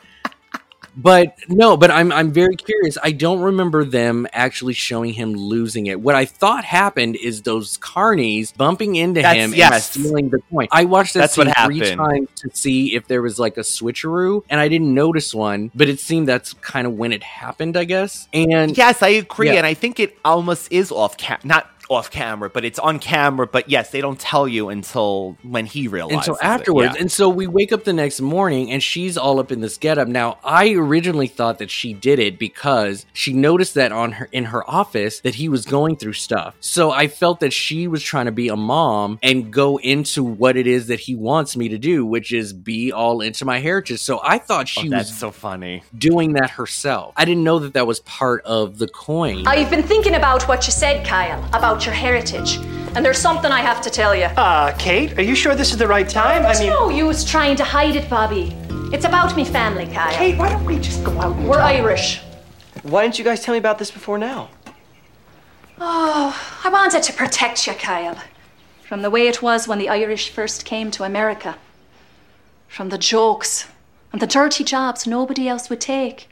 But 0.97 1.35
no, 1.47 1.77
but 1.77 1.91
I'm 1.91 2.11
I'm 2.11 2.31
very 2.31 2.55
curious. 2.55 2.97
I 3.01 3.11
don't 3.11 3.39
remember 3.39 3.83
them 3.85 4.27
actually 4.33 4.73
showing 4.73 5.13
him 5.13 5.33
losing 5.33 5.87
it. 5.87 5.99
What 6.01 6.15
I 6.15 6.25
thought 6.25 6.63
happened 6.63 7.15
is 7.15 7.43
those 7.43 7.77
carnies 7.77 8.55
bumping 8.55 8.95
into 8.95 9.21
That's- 9.21 9.51
him 9.53 9.53
and 9.61 9.81
stealing 9.81 10.29
the 10.29 10.39
coin. 10.51 10.67
I 10.71 10.85
watched 10.85 11.13
that 11.13 11.31
That's 11.31 11.35
scene 11.35 11.53
three 11.65 11.95
times 11.95 12.29
to 12.37 12.49
see 12.53 12.95
if 12.95 13.07
there 13.07 13.21
was 13.21 13.39
like 13.39 13.57
a 13.57 13.61
switcheroo, 13.61 14.43
and 14.49 14.59
I 14.59 14.67
didn't 14.67 14.93
notice 14.93 15.33
one. 15.33 15.71
But 15.73 15.89
it 15.89 15.99
seemed 15.99 16.27
that's 16.27 16.53
kind 16.53 16.85
of 16.87 16.93
when 16.93 17.11
it 17.13 17.23
happened, 17.23 17.77
I 17.77 17.83
guess. 17.85 18.27
And 18.33 18.77
Yes, 18.77 19.01
I 19.01 19.09
agree, 19.09 19.47
Yeah. 19.47 19.55
and 19.55 19.65
I 19.65 19.73
think 19.73 19.99
it 19.99 20.17
almost 20.25 20.71
is 20.71 20.91
off 20.91 21.17
cam, 21.17 21.39
not 21.43 21.69
off 21.89 22.11
camera, 22.11 22.49
but 22.49 22.63
it's 22.63 22.79
on 22.79 22.99
camera. 22.99 23.47
But 23.47 23.69
yes, 23.69 23.89
they 23.91 23.99
don't 24.01 24.19
tell 24.19 24.47
you 24.47 24.69
until 24.69 25.37
when 25.43 25.65
he 25.65 25.87
realizes. 25.87 26.19
until 26.19 26.35
it, 26.35 26.43
afterwards. 26.43 26.95
yeah. 26.95 27.01
And 27.01 27.11
so 27.11 27.27
we 27.29 27.47
wake 27.47 27.71
up 27.71 27.83
the 27.83 27.93
next 27.93 28.21
morning 28.21 28.71
and 28.71 28.81
she's 28.81 29.17
all 29.17 29.39
up 29.39 29.51
in 29.51 29.59
this 29.61 29.77
getup. 29.77 30.07
Now, 30.07 30.37
I 30.43 30.71
originally 30.73 31.27
thought 31.27 31.59
that 31.59 31.69
she 31.71 31.93
did 31.93 32.19
it 32.19 32.39
because 32.39 33.05
she 33.13 33.33
noticed 33.33 33.73
that 33.73 33.91
on 33.91 34.13
her 34.13 34.29
in 34.31 34.45
her 34.45 34.67
office 34.69 35.19
that 35.21 35.35
he 35.35 35.49
was 35.49 35.65
going 35.65 35.95
through 35.97 36.13
stuff. 36.13 36.55
So 36.59 36.91
I 36.91 37.07
felt 37.07 37.39
that 37.41 37.51
she 37.53 37.87
was 37.87 38.03
trying 38.03 38.25
to 38.27 38.31
be 38.31 38.47
a 38.49 38.55
mom 38.55 39.19
and 39.23 39.51
go 39.51 39.77
into 39.77 40.23
what 40.23 40.55
it 40.57 40.67
is 40.67 40.87
that 40.87 40.99
he 40.99 41.15
wants 41.15 41.57
me 41.57 41.69
to 41.69 41.77
do, 41.77 42.05
which 42.05 42.31
is 42.31 42.53
be 42.53 42.91
all 42.91 43.21
into 43.21 43.45
my 43.45 43.59
heritage. 43.59 43.99
So 43.99 44.19
I 44.23 44.37
thought 44.37 44.59
Oh, 44.77 44.81
she 44.83 44.89
that's 44.89 45.09
was 45.09 45.17
so 45.17 45.31
funny. 45.31 45.83
doing 45.97 46.33
that 46.33 46.51
herself. 46.51 47.13
I 47.17 47.25
didn't 47.25 47.43
know 47.43 47.59
that 47.59 47.73
that 47.73 47.87
was 47.87 48.01
part 48.01 48.43
of 48.45 48.77
the 48.77 48.87
coin. 48.87 49.47
I've 49.47 49.69
been 49.69 49.83
thinking 49.83 50.15
about 50.15 50.47
what 50.47 50.67
you 50.67 50.71
said, 50.73 51.05
Kyle, 51.05 51.43
about 51.53 51.78
your 51.85 51.95
heritage. 51.95 52.57
And 52.95 53.05
there's 53.05 53.17
something 53.19 53.51
I 53.51 53.61
have 53.61 53.81
to 53.81 53.89
tell 53.89 54.15
you. 54.15 54.25
Uh, 54.25 54.71
Kate, 54.77 55.17
are 55.17 55.21
you 55.21 55.35
sure 55.35 55.55
this 55.55 55.71
is 55.71 55.77
the 55.77 55.87
right 55.87 56.09
time? 56.09 56.45
I 56.45 56.57
mean, 56.59 56.69
no 56.69 56.89
use 56.89 57.23
trying 57.23 57.55
to 57.57 57.63
hide 57.63 57.95
it, 57.95 58.09
Bobby. 58.09 58.55
It's 58.91 59.05
about 59.05 59.35
me 59.35 59.45
family, 59.45 59.85
Kyle. 59.85 60.11
Kate, 60.13 60.37
why 60.37 60.49
don't 60.49 60.65
we 60.65 60.79
just 60.79 61.03
go 61.03 61.11
out 61.21 61.35
and 61.35 61.47
We're 61.47 61.57
talk? 61.57 61.65
Irish. 61.65 62.21
Why 62.81 63.03
didn't 63.03 63.19
you 63.19 63.25
guys 63.25 63.41
tell 63.41 63.53
me 63.53 63.59
about 63.59 63.77
this 63.77 63.91
before 63.91 64.17
now? 64.17 64.49
Oh, 65.79 66.59
I 66.63 66.69
wanted 66.69 67.03
to 67.03 67.13
protect 67.13 67.67
you, 67.67 67.73
Kyle. 67.73 68.17
From 68.87 69.01
the 69.03 69.09
way 69.09 69.27
it 69.27 69.41
was 69.41 69.67
when 69.67 69.77
the 69.77 69.89
Irish 69.89 70.29
first 70.29 70.65
came 70.65 70.89
to 70.91 71.03
America. 71.03 71.57
From 72.67 72.89
the 72.89 72.97
jokes 72.97 73.67
and 74.11 74.21
the 74.21 74.27
dirty 74.27 74.63
jobs 74.63 75.05
nobody 75.05 75.47
else 75.47 75.69
would 75.69 75.81
take. 75.81 76.27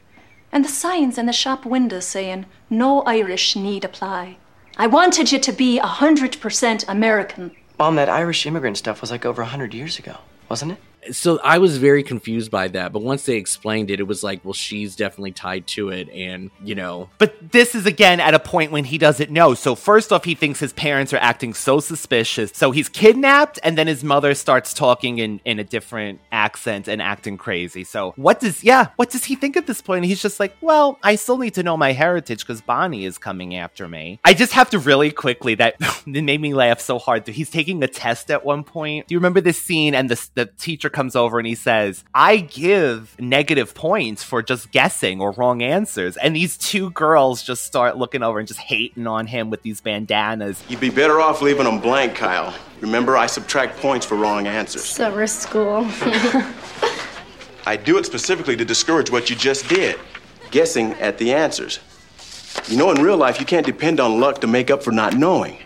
And 0.50 0.64
the 0.64 0.68
signs 0.68 1.18
in 1.18 1.26
the 1.26 1.32
shop 1.32 1.64
windows 1.64 2.06
saying, 2.06 2.46
no 2.68 3.02
Irish 3.02 3.54
need 3.54 3.84
apply. 3.84 4.38
I 4.80 4.86
wanted 4.86 5.32
you 5.32 5.40
to 5.40 5.52
be 5.52 5.80
100% 5.80 6.84
American. 6.86 7.50
Mom, 7.80 7.96
that 7.96 8.08
Irish 8.08 8.46
immigrant 8.46 8.78
stuff 8.78 9.00
was 9.00 9.10
like 9.10 9.26
over 9.26 9.42
a 9.42 9.46
hundred 9.46 9.74
years 9.74 9.98
ago, 9.98 10.18
wasn't 10.48 10.72
it? 10.72 10.78
So 11.10 11.38
I 11.42 11.58
was 11.58 11.78
very 11.78 12.02
confused 12.02 12.50
by 12.50 12.68
that, 12.68 12.92
but 12.92 13.02
once 13.02 13.24
they 13.24 13.36
explained 13.36 13.90
it, 13.90 14.00
it 14.00 14.04
was 14.04 14.22
like, 14.22 14.44
well, 14.44 14.54
she's 14.54 14.96
definitely 14.96 15.32
tied 15.32 15.66
to 15.68 15.90
it, 15.90 16.08
and 16.10 16.50
you 16.62 16.74
know, 16.74 17.08
But 17.18 17.52
this 17.52 17.74
is 17.74 17.86
again 17.86 18.20
at 18.20 18.34
a 18.34 18.38
point 18.38 18.72
when 18.72 18.84
he 18.84 18.98
doesn't 18.98 19.30
know. 19.30 19.54
So 19.54 19.74
first 19.74 20.12
off, 20.12 20.24
he 20.24 20.34
thinks 20.34 20.60
his 20.60 20.72
parents 20.72 21.12
are 21.12 21.18
acting 21.18 21.54
so 21.54 21.80
suspicious. 21.80 22.52
So 22.54 22.70
he's 22.70 22.88
kidnapped, 22.88 23.58
and 23.62 23.76
then 23.78 23.86
his 23.86 24.04
mother 24.04 24.34
starts 24.34 24.74
talking 24.74 25.18
in 25.18 25.40
in 25.44 25.58
a 25.58 25.64
different 25.64 26.20
accent 26.32 26.88
and 26.88 27.00
acting 27.00 27.36
crazy. 27.36 27.84
So 27.84 28.12
what 28.16 28.40
does 28.40 28.64
yeah? 28.64 28.88
What 28.96 29.10
does 29.10 29.24
he 29.24 29.36
think 29.36 29.56
at 29.56 29.66
this 29.66 29.80
point? 29.80 30.04
He's 30.04 30.22
just 30.22 30.40
like, 30.40 30.56
well, 30.60 30.98
I 31.02 31.16
still 31.16 31.38
need 31.38 31.54
to 31.54 31.62
know 31.62 31.76
my 31.76 31.92
heritage 31.92 32.40
because 32.40 32.60
Bonnie 32.60 33.04
is 33.04 33.18
coming 33.18 33.54
after 33.54 33.88
me. 33.88 34.20
I 34.24 34.34
just 34.34 34.52
have 34.52 34.70
to 34.70 34.78
really 34.78 35.10
quickly 35.10 35.54
that 35.56 35.76
made 36.06 36.40
me 36.40 36.54
laugh 36.54 36.80
so 36.80 36.98
hard. 36.98 37.26
He's 37.26 37.50
taking 37.50 37.82
a 37.82 37.88
test 37.88 38.30
at 38.30 38.44
one 38.44 38.64
point. 38.64 39.06
Do 39.08 39.14
you 39.14 39.18
remember 39.18 39.40
this 39.40 39.60
scene? 39.60 39.94
And 39.94 40.10
the 40.10 40.28
the 40.34 40.46
teacher 40.46 40.87
comes 40.88 41.16
over 41.16 41.38
and 41.38 41.46
he 41.46 41.54
says, 41.54 42.04
"I 42.14 42.38
give 42.38 43.16
negative 43.18 43.74
points 43.74 44.22
for 44.22 44.42
just 44.42 44.70
guessing 44.70 45.20
or 45.20 45.32
wrong 45.32 45.62
answers." 45.62 46.16
And 46.16 46.34
these 46.34 46.56
two 46.56 46.90
girls 46.90 47.42
just 47.42 47.64
start 47.64 47.96
looking 47.96 48.22
over 48.22 48.38
and 48.38 48.48
just 48.48 48.60
hating 48.60 49.06
on 49.06 49.26
him 49.26 49.50
with 49.50 49.62
these 49.62 49.80
bandanas. 49.80 50.62
You'd 50.68 50.80
be 50.80 50.90
better 50.90 51.20
off 51.20 51.42
leaving 51.42 51.64
them 51.64 51.80
blank, 51.80 52.14
Kyle. 52.14 52.54
Remember, 52.80 53.16
I 53.16 53.26
subtract 53.26 53.78
points 53.78 54.06
for 54.06 54.16
wrong 54.16 54.46
answers. 54.46 54.84
Summer 54.84 55.26
school. 55.26 55.86
I 57.66 57.76
do 57.76 57.98
it 57.98 58.06
specifically 58.06 58.56
to 58.56 58.64
discourage 58.64 59.10
what 59.10 59.28
you 59.28 59.36
just 59.36 59.68
did 59.68 59.98
guessing 60.50 60.92
at 60.94 61.18
the 61.18 61.32
answers. 61.32 61.80
You 62.66 62.76
know, 62.76 62.90
in 62.90 63.02
real 63.02 63.16
life, 63.16 63.40
you 63.40 63.46
can't 63.46 63.66
depend 63.66 64.00
on 64.00 64.20
luck 64.20 64.40
to 64.40 64.46
make 64.46 64.70
up 64.70 64.82
for 64.82 64.92
not 64.92 65.14
knowing. 65.14 65.58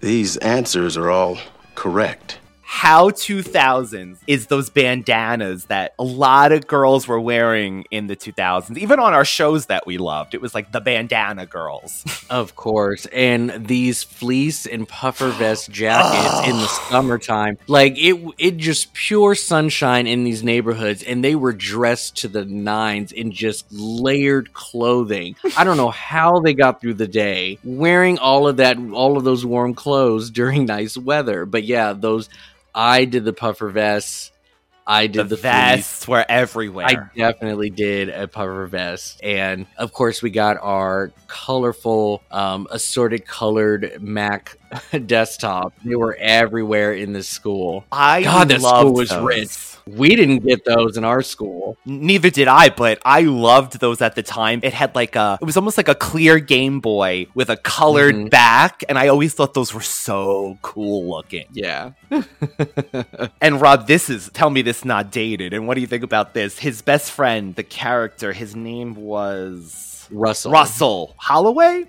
These 0.00 0.36
answers 0.38 0.96
are 0.96 1.10
all 1.10 1.38
correct. 1.74 2.38
How 2.74 3.08
2000s 3.08 4.18
is 4.26 4.48
those 4.48 4.68
bandanas 4.68 5.66
that 5.66 5.94
a 5.96 6.02
lot 6.02 6.50
of 6.50 6.66
girls 6.66 7.06
were 7.06 7.20
wearing 7.20 7.84
in 7.92 8.08
the 8.08 8.16
2000s, 8.16 8.76
even 8.76 8.98
on 8.98 9.14
our 9.14 9.24
shows 9.24 9.66
that 9.66 9.86
we 9.86 9.96
loved. 9.96 10.34
It 10.34 10.42
was 10.42 10.56
like 10.56 10.72
the 10.72 10.80
bandana 10.80 11.46
girls. 11.46 12.04
Of 12.30 12.56
course. 12.56 13.06
And 13.06 13.68
these 13.68 14.02
fleece 14.02 14.66
and 14.66 14.88
puffer 14.88 15.28
vest 15.28 15.70
jackets 15.70 16.48
in 16.48 16.56
the 16.56 16.66
summertime. 16.88 17.58
Like 17.68 17.94
it 17.96 18.16
it 18.38 18.56
just 18.56 18.94
pure 18.94 19.34
sunshine 19.34 20.06
in 20.06 20.24
these 20.24 20.42
neighborhoods 20.42 21.02
and 21.02 21.22
they 21.22 21.34
were 21.34 21.52
dressed 21.52 22.16
to 22.18 22.28
the 22.28 22.44
nines 22.44 23.12
in 23.12 23.30
just 23.30 23.66
layered 23.70 24.54
clothing. 24.54 25.36
I 25.56 25.64
don't 25.64 25.76
know 25.76 25.90
how 25.90 26.40
they 26.40 26.54
got 26.54 26.80
through 26.80 26.94
the 26.94 27.06
day 27.06 27.58
wearing 27.62 28.18
all 28.18 28.48
of 28.48 28.56
that 28.56 28.78
all 28.92 29.16
of 29.18 29.24
those 29.24 29.44
warm 29.44 29.74
clothes 29.74 30.30
during 30.30 30.64
nice 30.64 30.96
weather. 30.96 31.44
But 31.44 31.64
yeah, 31.64 31.92
those 31.92 32.28
I 32.74 33.04
did 33.04 33.24
the 33.24 33.32
puffer 33.32 33.70
vests. 33.70 34.32
I 34.86 35.06
did 35.06 35.30
the, 35.30 35.36
the, 35.36 35.42
vests 35.42 36.06
were 36.06 36.24
everywhere. 36.28 36.86
I 36.86 36.96
definitely 37.16 37.70
did 37.70 38.10
a 38.10 38.28
puffer 38.28 38.66
vest, 38.66 39.18
and 39.22 39.66
of 39.78 39.92
course 39.94 40.20
we 40.20 40.28
got 40.28 40.58
our 40.60 41.10
colorful, 41.26 42.22
um, 42.30 42.66
assorted 42.70 43.26
colored 43.26 44.02
Mac 44.02 44.58
desktop. 45.06 45.72
They 45.84 45.96
were 45.96 46.14
everywhere 46.20 46.92
in 46.92 47.14
the 47.14 47.22
school. 47.22 47.86
I 47.90 48.24
God, 48.24 48.48
that 48.48 48.60
school 48.60 48.92
was 48.92 49.08
those. 49.08 49.24
rich. 49.24 49.73
We 49.86 50.16
didn't 50.16 50.38
get 50.46 50.64
those 50.64 50.96
in 50.96 51.04
our 51.04 51.20
school. 51.20 51.76
Neither 51.84 52.30
did 52.30 52.48
I, 52.48 52.70
but 52.70 53.00
I 53.04 53.20
loved 53.22 53.80
those 53.80 54.00
at 54.00 54.14
the 54.14 54.22
time. 54.22 54.60
It 54.62 54.72
had 54.72 54.94
like 54.94 55.14
a, 55.14 55.38
it 55.40 55.44
was 55.44 55.56
almost 55.58 55.76
like 55.76 55.88
a 55.88 55.94
clear 55.94 56.38
Game 56.38 56.80
Boy 56.80 57.26
with 57.34 57.50
a 57.50 57.56
colored 57.58 58.14
Mhm. 58.14 58.30
back, 58.30 58.82
and 58.88 58.98
I 58.98 59.08
always 59.08 59.34
thought 59.34 59.52
those 59.54 59.74
were 59.74 59.82
so 59.82 60.58
cool 60.62 61.08
looking. 61.10 61.46
Yeah. 61.52 61.92
And 63.40 63.60
Rob, 63.60 63.86
this 63.86 64.08
is, 64.08 64.30
tell 64.32 64.48
me 64.48 64.62
this 64.62 64.84
not 64.84 65.10
dated, 65.10 65.52
and 65.52 65.66
what 65.66 65.74
do 65.74 65.80
you 65.82 65.86
think 65.86 66.02
about 66.02 66.32
this? 66.34 66.58
His 66.58 66.80
best 66.80 67.10
friend, 67.10 67.54
the 67.54 67.62
character, 67.62 68.32
his 68.32 68.56
name 68.56 68.94
was 68.94 70.08
Russell. 70.10 70.52
Russell 70.52 71.14
Holloway. 71.18 71.84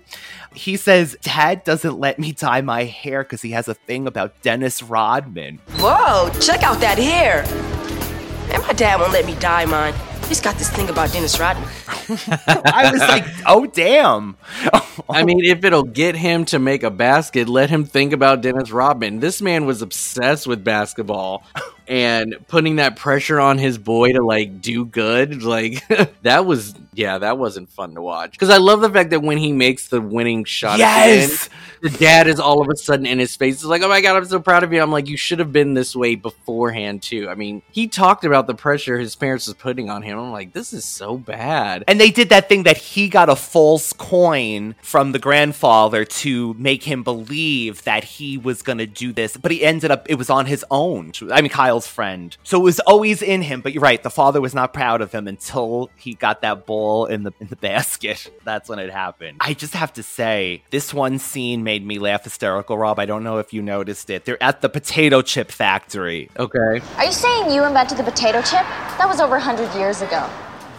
He 0.54 0.76
says, 0.76 1.16
Dad 1.22 1.64
doesn't 1.64 1.98
let 1.98 2.18
me 2.18 2.32
dye 2.32 2.60
my 2.60 2.84
hair 2.84 3.22
because 3.22 3.42
he 3.42 3.50
has 3.52 3.68
a 3.68 3.74
thing 3.74 4.06
about 4.06 4.40
Dennis 4.42 4.82
Rodman. 4.82 5.60
Whoa, 5.78 6.30
check 6.40 6.62
out 6.62 6.80
that 6.80 6.98
hair. 6.98 7.44
And 8.56 8.64
my 8.66 8.72
dad 8.72 8.98
won't 8.98 9.12
let 9.12 9.26
me 9.26 9.34
dye 9.34 9.66
mine. 9.66 9.92
He's 10.28 10.40
got 10.40 10.56
this 10.56 10.70
thing 10.70 10.88
about 10.88 11.12
Dennis 11.12 11.38
Rodman. 11.38 11.68
I 12.48 12.90
was 12.90 13.02
like, 13.02 13.26
oh, 13.44 13.66
damn. 13.66 14.38
I 15.10 15.24
mean, 15.24 15.44
if 15.44 15.62
it'll 15.62 15.82
get 15.82 16.16
him 16.16 16.46
to 16.46 16.58
make 16.58 16.82
a 16.82 16.90
basket, 16.90 17.50
let 17.50 17.68
him 17.68 17.84
think 17.84 18.14
about 18.14 18.40
Dennis 18.40 18.70
Rodman. 18.70 19.20
This 19.20 19.42
man 19.42 19.66
was 19.66 19.82
obsessed 19.82 20.46
with 20.46 20.64
basketball 20.64 21.44
and 21.88 22.36
putting 22.48 22.76
that 22.76 22.96
pressure 22.96 23.38
on 23.40 23.58
his 23.58 23.78
boy 23.78 24.12
to 24.12 24.22
like 24.22 24.60
do 24.60 24.84
good. 24.84 25.42
Like 25.42 25.86
that 26.22 26.46
was, 26.46 26.74
yeah, 26.94 27.18
that 27.18 27.38
wasn't 27.38 27.70
fun 27.70 27.94
to 27.94 28.02
watch. 28.02 28.32
Because 28.32 28.50
I 28.50 28.56
love 28.58 28.80
the 28.80 28.90
fact 28.90 29.10
that 29.10 29.20
when 29.20 29.38
he 29.38 29.52
makes 29.52 29.88
the 29.88 30.00
winning 30.00 30.44
shot, 30.44 30.80
at 30.80 31.04
the 31.04 31.10
end, 31.10 31.20
Yes! 31.30 31.48
the 31.82 31.90
dad 31.90 32.26
is 32.26 32.40
all 32.40 32.60
of 32.60 32.68
a 32.68 32.76
sudden 32.76 33.06
in 33.06 33.18
his 33.18 33.36
face. 33.36 33.56
Is 33.56 33.66
like, 33.66 33.82
oh 33.82 33.88
my 33.88 34.00
god, 34.00 34.16
I'm 34.16 34.24
so 34.24 34.40
proud 34.40 34.64
of 34.64 34.72
you. 34.72 34.80
I'm 34.80 34.90
like, 34.90 35.08
you 35.08 35.16
should 35.16 35.38
have 35.38 35.52
been 35.52 35.74
this 35.74 35.94
way 35.94 36.14
beforehand 36.14 37.02
too. 37.02 37.28
I 37.28 37.34
mean, 37.34 37.62
he 37.70 37.86
talked 37.86 38.24
about 38.24 38.46
the 38.46 38.54
pressure 38.54 38.98
his 38.98 39.14
parents 39.14 39.46
was 39.46 39.54
putting 39.54 39.90
on 39.90 40.02
him. 40.02 40.18
I'm 40.18 40.32
like, 40.32 40.52
this 40.52 40.72
is 40.72 40.84
so 40.84 41.16
bad. 41.16 41.84
And 41.86 42.00
they 42.00 42.10
did 42.10 42.30
that 42.30 42.48
thing 42.48 42.64
that 42.64 42.76
he 42.76 43.08
got 43.08 43.28
a 43.28 43.36
false 43.36 43.92
coin 43.92 44.74
from 44.82 45.12
the 45.12 45.18
grandfather 45.18 46.04
to 46.04 46.54
make 46.54 46.82
him 46.84 47.02
believe 47.02 47.84
that 47.84 48.04
he 48.04 48.38
was 48.38 48.62
going 48.62 48.78
to 48.78 48.86
do 48.86 49.12
this, 49.12 49.36
but 49.36 49.50
he 49.52 49.64
ended 49.64 49.90
up, 49.90 50.06
it 50.08 50.16
was 50.16 50.30
on 50.30 50.46
his 50.46 50.64
own. 50.70 51.12
I 51.30 51.40
mean, 51.40 51.50
Kyle's 51.76 51.86
friend. 51.86 52.36
So 52.42 52.58
it 52.58 52.62
was 52.62 52.80
always 52.80 53.20
in 53.20 53.42
him, 53.42 53.60
but 53.60 53.74
you're 53.74 53.82
right. 53.82 54.02
The 54.02 54.10
father 54.10 54.40
was 54.40 54.54
not 54.54 54.72
proud 54.72 55.02
of 55.02 55.12
him 55.12 55.28
until 55.28 55.90
he 55.96 56.14
got 56.14 56.40
that 56.40 56.64
ball 56.64 57.04
in 57.06 57.24
the, 57.24 57.32
in 57.38 57.48
the 57.48 57.56
basket. 57.70 58.30
That's 58.44 58.68
when 58.68 58.78
it 58.78 58.90
happened. 58.90 59.38
I 59.40 59.52
just 59.52 59.74
have 59.74 59.92
to 59.94 60.02
say, 60.02 60.62
this 60.70 60.94
one 60.94 61.18
scene 61.18 61.62
made 61.64 61.86
me 61.86 61.98
laugh 61.98 62.24
hysterical, 62.24 62.78
Rob. 62.78 62.98
I 62.98 63.04
don't 63.04 63.24
know 63.24 63.38
if 63.38 63.52
you 63.52 63.60
noticed 63.60 64.08
it. 64.08 64.24
They're 64.24 64.42
at 64.42 64.62
the 64.62 64.68
potato 64.68 65.20
chip 65.20 65.50
factory. 65.50 66.30
Okay. 66.38 66.80
Are 66.96 67.04
you 67.04 67.12
saying 67.12 67.50
you 67.50 67.64
invented 67.64 67.98
the 67.98 68.04
potato 68.04 68.40
chip? 68.40 68.64
That 68.98 69.06
was 69.06 69.20
over 69.20 69.36
100 69.36 69.78
years 69.78 70.00
ago. 70.00 70.28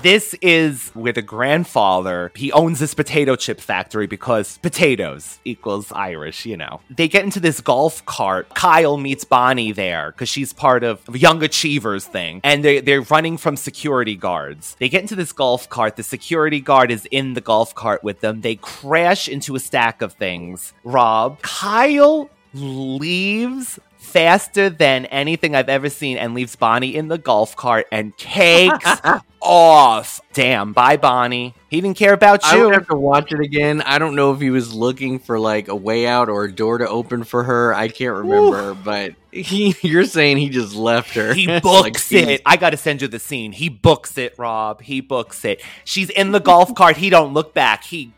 This 0.04 0.36
is 0.41 0.89
where 0.93 1.12
the 1.12 1.24
grandfather, 1.24 2.32
he 2.36 2.52
owns 2.52 2.80
this 2.80 2.93
potato 2.93 3.36
chip 3.36 3.60
factory 3.60 4.06
because 4.06 4.60
potatoes 4.60 5.39
equals 5.43 5.91
Irish, 5.91 6.45
you 6.45 6.56
know. 6.56 6.82
They 6.89 7.08
get 7.08 7.24
into 7.24 7.39
this 7.39 7.62
golf 7.62 8.06
cart. 8.06 8.54
Kyle 8.54 8.98
meets 8.98 9.24
Bonnie 9.24 9.72
there 9.72 10.12
because 10.12 10.30
she's 10.30 10.54
part 10.54 10.84
of 10.84 11.02
Young 11.16 11.41
Achievers 11.41 12.06
thing. 12.06 12.41
And 12.43 12.64
they, 12.64 12.80
they're 12.80 13.02
running 13.02 13.38
from 13.38 13.58
security 13.58 14.16
guards. 14.16 14.76
They 14.80 14.88
get 14.88 15.02
into 15.02 15.16
this 15.16 15.34
golf 15.34 15.68
cart. 15.68 15.95
The 15.95 16.04
security 16.04 16.62
guard 16.62 16.91
is 16.91 17.08
in 17.10 17.34
the 17.34 17.41
golf 17.41 17.74
cart 17.74 18.04
with 18.04 18.22
them. 18.22 18.41
They 18.41 18.56
crash 18.56 19.28
into 19.28 19.56
a 19.56 19.60
stack 19.60 20.02
of 20.04 20.14
things. 20.14 20.74
Rob, 20.84 21.41
Kyle 21.41 22.30
leaves 22.54 23.80
faster 24.18 24.68
than 24.68 25.05
anything 25.05 25.53
I've 25.53 25.70
ever 25.70 25.91
seen 25.91 26.18
and 26.18 26.34
leaves 26.34 26.55
Bonnie 26.55 26.95
in 26.95 27.07
the 27.07 27.20
golf 27.20 27.55
cart 27.55 27.86
and 27.91 28.18
takes 28.18 28.99
off. 29.43 30.20
Damn, 30.34 30.74
bye 30.74 30.97
Bonnie. 30.97 31.53
He 31.70 31.80
didn't 31.82 31.97
care 31.97 32.13
about 32.13 32.43
I 32.43 32.57
you. 32.57 32.63
would 32.63 32.74
have 32.74 32.88
to 32.88 32.95
watch 32.95 33.32
it 33.32 33.39
again. 33.41 33.84
I 33.84 33.99
don't 33.99 34.15
know 34.15 34.34
if 34.34 34.41
he 34.41 34.49
was 34.49 34.74
looking 34.74 35.20
for 35.20 35.39
like 35.39 35.68
a 35.68 35.76
way 35.76 36.07
out 36.07 36.30
or 36.30 36.45
a 36.45 36.51
door 36.51 36.80
to 36.80 36.89
open 36.89 37.26
for 37.26 37.43
her. 37.43 37.76
I 37.76 37.89
can't 37.89 38.15
remember, 38.15 38.74
but 38.74 39.13
he, 39.32 39.76
you're 39.82 40.05
saying 40.05 40.38
he 40.38 40.49
just 40.49 40.74
left 40.74 41.13
her. 41.13 41.36
He 41.36 41.45
books 41.59 42.11
like 42.11 42.28
it. 42.28 42.41
I 42.43 42.57
got 42.57 42.72
to 42.72 42.78
send 42.78 43.03
you 43.03 43.07
the 43.07 43.20
scene. 43.20 43.51
He 43.51 43.70
books 43.70 44.18
it, 44.18 44.34
Rob. 44.39 44.82
He 44.82 44.99
books 44.99 45.45
it. 45.45 45.61
She's 45.84 46.09
in 46.09 46.32
the 46.32 46.39
golf 46.39 46.74
cart. 46.74 46.97
He 46.97 47.11
don't 47.11 47.36
look 47.36 47.53
back. 47.53 47.84
He 47.84 48.13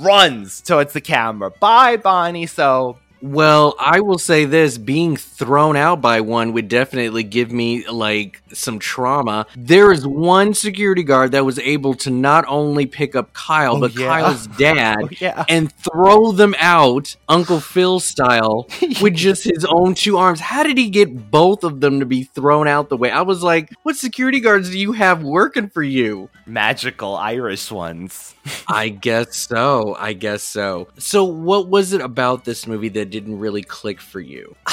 runs 0.00 0.60
towards 0.60 0.92
the 0.92 1.00
camera. 1.00 1.52
Bye, 1.52 1.98
Bonnie. 1.98 2.46
So 2.46 2.98
Well, 3.22 3.74
I 3.80 4.00
will 4.00 4.18
say 4.18 4.44
this 4.44 4.78
being 4.78 5.16
thrown 5.16 5.76
out 5.76 6.00
by 6.00 6.20
one 6.20 6.52
would 6.52 6.68
definitely 6.68 7.22
give 7.22 7.50
me 7.50 7.86
like 7.88 8.42
some 8.52 8.78
trauma. 8.78 9.46
There 9.56 9.90
is 9.92 10.06
one 10.06 10.54
security 10.54 11.02
guard 11.02 11.32
that 11.32 11.44
was 11.44 11.58
able 11.58 11.94
to 11.94 12.10
not 12.10 12.44
only 12.46 12.86
pick 12.86 13.16
up 13.16 13.32
Kyle, 13.32 13.76
Oh, 13.76 13.80
but 13.80 13.94
yeah. 13.98 14.06
Kyle's 14.06 14.46
dad 14.58 14.98
Oh, 15.02 15.08
yeah. 15.18 15.44
and 15.48 15.72
throw 15.72 16.32
them 16.32 16.54
out, 16.58 17.16
Uncle 17.28 17.60
Phil 17.60 18.00
style, 18.00 18.68
with 19.00 19.14
just 19.14 19.44
his 19.44 19.64
own 19.64 19.94
two 19.94 20.16
arms. 20.18 20.40
How 20.40 20.62
did 20.62 20.78
he 20.78 20.90
get 20.90 21.30
both 21.30 21.64
of 21.64 21.80
them 21.80 22.00
to 22.00 22.06
be 22.06 22.24
thrown 22.24 22.68
out 22.68 22.88
the 22.88 22.96
way? 22.96 23.10
I 23.10 23.22
was 23.22 23.42
like, 23.42 23.72
what 23.82 23.96
security 23.96 24.40
guards 24.40 24.70
do 24.70 24.78
you 24.78 24.92
have 24.92 25.22
working 25.22 25.68
for 25.68 25.82
you? 25.82 26.28
magical 26.48 27.16
Irish 27.16 27.72
ones. 27.72 28.34
I 28.68 28.88
guess 28.88 29.34
so. 29.36 29.96
I 29.98 30.12
guess 30.12 30.44
so. 30.44 30.86
So, 30.96 31.24
what 31.24 31.66
was 31.68 31.92
it 31.92 32.00
about 32.00 32.44
this 32.44 32.66
movie 32.68 32.88
that 32.90 33.05
didn't 33.10 33.38
really 33.38 33.62
click 33.62 34.00
for 34.00 34.20
you? 34.20 34.56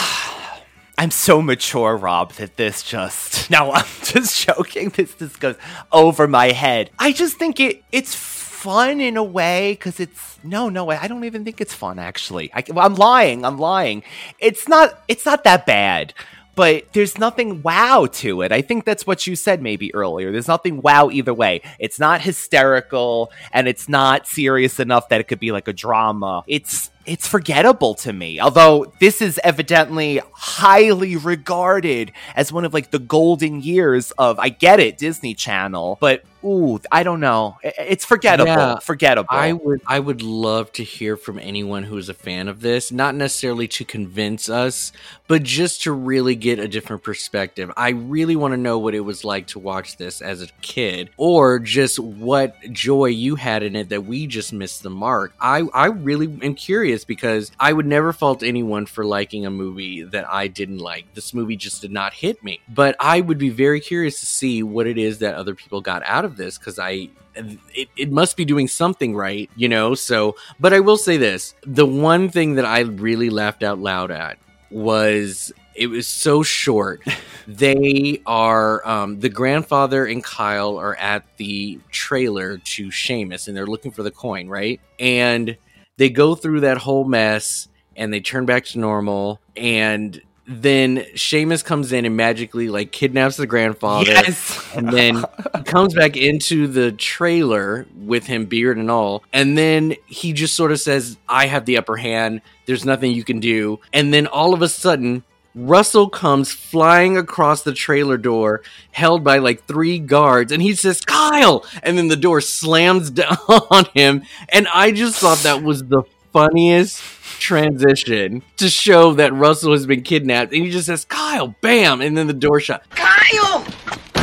I'm 0.97 1.11
so 1.11 1.41
mature, 1.41 1.97
Rob, 1.97 2.34
that 2.34 2.55
this 2.55 2.84
just 2.84 3.49
no, 3.49 3.71
I'm 3.71 3.86
just 4.03 4.45
joking. 4.45 4.89
This 4.89 5.15
just 5.15 5.39
goes 5.39 5.55
over 5.91 6.27
my 6.27 6.51
head. 6.51 6.91
I 6.99 7.11
just 7.11 7.38
think 7.38 7.59
it 7.59 7.84
it's 7.91 8.13
fun 8.15 9.01
in 9.01 9.17
a 9.17 9.23
way 9.23 9.73
because 9.73 9.99
it's 9.99 10.39
no, 10.43 10.69
no, 10.69 10.89
I 10.89 11.07
don't 11.07 11.23
even 11.25 11.43
think 11.43 11.61
it's 11.61 11.73
fun. 11.73 11.99
Actually, 11.99 12.53
I, 12.53 12.63
I'm 12.77 12.95
lying. 12.95 13.43
I'm 13.43 13.57
lying. 13.57 14.03
It's 14.39 14.67
not. 14.67 15.03
It's 15.07 15.25
not 15.25 15.43
that 15.43 15.65
bad. 15.65 16.13
But 16.55 16.93
there's 16.93 17.17
nothing 17.17 17.63
wow 17.63 18.07
to 18.11 18.43
it. 18.43 18.51
I 18.51 18.61
think 18.61 18.86
that's 18.86 19.07
what 19.07 19.25
you 19.25 19.36
said 19.36 19.61
maybe 19.61 19.93
earlier. 19.95 20.31
There's 20.31 20.47
nothing 20.47 20.81
wow 20.84 21.09
either 21.09 21.34
way. 21.34 21.61
It's 21.79 21.99
not 21.99 22.21
hysterical 22.21 23.31
and 23.51 23.67
it's 23.67 23.89
not 23.89 24.27
serious 24.27 24.79
enough 24.79 25.09
that 25.09 25.19
it 25.19 25.27
could 25.27 25.39
be 25.39 25.51
like 25.51 25.67
a 25.67 25.73
drama. 25.73 26.43
It's 26.45 26.91
it's 27.06 27.28
forgettable 27.28 27.95
to 27.95 28.14
me. 28.14 28.39
Although 28.39 28.91
this 28.99 29.22
is 29.22 29.39
evidently 29.43 30.22
highly 30.34 31.16
regarded 31.16 32.12
as 32.36 32.51
one 32.51 32.66
of 32.66 32.74
like 32.74 32.91
the 32.91 32.99
golden 32.99 33.62
years 33.62 34.12
of 34.12 34.39
I 34.39 34.49
get 34.49 34.80
it, 34.80 34.97
Disney 34.97 35.34
Channel, 35.34 35.97
but 35.99 36.24
ooh, 36.44 36.80
I 36.91 37.04
don't 37.04 37.20
know. 37.20 37.58
It's 37.64 38.06
forgettable. 38.06 38.48
Yeah, 38.48 38.80
forgettable. 38.80 39.28
I 39.32 39.54
would 39.54 39.82
I 39.88 40.00
would 40.00 40.22
love 40.22 40.72
to 40.74 40.84
hear 40.84 41.18
from 41.18 41.39
anyone 41.39 41.84
who 41.84 41.98
is 41.98 42.10
a 42.10 42.14
fan 42.14 42.48
of 42.48 42.62
this, 42.62 42.91
not 42.91 43.16
necessarily 43.16 43.68
to 43.70 43.86
convince 43.86 44.50
us, 44.50 44.91
but 45.28 45.44
just 45.44 45.84
to 45.84 45.91
really 45.91 46.36
get 46.36 46.60
a 46.60 46.68
different 46.68 47.04
perspective. 47.04 47.72
I 47.78 47.89
really 47.89 48.36
want 48.36 48.54
to 48.54 48.58
know 48.58 48.80
what 48.80 48.96
it 48.96 49.02
was 49.02 49.24
like 49.24 49.48
to 49.48 49.60
watch 49.60 49.98
this 49.98 50.22
as 50.22 50.41
a 50.41 50.48
kid 50.62 51.10
or 51.18 51.60
just 51.60 52.00
what 52.00 52.60
joy 52.72 53.06
you 53.06 53.36
had 53.36 53.64
in 53.64 53.76
it 53.76 53.89
that 53.89 54.06
we 54.06 54.28
just 54.28 54.54
missed 54.54 54.84
the 54.84 54.89
mark. 54.89 55.34
I 55.39 55.64
I 55.74 55.88
really 55.88 56.26
am 56.41 56.56
curious 56.56 57.06
because 57.06 57.52
I 57.60 57.74
would 57.74 57.86
never 57.86 58.14
fault 58.14 58.44
anyone 58.44 58.86
for 58.86 59.06
liking 59.06 59.46
a 59.46 59.52
movie 59.52 60.04
that 60.04 60.32
I 60.32 60.48
didn't 60.48 60.80
like. 60.80 61.14
This 61.14 61.34
movie 61.34 61.56
just 61.56 61.82
did 61.82 61.91
not 61.91 62.14
hit 62.14 62.44
me. 62.44 62.62
But 62.68 62.96
I 63.00 63.22
would 63.22 63.38
be 63.38 63.50
very 63.50 63.80
curious 63.80 64.20
to 64.20 64.26
see 64.26 64.64
what 64.64 64.88
it 64.88 64.98
is 64.98 65.20
that 65.20 65.36
other 65.36 65.56
people 65.56 65.82
got 65.82 66.04
out 66.06 66.26
of 66.26 66.32
this 66.38 66.57
cuz 66.57 66.79
I 66.79 67.09
it, 67.36 67.89
it 67.97 68.11
must 68.11 68.38
be 68.38 68.45
doing 68.45 68.67
something 68.67 69.15
right, 69.15 69.49
you 69.55 69.67
know? 69.67 69.95
So, 69.95 70.36
but 70.59 70.73
I 70.73 70.79
will 70.79 70.97
say 70.97 71.17
this 71.17 71.55
the 71.65 71.86
one 71.86 72.29
thing 72.29 72.55
that 72.55 72.65
I 72.65 72.81
really 72.81 73.29
laughed 73.29 73.63
out 73.63 73.79
loud 73.79 74.11
at 74.11 74.38
was 74.69 75.51
It 75.75 75.88
was 75.88 76.07
so 76.07 76.43
short. 76.43 77.01
they 77.47 78.21
are 78.27 78.88
um, 78.88 79.19
the 79.19 79.29
grandfather 79.29 80.05
and 80.05 80.23
Kyle 80.23 80.77
are 80.77 80.95
at 80.97 81.23
the 81.38 81.79
trailer 81.89 82.59
to 82.59 82.89
Seamus, 82.89 83.47
and 83.47 83.57
they're 83.57 83.65
looking 83.67 83.91
for 83.91 84.03
the 84.03 84.11
coin, 84.11 84.47
right? 84.47 84.79
And 84.99 85.57
they 85.97 86.09
go 86.09 86.36
through 86.36 86.61
that 86.61 86.77
whole 86.77 87.05
mess, 87.05 87.67
and 87.95 88.13
they 88.13 88.19
turn 88.21 88.45
back 88.45 88.65
to 88.65 88.79
normal, 88.79 89.39
and 89.57 90.21
then 90.48 90.98
Seamus 91.16 91.64
comes 91.64 91.91
in 91.94 92.06
and 92.06 92.18
magically 92.18 92.68
like 92.70 92.91
kidnaps 92.91 93.38
the 93.38 93.48
grandfather, 93.48 94.12
Yes. 94.12 94.62
and 94.76 94.89
then 94.89 95.24
comes 95.66 95.94
back 95.94 96.18
into 96.18 96.68
the 96.68 96.91
trailer 96.91 97.86
with 97.96 98.26
him 98.26 98.46
beard 98.46 98.78
and 98.78 98.91
all, 98.91 99.24
and 99.32 99.58
then 99.58 99.96
he 100.06 100.34
just 100.34 100.56
sort 100.56 100.72
of 100.72 100.80
says, 100.80 101.18
"I 101.30 101.46
have 101.48 101.66
the 101.66 101.78
upper 101.78 101.96
hand. 101.98 102.41
There's 102.66 102.86
nothing 102.86 103.12
you 103.12 103.24
can 103.24 103.39
do," 103.39 103.80
and 103.94 104.14
then 104.14 104.28
all 104.28 104.54
of 104.54 104.62
a 104.62 104.70
sudden. 104.70 105.24
Russell 105.56 106.10
comes 106.10 106.52
flying 106.52 107.16
across 107.16 107.62
the 107.62 107.74
trailer 107.74 108.18
door, 108.18 108.64
held 108.89 109.24
by 109.24 109.38
like 109.38 109.66
three 109.66 110.00
guards, 110.00 110.52
and 110.52 110.64
he 110.64 110.74
says, 110.74 111.00
Kyle! 111.02 111.64
And 111.84 111.96
then 111.96 112.08
the 112.08 112.16
door 112.16 112.41
slams 112.41 113.12
down 113.12 113.38
on 113.70 113.86
him. 113.94 114.24
And 114.50 114.68
I 114.74 114.89
just 114.91 115.20
thought 115.20 115.38
that 115.44 115.62
was 115.62 115.84
the 115.84 116.02
funniest 116.34 117.01
transition 117.39 118.41
to 118.57 118.67
show 118.67 119.13
that 119.13 119.34
Russell 119.34 119.71
has 119.71 119.86
been 119.86 120.01
kidnapped. 120.01 120.51
And 120.51 120.65
he 120.65 120.71
just 120.71 120.88
says, 120.88 121.05
Kyle, 121.05 121.55
bam! 121.61 122.01
And 122.01 122.17
then 122.17 122.27
the 122.27 122.34
door 122.34 122.59
shut. 122.59 122.84
Kyle! 122.89 123.65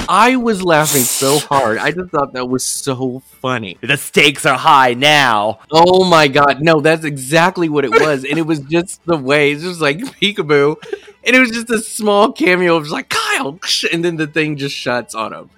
I 0.08 0.34
was 0.36 0.62
laughing 0.64 1.02
so 1.02 1.38
hard. 1.38 1.78
I 1.78 1.92
just 1.92 2.10
thought 2.10 2.32
that 2.32 2.48
was 2.48 2.64
so 2.64 3.22
funny. 3.40 3.78
The 3.80 3.96
stakes 3.96 4.46
are 4.46 4.58
high 4.58 4.94
now. 4.94 5.60
Oh 5.70 6.04
my 6.04 6.28
god, 6.28 6.60
no, 6.60 6.80
that's 6.80 7.04
exactly 7.04 7.68
what 7.68 7.84
it 7.84 7.90
was. 7.90 8.24
and 8.24 8.38
it 8.38 8.46
was 8.46 8.60
just 8.70 9.04
the 9.06 9.16
way, 9.16 9.52
it's 9.52 9.62
just 9.62 9.80
like 9.80 9.98
peekaboo. 9.98 10.76
And 11.22 11.36
it 11.36 11.40
was 11.40 11.50
just 11.50 11.68
a 11.70 11.80
small 11.80 12.32
cameo 12.32 12.76
of 12.76 12.88
like 12.88 13.10
Kyle, 13.10 13.58
and 13.92 14.04
then 14.04 14.16
the 14.16 14.26
thing 14.26 14.56
just 14.56 14.74
shuts 14.74 15.14
on 15.14 15.32
him. 15.32 15.50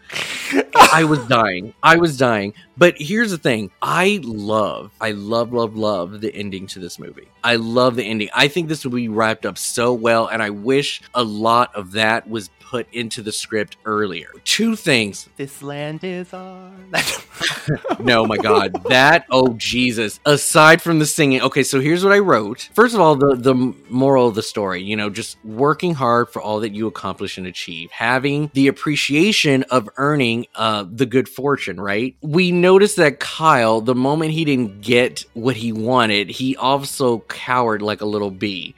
I 0.75 1.05
was 1.05 1.21
dying. 1.27 1.73
I 1.83 1.97
was 1.97 2.19
dying. 2.19 2.55
But 2.77 2.97
here's 2.99 3.31
the 3.31 3.39
thing 3.39 3.71
I 3.81 4.21
love, 4.23 4.91
I 5.01 5.13
love, 5.13 5.53
love, 5.53 5.77
love 5.77 6.21
the 6.21 6.35
ending 6.35 6.67
to 6.69 6.79
this 6.79 6.99
movie. 6.99 7.29
I 7.45 7.57
love 7.57 7.97
the 7.97 8.05
ending. 8.05 8.29
I 8.35 8.49
think 8.49 8.69
this 8.69 8.85
movie 8.85 9.09
wrapped 9.09 9.47
up 9.47 9.57
so 9.57 9.93
well, 9.93 10.27
and 10.27 10.43
I 10.43 10.51
wish 10.51 11.01
a 11.15 11.23
lot 11.23 11.75
of 11.75 11.93
that 11.93 12.29
was 12.29 12.51
put 12.61 12.87
into 12.93 13.23
the 13.23 13.33
script 13.33 13.77
earlier. 13.85 14.29
Two 14.45 14.77
things. 14.77 15.29
This 15.37 15.63
land 15.63 16.05
is 16.05 16.33
ours. 16.33 16.73
no, 18.01 18.27
my 18.27 18.37
God. 18.37 18.83
That, 18.89 19.27
oh, 19.31 19.55
Jesus. 19.55 20.21
Aside 20.25 20.83
from 20.83 20.99
the 20.99 21.07
singing, 21.07 21.41
okay, 21.43 21.63
so 21.63 21.81
here's 21.81 22.05
what 22.05 22.13
I 22.13 22.19
wrote. 22.19 22.69
First 22.75 22.95
of 22.95 23.01
all, 23.01 23.17
the, 23.17 23.37
the 23.37 23.55
moral 23.89 24.29
of 24.29 24.35
the 24.35 24.43
story, 24.43 24.83
you 24.83 24.97
know, 24.97 25.11
just 25.11 25.37
working 25.45 25.95
hard 25.95 26.31
for 26.31 26.41
all 26.43 26.61
that 26.61 26.75
you 26.75 26.87
accomplish 26.87 27.39
and 27.39 27.47
achieve, 27.47 27.91
having 27.91 28.51
the 28.55 28.69
appreciation 28.69 29.63
of 29.65 29.89
earning 29.97 30.47
uh, 30.55 30.85
the 30.91 31.07
good 31.07 31.29
fortune, 31.29 31.81
right? 31.81 32.17
We 32.21 32.53
noticed 32.53 32.97
that 32.97 33.21
Kyle, 33.21 33.81
the 33.81 33.95
moment 33.95 34.33
he 34.33 34.45
didn't 34.45 34.81
get 34.81 35.25
what 35.35 35.57
he 35.57 35.73
wanted, 35.73 36.31
he 36.31 36.57
also 36.57 37.21
cowered 37.21 37.83
like 37.83 38.01
a 38.01 38.07
little 38.07 38.31
bee. 38.31 38.75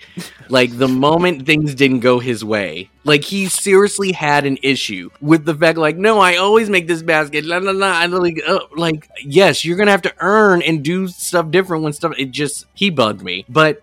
Like 0.49 0.77
the 0.77 0.89
moment 0.89 1.47
things 1.47 1.75
didn't 1.75 2.01
go 2.01 2.19
his 2.19 2.45
way, 2.45 2.91
like 3.05 3.25
he 3.25 3.47
seriously 3.47 4.13
had 4.13 4.45
an 4.47 4.59
issue 4.63 5.11
with 5.21 5.45
the 5.45 5.55
fact, 5.55 5.79
like, 5.79 5.97
no, 5.97 6.21
I 6.21 6.37
always 6.37 6.71
make 6.71 6.87
this 6.87 7.03
basket. 7.03 7.45
La 7.45 7.59
la 7.59 7.73
la. 7.73 7.89
I 7.89 8.07
like, 8.07 8.43
uh, 8.47 8.61
like, 8.85 9.09
yes, 9.23 9.65
you're 9.65 9.77
gonna 9.77 9.91
have 9.91 10.03
to 10.03 10.15
earn 10.19 10.63
and 10.63 10.83
do 10.83 11.09
stuff 11.09 11.51
different 11.51 11.83
when 11.83 11.93
stuff. 11.93 12.15
It 12.19 12.31
just 12.31 12.67
he 12.75 12.91
bugged 12.91 13.23
me, 13.23 13.45
but 13.49 13.83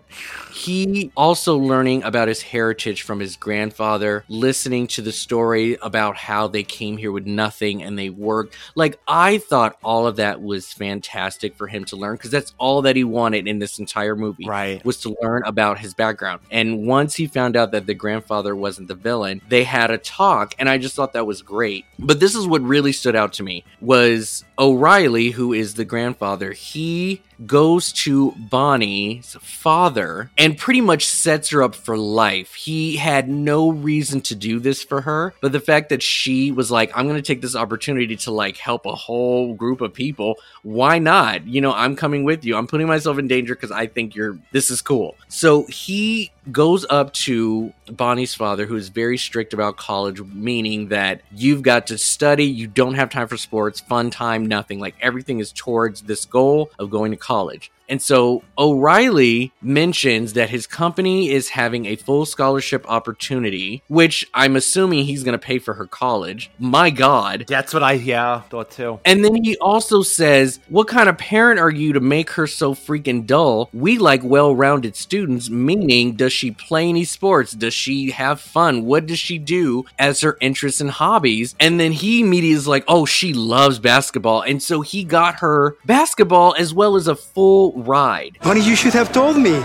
he 0.52 1.10
also 1.16 1.56
learning 1.56 2.02
about 2.02 2.28
his 2.28 2.42
heritage 2.42 3.02
from 3.02 3.20
his 3.20 3.36
grandfather, 3.36 4.24
listening 4.28 4.86
to 4.88 5.02
the 5.02 5.12
story 5.12 5.76
about 5.82 6.16
how 6.16 6.48
they 6.48 6.62
came 6.62 6.96
here 6.96 7.12
with 7.12 7.26
nothing 7.26 7.82
and 7.82 7.98
they 7.98 8.10
worked. 8.10 8.54
Like 8.74 8.98
I 9.06 9.38
thought 9.38 9.78
all 9.82 10.06
of 10.06 10.16
that 10.16 10.42
was 10.42 10.72
fantastic 10.72 11.56
for 11.56 11.66
him 11.66 11.84
to 11.86 11.96
learn 11.96 12.16
because 12.16 12.30
that's 12.30 12.54
all 12.58 12.82
that 12.82 12.96
he 12.96 13.04
wanted 13.04 13.46
in 13.46 13.58
this 13.58 13.78
entire 13.78 14.16
movie. 14.16 14.46
Right. 14.46 14.84
Was 14.84 14.98
to 15.02 15.16
learn 15.22 15.42
about 15.44 15.78
his 15.78 15.94
background. 15.94 16.40
And 16.50 16.86
once 16.86 17.14
he 17.14 17.26
found 17.26 17.56
out 17.56 17.72
that 17.72 17.86
the 17.86 17.94
grandfather 17.94 18.54
wasn't 18.54 18.88
the 18.88 18.94
villain, 18.94 19.40
they 19.48 19.64
had 19.64 19.90
a 19.90 19.98
talk 19.98 20.54
and 20.58 20.68
I 20.68 20.78
just 20.78 20.94
thought 20.94 21.12
that 21.14 21.26
was 21.26 21.42
great. 21.42 21.84
But 21.98 22.20
this 22.20 22.34
is 22.34 22.46
what 22.46 22.62
really 22.62 22.92
stood 22.92 23.16
out 23.16 23.32
to 23.34 23.42
me 23.42 23.64
was 23.80 24.44
O'Reilly, 24.58 25.30
who 25.30 25.52
is 25.52 25.74
the 25.74 25.84
grandfather, 25.84 26.52
he 26.52 27.22
goes 27.46 27.92
to 27.92 28.32
Bonnie's 28.32 29.36
father 29.40 30.30
and 30.38 30.58
pretty 30.58 30.80
much 30.80 31.06
sets 31.06 31.50
her 31.50 31.62
up 31.62 31.74
for 31.74 31.96
life. 31.96 32.54
He 32.54 32.96
had 32.96 33.28
no 33.28 33.70
reason 33.70 34.20
to 34.22 34.34
do 34.34 34.58
this 34.60 34.82
for 34.82 35.00
her, 35.00 35.34
but 35.40 35.52
the 35.52 35.60
fact 35.60 35.88
that 35.88 36.02
she 36.02 36.52
was 36.52 36.70
like, 36.70 36.90
I'm 36.94 37.06
going 37.06 37.16
to 37.16 37.22
take 37.22 37.40
this 37.40 37.56
opportunity 37.56 38.16
to 38.16 38.30
like 38.30 38.56
help 38.56 38.86
a 38.86 38.94
whole 38.94 39.54
group 39.54 39.80
of 39.80 39.92
people, 39.92 40.36
why 40.62 40.98
not? 40.98 41.46
You 41.46 41.60
know, 41.60 41.72
I'm 41.72 41.96
coming 41.96 42.24
with 42.24 42.44
you. 42.44 42.56
I'm 42.56 42.66
putting 42.66 42.86
myself 42.86 43.18
in 43.18 43.28
danger 43.28 43.54
because 43.54 43.70
I 43.70 43.86
think 43.86 44.14
you're, 44.14 44.38
this 44.52 44.70
is 44.70 44.82
cool. 44.82 45.16
So 45.28 45.64
he 45.66 46.30
goes 46.50 46.84
up 46.90 47.12
to 47.12 47.72
Bonnie's 47.86 48.34
father, 48.34 48.66
who 48.66 48.76
is 48.76 48.88
very 48.88 49.16
strict 49.16 49.52
about 49.52 49.76
college, 49.76 50.20
meaning 50.22 50.88
that 50.88 51.20
you've 51.30 51.62
got 51.62 51.86
to 51.88 51.98
study, 51.98 52.44
you 52.44 52.66
don't 52.66 52.94
have 52.94 53.10
time 53.10 53.28
for 53.28 53.36
sports, 53.36 53.80
fun 53.80 54.10
time, 54.10 54.46
nothing. 54.46 54.80
Like 54.80 54.96
everything 55.00 55.38
is 55.38 55.52
towards 55.52 56.02
this 56.02 56.24
goal 56.24 56.70
of 56.78 56.90
going 56.90 57.12
to 57.12 57.16
college. 57.16 57.70
And 57.92 58.00
so 58.00 58.42
O'Reilly 58.56 59.52
mentions 59.60 60.32
that 60.32 60.48
his 60.48 60.66
company 60.66 61.28
is 61.28 61.50
having 61.50 61.84
a 61.84 61.96
full 61.96 62.24
scholarship 62.24 62.86
opportunity, 62.88 63.82
which 63.86 64.26
I'm 64.32 64.56
assuming 64.56 65.04
he's 65.04 65.22
going 65.22 65.38
to 65.38 65.46
pay 65.46 65.58
for 65.58 65.74
her 65.74 65.86
college. 65.86 66.50
My 66.58 66.88
God. 66.88 67.44
That's 67.46 67.74
what 67.74 67.82
I, 67.82 67.92
yeah, 67.92 68.40
thought 68.40 68.70
too. 68.70 68.98
And 69.04 69.22
then 69.22 69.34
he 69.34 69.58
also 69.58 70.00
says, 70.00 70.58
What 70.70 70.88
kind 70.88 71.10
of 71.10 71.18
parent 71.18 71.60
are 71.60 71.70
you 71.70 71.92
to 71.92 72.00
make 72.00 72.30
her 72.30 72.46
so 72.46 72.74
freaking 72.74 73.26
dull? 73.26 73.68
We 73.74 73.98
like 73.98 74.24
well 74.24 74.56
rounded 74.56 74.96
students, 74.96 75.50
meaning, 75.50 76.14
does 76.14 76.32
she 76.32 76.50
play 76.50 76.88
any 76.88 77.04
sports? 77.04 77.52
Does 77.52 77.74
she 77.74 78.12
have 78.12 78.40
fun? 78.40 78.86
What 78.86 79.04
does 79.04 79.18
she 79.18 79.36
do 79.36 79.84
as 79.98 80.22
her 80.22 80.38
interests 80.40 80.80
and 80.80 80.90
hobbies? 80.90 81.54
And 81.60 81.78
then 81.78 81.92
he 81.92 82.22
immediately 82.22 82.56
is 82.56 82.66
like, 82.66 82.84
Oh, 82.88 83.04
she 83.04 83.34
loves 83.34 83.78
basketball. 83.78 84.40
And 84.40 84.62
so 84.62 84.80
he 84.80 85.04
got 85.04 85.40
her 85.40 85.76
basketball 85.84 86.54
as 86.56 86.72
well 86.72 86.96
as 86.96 87.06
a 87.06 87.14
full 87.14 87.81
ride. 87.82 88.38
Honey, 88.40 88.60
you 88.60 88.76
should 88.76 88.94
have 88.94 89.12
told 89.12 89.36
me. 89.36 89.62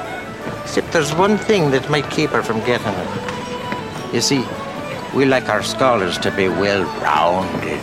Except 0.64 0.92
there's 0.92 1.14
one 1.14 1.38
thing 1.38 1.72
that 1.72 1.90
might 1.90 2.10
keep 2.10 2.32
her 2.32 2.44
from 2.44 2.60
getting 2.62 2.94
it. 2.94 4.14
You 4.14 4.22
see, 4.22 4.46
we 5.16 5.26
like 5.26 5.50
our 5.50 5.64
scholars 5.64 6.18
to 6.20 6.32
be 6.32 6.50
well 6.50 6.84
rounded. 7.02 7.82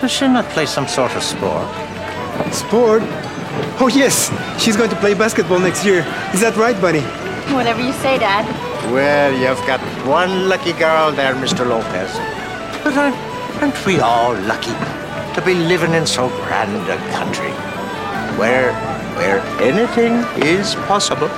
Does 0.00 0.10
she 0.10 0.26
not 0.28 0.44
play 0.50 0.66
some 0.66 0.86
sort 0.86 1.14
of 1.16 1.22
sport? 1.22 1.68
Sport? 2.52 3.02
Oh, 3.80 3.90
yes. 3.92 4.30
She's 4.62 4.76
going 4.76 4.90
to 4.90 4.96
play 4.96 5.14
basketball 5.14 5.58
next 5.58 5.84
year. 5.84 6.00
Is 6.32 6.40
that 6.40 6.56
right, 6.56 6.80
Bunny? 6.80 7.02
Whatever 7.54 7.80
you 7.82 7.92
say, 7.94 8.18
Dad. 8.18 8.44
Well, 8.92 9.32
you've 9.32 9.66
got 9.66 9.80
one 10.06 10.48
lucky 10.48 10.72
girl 10.72 11.12
there, 11.12 11.34
Mr. 11.34 11.66
Lopez. 11.66 12.12
But 12.82 12.96
aren't, 12.96 13.16
aren't 13.62 13.86
we 13.86 14.00
all 14.00 14.34
lucky 14.34 14.74
to 15.34 15.42
be 15.44 15.54
living 15.54 15.94
in 15.94 16.06
so 16.06 16.28
grand 16.28 16.88
a 16.88 16.96
country 17.12 17.73
where 18.38 18.72
where 19.16 19.38
anything 19.62 20.12
is 20.42 20.74
possible? 20.74 21.30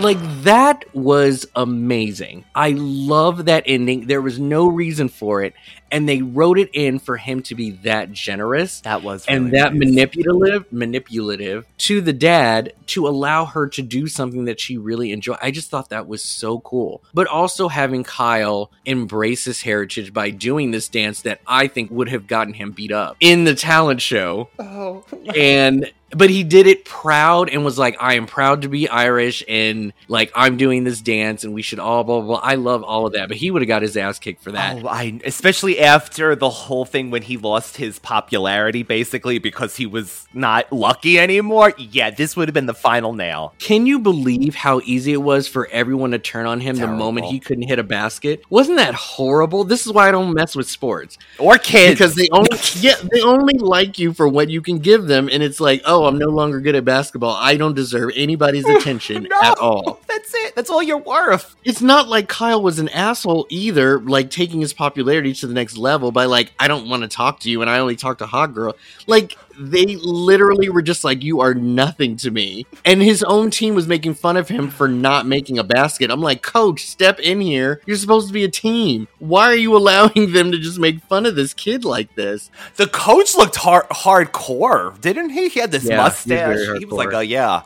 Like 0.00 0.18
that 0.42 0.84
was 0.92 1.46
amazing. 1.54 2.44
I 2.52 2.70
love 2.70 3.44
that 3.44 3.62
ending. 3.66 4.08
There 4.08 4.20
was 4.20 4.40
no 4.40 4.66
reason 4.66 5.08
for 5.08 5.44
it, 5.44 5.54
and 5.92 6.08
they 6.08 6.20
wrote 6.20 6.58
it 6.58 6.70
in 6.72 6.98
for 6.98 7.16
him 7.16 7.42
to 7.44 7.54
be 7.54 7.70
that 7.84 8.10
generous. 8.10 8.80
That 8.80 9.04
was 9.04 9.24
and 9.26 9.52
that 9.52 9.72
nice. 9.72 9.78
manipulative, 9.86 10.72
manipulative 10.72 11.64
to 11.78 12.00
the 12.00 12.12
dad 12.12 12.72
to 12.86 13.06
allow 13.06 13.44
her 13.44 13.68
to 13.68 13.82
do 13.82 14.08
something 14.08 14.46
that 14.46 14.58
she 14.58 14.78
really 14.78 15.12
enjoyed. 15.12 15.38
I 15.40 15.52
just 15.52 15.70
thought 15.70 15.90
that 15.90 16.08
was 16.08 16.24
so 16.24 16.58
cool. 16.58 17.04
But 17.14 17.28
also 17.28 17.68
having 17.68 18.02
Kyle 18.02 18.72
embrace 18.84 19.44
his 19.44 19.62
heritage 19.62 20.12
by 20.12 20.30
doing 20.30 20.72
this 20.72 20.88
dance 20.88 21.22
that 21.22 21.40
I 21.46 21.68
think 21.68 21.92
would 21.92 22.08
have 22.08 22.26
gotten 22.26 22.54
him 22.54 22.72
beat 22.72 22.90
up 22.90 23.16
in 23.20 23.44
the 23.44 23.54
talent 23.54 24.02
show 24.02 24.48
Oh. 24.58 25.04
and 25.36 25.92
but 26.16 26.30
he 26.30 26.42
did 26.44 26.66
it 26.66 26.84
proud 26.84 27.48
and 27.50 27.64
was 27.64 27.78
like 27.78 27.96
i 28.00 28.14
am 28.14 28.26
proud 28.26 28.62
to 28.62 28.68
be 28.68 28.88
irish 28.88 29.42
and 29.48 29.92
like 30.08 30.30
i'm 30.34 30.56
doing 30.56 30.84
this 30.84 31.00
dance 31.00 31.44
and 31.44 31.52
we 31.54 31.62
should 31.62 31.78
all 31.78 32.04
blah 32.04 32.20
blah, 32.20 32.38
blah. 32.38 32.40
i 32.42 32.54
love 32.54 32.82
all 32.82 33.06
of 33.06 33.12
that 33.12 33.28
but 33.28 33.36
he 33.36 33.50
would 33.50 33.62
have 33.62 33.68
got 33.68 33.82
his 33.82 33.96
ass 33.96 34.18
kicked 34.18 34.42
for 34.42 34.52
that 34.52 34.64
Oh, 34.84 34.88
I 34.88 35.20
especially 35.24 35.78
after 35.80 36.34
the 36.34 36.48
whole 36.50 36.84
thing 36.84 37.10
when 37.10 37.22
he 37.22 37.36
lost 37.36 37.76
his 37.76 37.98
popularity 37.98 38.82
basically 38.82 39.38
because 39.38 39.76
he 39.76 39.86
was 39.86 40.26
not 40.32 40.72
lucky 40.72 41.18
anymore. 41.18 41.72
Yeah, 41.78 42.10
this 42.10 42.36
would 42.36 42.48
have 42.48 42.54
been 42.54 42.66
the 42.66 42.74
final 42.74 43.12
nail. 43.12 43.54
can 43.58 43.86
you 43.86 43.98
believe 43.98 44.54
how 44.54 44.80
easy 44.84 45.12
it 45.12 45.22
was 45.22 45.46
for 45.46 45.68
everyone 45.68 46.10
to 46.12 46.18
turn 46.18 46.46
on 46.46 46.60
him 46.60 46.76
the 46.76 46.86
moment 46.86 47.26
he 47.26 47.38
couldn't 47.40 47.68
hit 47.68 47.78
a 47.78 47.82
basket 47.84 48.42
wasn't 48.50 48.76
that 48.76 48.94
horrible 48.94 49.64
this 49.64 49.86
is 49.86 49.92
why 49.92 50.08
i 50.08 50.10
don't 50.10 50.34
mess 50.34 50.54
with 50.56 50.68
sports 50.68 51.18
or 51.38 51.58
kids 51.58 51.92
because 51.92 52.14
they 52.14 52.28
only 52.32 52.48
yeah 52.76 52.94
they 53.12 53.20
only 53.22 53.54
like 53.58 53.98
you 53.98 54.12
for 54.12 54.26
what 54.28 54.48
you 54.50 54.60
can 54.60 54.78
give 54.78 55.06
them 55.06 55.28
and 55.30 55.42
it's 55.42 55.60
like 55.60 55.82
oh 55.84 56.03
i'm 56.06 56.18
no 56.18 56.28
longer 56.28 56.60
good 56.60 56.74
at 56.74 56.84
basketball 56.84 57.34
i 57.40 57.56
don't 57.56 57.74
deserve 57.74 58.10
anybody's 58.14 58.68
attention 58.68 59.28
at 59.42 59.58
all 59.58 60.00
That's 60.06 60.24
That's 60.24 60.46
it. 60.46 60.54
That's 60.54 60.70
all 60.70 60.82
you're 60.82 60.96
worth. 60.96 61.54
It's 61.64 61.82
not 61.82 62.08
like 62.08 62.28
Kyle 62.28 62.62
was 62.62 62.78
an 62.78 62.88
asshole 62.88 63.46
either, 63.50 64.00
like 64.00 64.30
taking 64.30 64.60
his 64.60 64.72
popularity 64.72 65.34
to 65.34 65.46
the 65.46 65.52
next 65.52 65.76
level 65.76 66.12
by 66.12 66.24
like, 66.24 66.52
I 66.58 66.66
don't 66.66 66.88
want 66.88 67.02
to 67.02 67.08
talk 67.08 67.40
to 67.40 67.50
you 67.50 67.60
and 67.60 67.68
I 67.70 67.78
only 67.78 67.94
talk 67.94 68.18
to 68.18 68.26
Hot 68.26 68.54
Girl. 68.54 68.74
Like, 69.06 69.36
they 69.58 69.96
literally 69.96 70.68
were 70.68 70.82
just 70.82 71.04
like, 71.04 71.22
You 71.22 71.40
are 71.40 71.54
nothing 71.54 72.16
to 72.18 72.30
me. 72.30 72.66
And 72.84 73.02
his 73.02 73.22
own 73.22 73.50
team 73.50 73.74
was 73.74 73.86
making 73.86 74.14
fun 74.14 74.36
of 74.36 74.48
him 74.48 74.68
for 74.70 74.88
not 74.88 75.26
making 75.26 75.58
a 75.58 75.64
basket. 75.64 76.10
I'm 76.10 76.20
like, 76.20 76.42
Coach, 76.42 76.86
step 76.86 77.20
in 77.20 77.40
here. 77.40 77.80
You're 77.86 77.96
supposed 77.96 78.26
to 78.28 78.32
be 78.32 78.44
a 78.44 78.50
team. 78.50 79.08
Why 79.18 79.46
are 79.50 79.56
you 79.56 79.76
allowing 79.78 80.32
them 80.32 80.52
to 80.52 80.58
just 80.58 80.78
make 80.78 81.00
fun 81.04 81.26
of 81.26 81.36
this 81.36 81.54
kid 81.54 81.84
like 81.84 82.14
this? 82.14 82.50
The 82.76 82.86
coach 82.88 83.34
looked 83.34 83.56
hard- 83.56 83.88
hardcore, 83.90 85.00
didn't 85.00 85.30
he? 85.30 85.48
He 85.48 85.60
had 85.60 85.70
this 85.70 85.84
Yeah, 85.84 85.98
mustache. 85.98 86.78
He 86.78 86.84
was 86.84 86.94
like. 86.94 87.12
Oh, 87.12 87.20
yeah. 87.20 87.62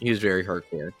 He 0.00 0.10
was 0.10 0.18
very 0.18 0.44
hardcore. 0.44 0.92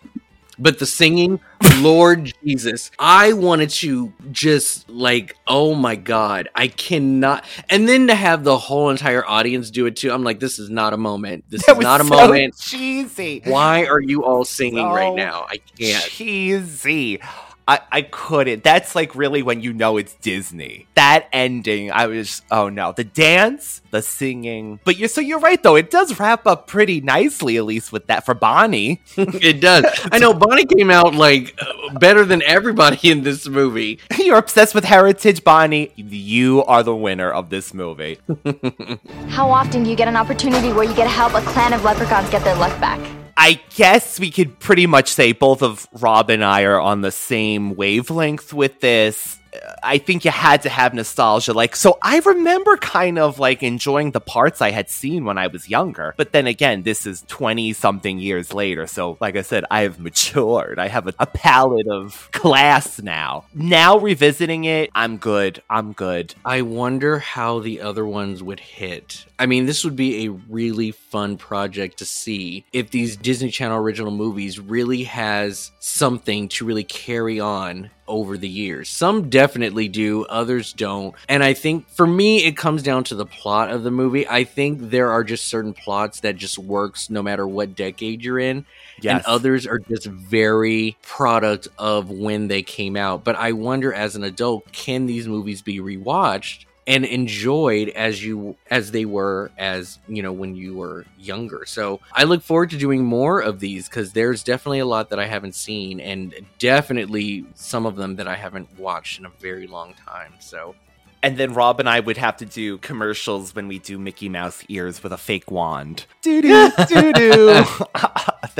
But 0.58 0.78
the 0.78 0.86
singing, 0.86 1.40
Lord 1.78 2.32
Jesus, 2.44 2.90
I 2.98 3.32
wanted 3.34 3.70
to 3.70 4.12
just 4.32 4.88
like, 4.88 5.36
oh 5.46 5.74
my 5.74 5.96
God, 5.96 6.48
I 6.54 6.68
cannot. 6.68 7.44
And 7.68 7.88
then 7.88 8.06
to 8.06 8.14
have 8.14 8.44
the 8.44 8.56
whole 8.56 8.90
entire 8.90 9.26
audience 9.26 9.70
do 9.70 9.86
it 9.86 9.96
too, 9.96 10.12
I'm 10.12 10.24
like, 10.24 10.40
this 10.40 10.58
is 10.58 10.70
not 10.70 10.92
a 10.92 10.96
moment. 10.96 11.44
This 11.48 11.66
That 11.66 11.76
is 11.76 11.82
not 11.82 12.00
a 12.00 12.04
so 12.04 12.10
moment. 12.10 12.56
cheesy. 12.58 13.42
Why 13.44 13.84
are 13.86 14.00
you 14.00 14.24
all 14.24 14.44
singing 14.44 14.88
right 14.88 15.14
now? 15.14 15.46
I 15.48 15.58
can't. 15.78 16.04
Cheesy. 16.04 17.20
I, 17.68 17.80
I 17.90 18.02
couldn't. 18.02 18.62
That's 18.62 18.94
like 18.94 19.14
really 19.14 19.42
when 19.42 19.60
you 19.60 19.72
know 19.72 19.96
it's 19.96 20.14
Disney. 20.14 20.86
That 20.94 21.28
ending, 21.32 21.90
I 21.90 22.06
was 22.06 22.42
oh 22.50 22.68
no. 22.68 22.92
The 22.92 23.04
dance, 23.04 23.82
the 23.90 24.02
singing. 24.02 24.78
But 24.84 24.96
you're 24.96 25.08
so 25.08 25.20
you're 25.20 25.40
right 25.40 25.60
though. 25.60 25.74
It 25.74 25.90
does 25.90 26.18
wrap 26.18 26.46
up 26.46 26.68
pretty 26.68 27.00
nicely, 27.00 27.56
at 27.56 27.64
least 27.64 27.92
with 27.92 28.06
that 28.06 28.24
for 28.24 28.34
Bonnie. 28.34 29.00
it 29.16 29.60
does. 29.60 29.84
I 30.12 30.18
know 30.18 30.32
Bonnie 30.32 30.64
came 30.64 30.90
out 30.90 31.14
like 31.14 31.58
uh, 31.60 31.98
better 31.98 32.24
than 32.24 32.42
everybody 32.42 33.10
in 33.10 33.22
this 33.22 33.48
movie. 33.48 33.98
You're 34.18 34.38
obsessed 34.38 34.74
with 34.74 34.84
heritage, 34.84 35.42
Bonnie. 35.42 35.92
You 35.96 36.62
are 36.64 36.84
the 36.84 36.94
winner 36.94 37.30
of 37.30 37.50
this 37.50 37.74
movie. 37.74 38.18
How 39.28 39.50
often 39.50 39.82
do 39.82 39.90
you 39.90 39.96
get 39.96 40.06
an 40.06 40.16
opportunity 40.16 40.72
where 40.72 40.84
you 40.84 40.94
get 40.94 41.04
to 41.04 41.10
help 41.10 41.34
a 41.34 41.40
clan 41.42 41.72
of 41.72 41.82
leprechauns 41.82 42.30
get 42.30 42.44
their 42.44 42.56
luck 42.56 42.78
back? 42.80 43.00
I 43.36 43.60
guess 43.74 44.18
we 44.18 44.30
could 44.30 44.58
pretty 44.58 44.86
much 44.86 45.12
say 45.12 45.32
both 45.32 45.62
of 45.62 45.86
Rob 45.92 46.30
and 46.30 46.42
I 46.42 46.62
are 46.62 46.80
on 46.80 47.02
the 47.02 47.12
same 47.12 47.76
wavelength 47.76 48.52
with 48.52 48.80
this. 48.80 49.35
I 49.82 49.98
think 49.98 50.24
you 50.24 50.30
had 50.30 50.62
to 50.62 50.68
have 50.68 50.94
nostalgia. 50.94 51.52
Like, 51.52 51.76
so 51.76 51.98
I 52.02 52.18
remember 52.20 52.76
kind 52.76 53.18
of 53.18 53.38
like 53.38 53.62
enjoying 53.62 54.12
the 54.12 54.20
parts 54.20 54.60
I 54.60 54.70
had 54.70 54.90
seen 54.90 55.24
when 55.24 55.38
I 55.38 55.46
was 55.46 55.68
younger. 55.68 56.14
But 56.16 56.32
then 56.32 56.46
again, 56.46 56.82
this 56.82 57.06
is 57.06 57.24
20 57.28 57.72
something 57.72 58.18
years 58.18 58.52
later. 58.52 58.86
So, 58.86 59.16
like 59.20 59.36
I 59.36 59.42
said, 59.42 59.64
I 59.70 59.82
have 59.82 59.98
matured. 59.98 60.78
I 60.78 60.88
have 60.88 61.06
a, 61.06 61.14
a 61.18 61.26
palette 61.26 61.88
of 61.88 62.28
class 62.32 63.00
now. 63.00 63.44
Now 63.54 63.98
revisiting 63.98 64.64
it, 64.64 64.90
I'm 64.94 65.16
good. 65.16 65.62
I'm 65.68 65.92
good. 65.92 66.34
I 66.44 66.62
wonder 66.62 67.18
how 67.18 67.60
the 67.60 67.80
other 67.80 68.06
ones 68.06 68.42
would 68.42 68.60
hit. 68.60 69.26
I 69.38 69.46
mean, 69.46 69.66
this 69.66 69.84
would 69.84 69.96
be 69.96 70.26
a 70.26 70.30
really 70.30 70.92
fun 70.92 71.36
project 71.36 71.98
to 71.98 72.04
see 72.04 72.64
if 72.72 72.90
these 72.90 73.16
Disney 73.16 73.50
Channel 73.50 73.78
original 73.78 74.10
movies 74.10 74.58
really 74.58 75.04
has 75.04 75.72
something 75.78 76.48
to 76.48 76.64
really 76.64 76.84
carry 76.84 77.38
on 77.40 77.90
over 78.08 78.36
the 78.36 78.48
years. 78.48 78.88
Some 78.88 79.30
definitely 79.30 79.88
do, 79.88 80.24
others 80.26 80.72
don't. 80.72 81.14
And 81.28 81.42
I 81.42 81.54
think 81.54 81.88
for 81.88 82.06
me 82.06 82.44
it 82.44 82.56
comes 82.56 82.82
down 82.82 83.04
to 83.04 83.14
the 83.14 83.26
plot 83.26 83.70
of 83.70 83.82
the 83.82 83.90
movie. 83.90 84.28
I 84.28 84.44
think 84.44 84.90
there 84.90 85.10
are 85.10 85.24
just 85.24 85.46
certain 85.46 85.72
plots 85.72 86.20
that 86.20 86.36
just 86.36 86.58
works 86.58 87.10
no 87.10 87.22
matter 87.22 87.46
what 87.46 87.74
decade 87.74 88.22
you're 88.22 88.38
in. 88.38 88.66
Yes. 89.00 89.16
And 89.16 89.24
others 89.26 89.66
are 89.66 89.78
just 89.78 90.06
very 90.06 90.96
product 91.02 91.68
of 91.78 92.10
when 92.10 92.48
they 92.48 92.62
came 92.62 92.96
out. 92.96 93.24
But 93.24 93.36
I 93.36 93.52
wonder 93.52 93.92
as 93.92 94.16
an 94.16 94.24
adult, 94.24 94.70
can 94.72 95.06
these 95.06 95.26
movies 95.26 95.62
be 95.62 95.80
rewatched 95.80 96.65
and 96.86 97.04
enjoyed 97.04 97.88
as 97.90 98.24
you 98.24 98.56
as 98.70 98.90
they 98.92 99.04
were 99.04 99.50
as 99.58 99.98
you 100.08 100.22
know 100.22 100.32
when 100.32 100.54
you 100.54 100.74
were 100.76 101.04
younger 101.18 101.64
so 101.66 102.00
i 102.12 102.22
look 102.24 102.42
forward 102.42 102.70
to 102.70 102.76
doing 102.78 103.04
more 103.04 103.40
of 103.40 103.58
these 103.60 103.88
because 103.88 104.12
there's 104.12 104.44
definitely 104.44 104.78
a 104.78 104.86
lot 104.86 105.10
that 105.10 105.18
i 105.18 105.26
haven't 105.26 105.54
seen 105.54 105.98
and 106.00 106.34
definitely 106.58 107.44
some 107.54 107.86
of 107.86 107.96
them 107.96 108.16
that 108.16 108.28
i 108.28 108.36
haven't 108.36 108.68
watched 108.78 109.18
in 109.18 109.26
a 109.26 109.30
very 109.40 109.66
long 109.66 109.94
time 110.06 110.32
so 110.38 110.74
And 111.22 111.36
then 111.38 111.54
Rob 111.54 111.80
and 111.80 111.88
I 111.88 111.98
would 111.98 112.18
have 112.18 112.36
to 112.36 112.44
do 112.46 112.78
commercials 112.78 113.52
when 113.54 113.66
we 113.68 113.78
do 113.80 113.98
Mickey 113.98 114.28
Mouse 114.28 114.62
ears 114.68 115.02
with 115.02 115.12
a 115.12 115.16
fake 115.16 115.50
wand. 115.50 116.04
Doo 116.22 116.40
doo 116.42 116.70
doo 116.86 117.12
doo. 117.12 117.64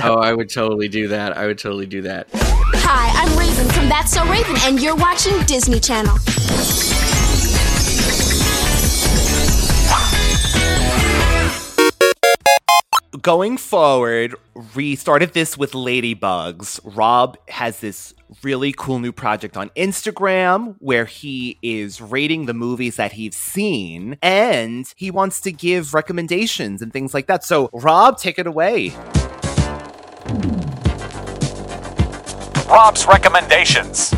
oh 0.03 0.19
i 0.19 0.33
would 0.33 0.51
totally 0.53 0.89
do 0.89 1.07
that 1.09 1.37
i 1.37 1.47
would 1.47 1.59
totally 1.59 1.87
do 1.87 2.03
that 2.03 2.27
Hi, 2.89 3.07
I'm 3.21 3.39
Raven 3.39 3.69
from 3.73 3.89
That's 3.89 4.11
So 4.13 4.25
Raven, 4.27 4.57
and 4.65 4.81
you're 4.83 4.97
watching 4.97 5.39
Disney 5.47 5.79
Channel. 5.81 6.17
Going 13.23 13.57
forward, 13.57 14.35
we 14.75 14.97
started 14.97 15.33
this 15.33 15.57
with 15.57 15.73
Ladybugs. 15.73 16.81
Rob 16.85 17.39
has 17.49 17.79
this 17.81 18.13
really 18.43 18.75
cool 18.77 18.99
new 18.99 19.13
project 19.13 19.57
on 19.57 19.71
Instagram 19.71 20.75
where 20.81 21.05
he 21.05 21.57
is 21.63 22.01
rating 22.01 22.47
the 22.47 22.53
movies 22.53 22.97
that 22.97 23.13
he's 23.13 23.37
seen 23.37 24.19
and 24.23 24.93
he 24.97 25.11
wants 25.11 25.41
to 25.43 25.53
give 25.53 25.95
recommendations 25.95 26.83
and 26.83 26.93
things 26.93 27.15
like 27.15 27.29
that. 27.29 27.45
So, 27.45 27.71
Rob, 27.73 28.19
take 28.19 28.41
it 28.41 28.47
away. 28.47 28.91
Rob's 32.69 33.07
recommendations. 33.07 34.13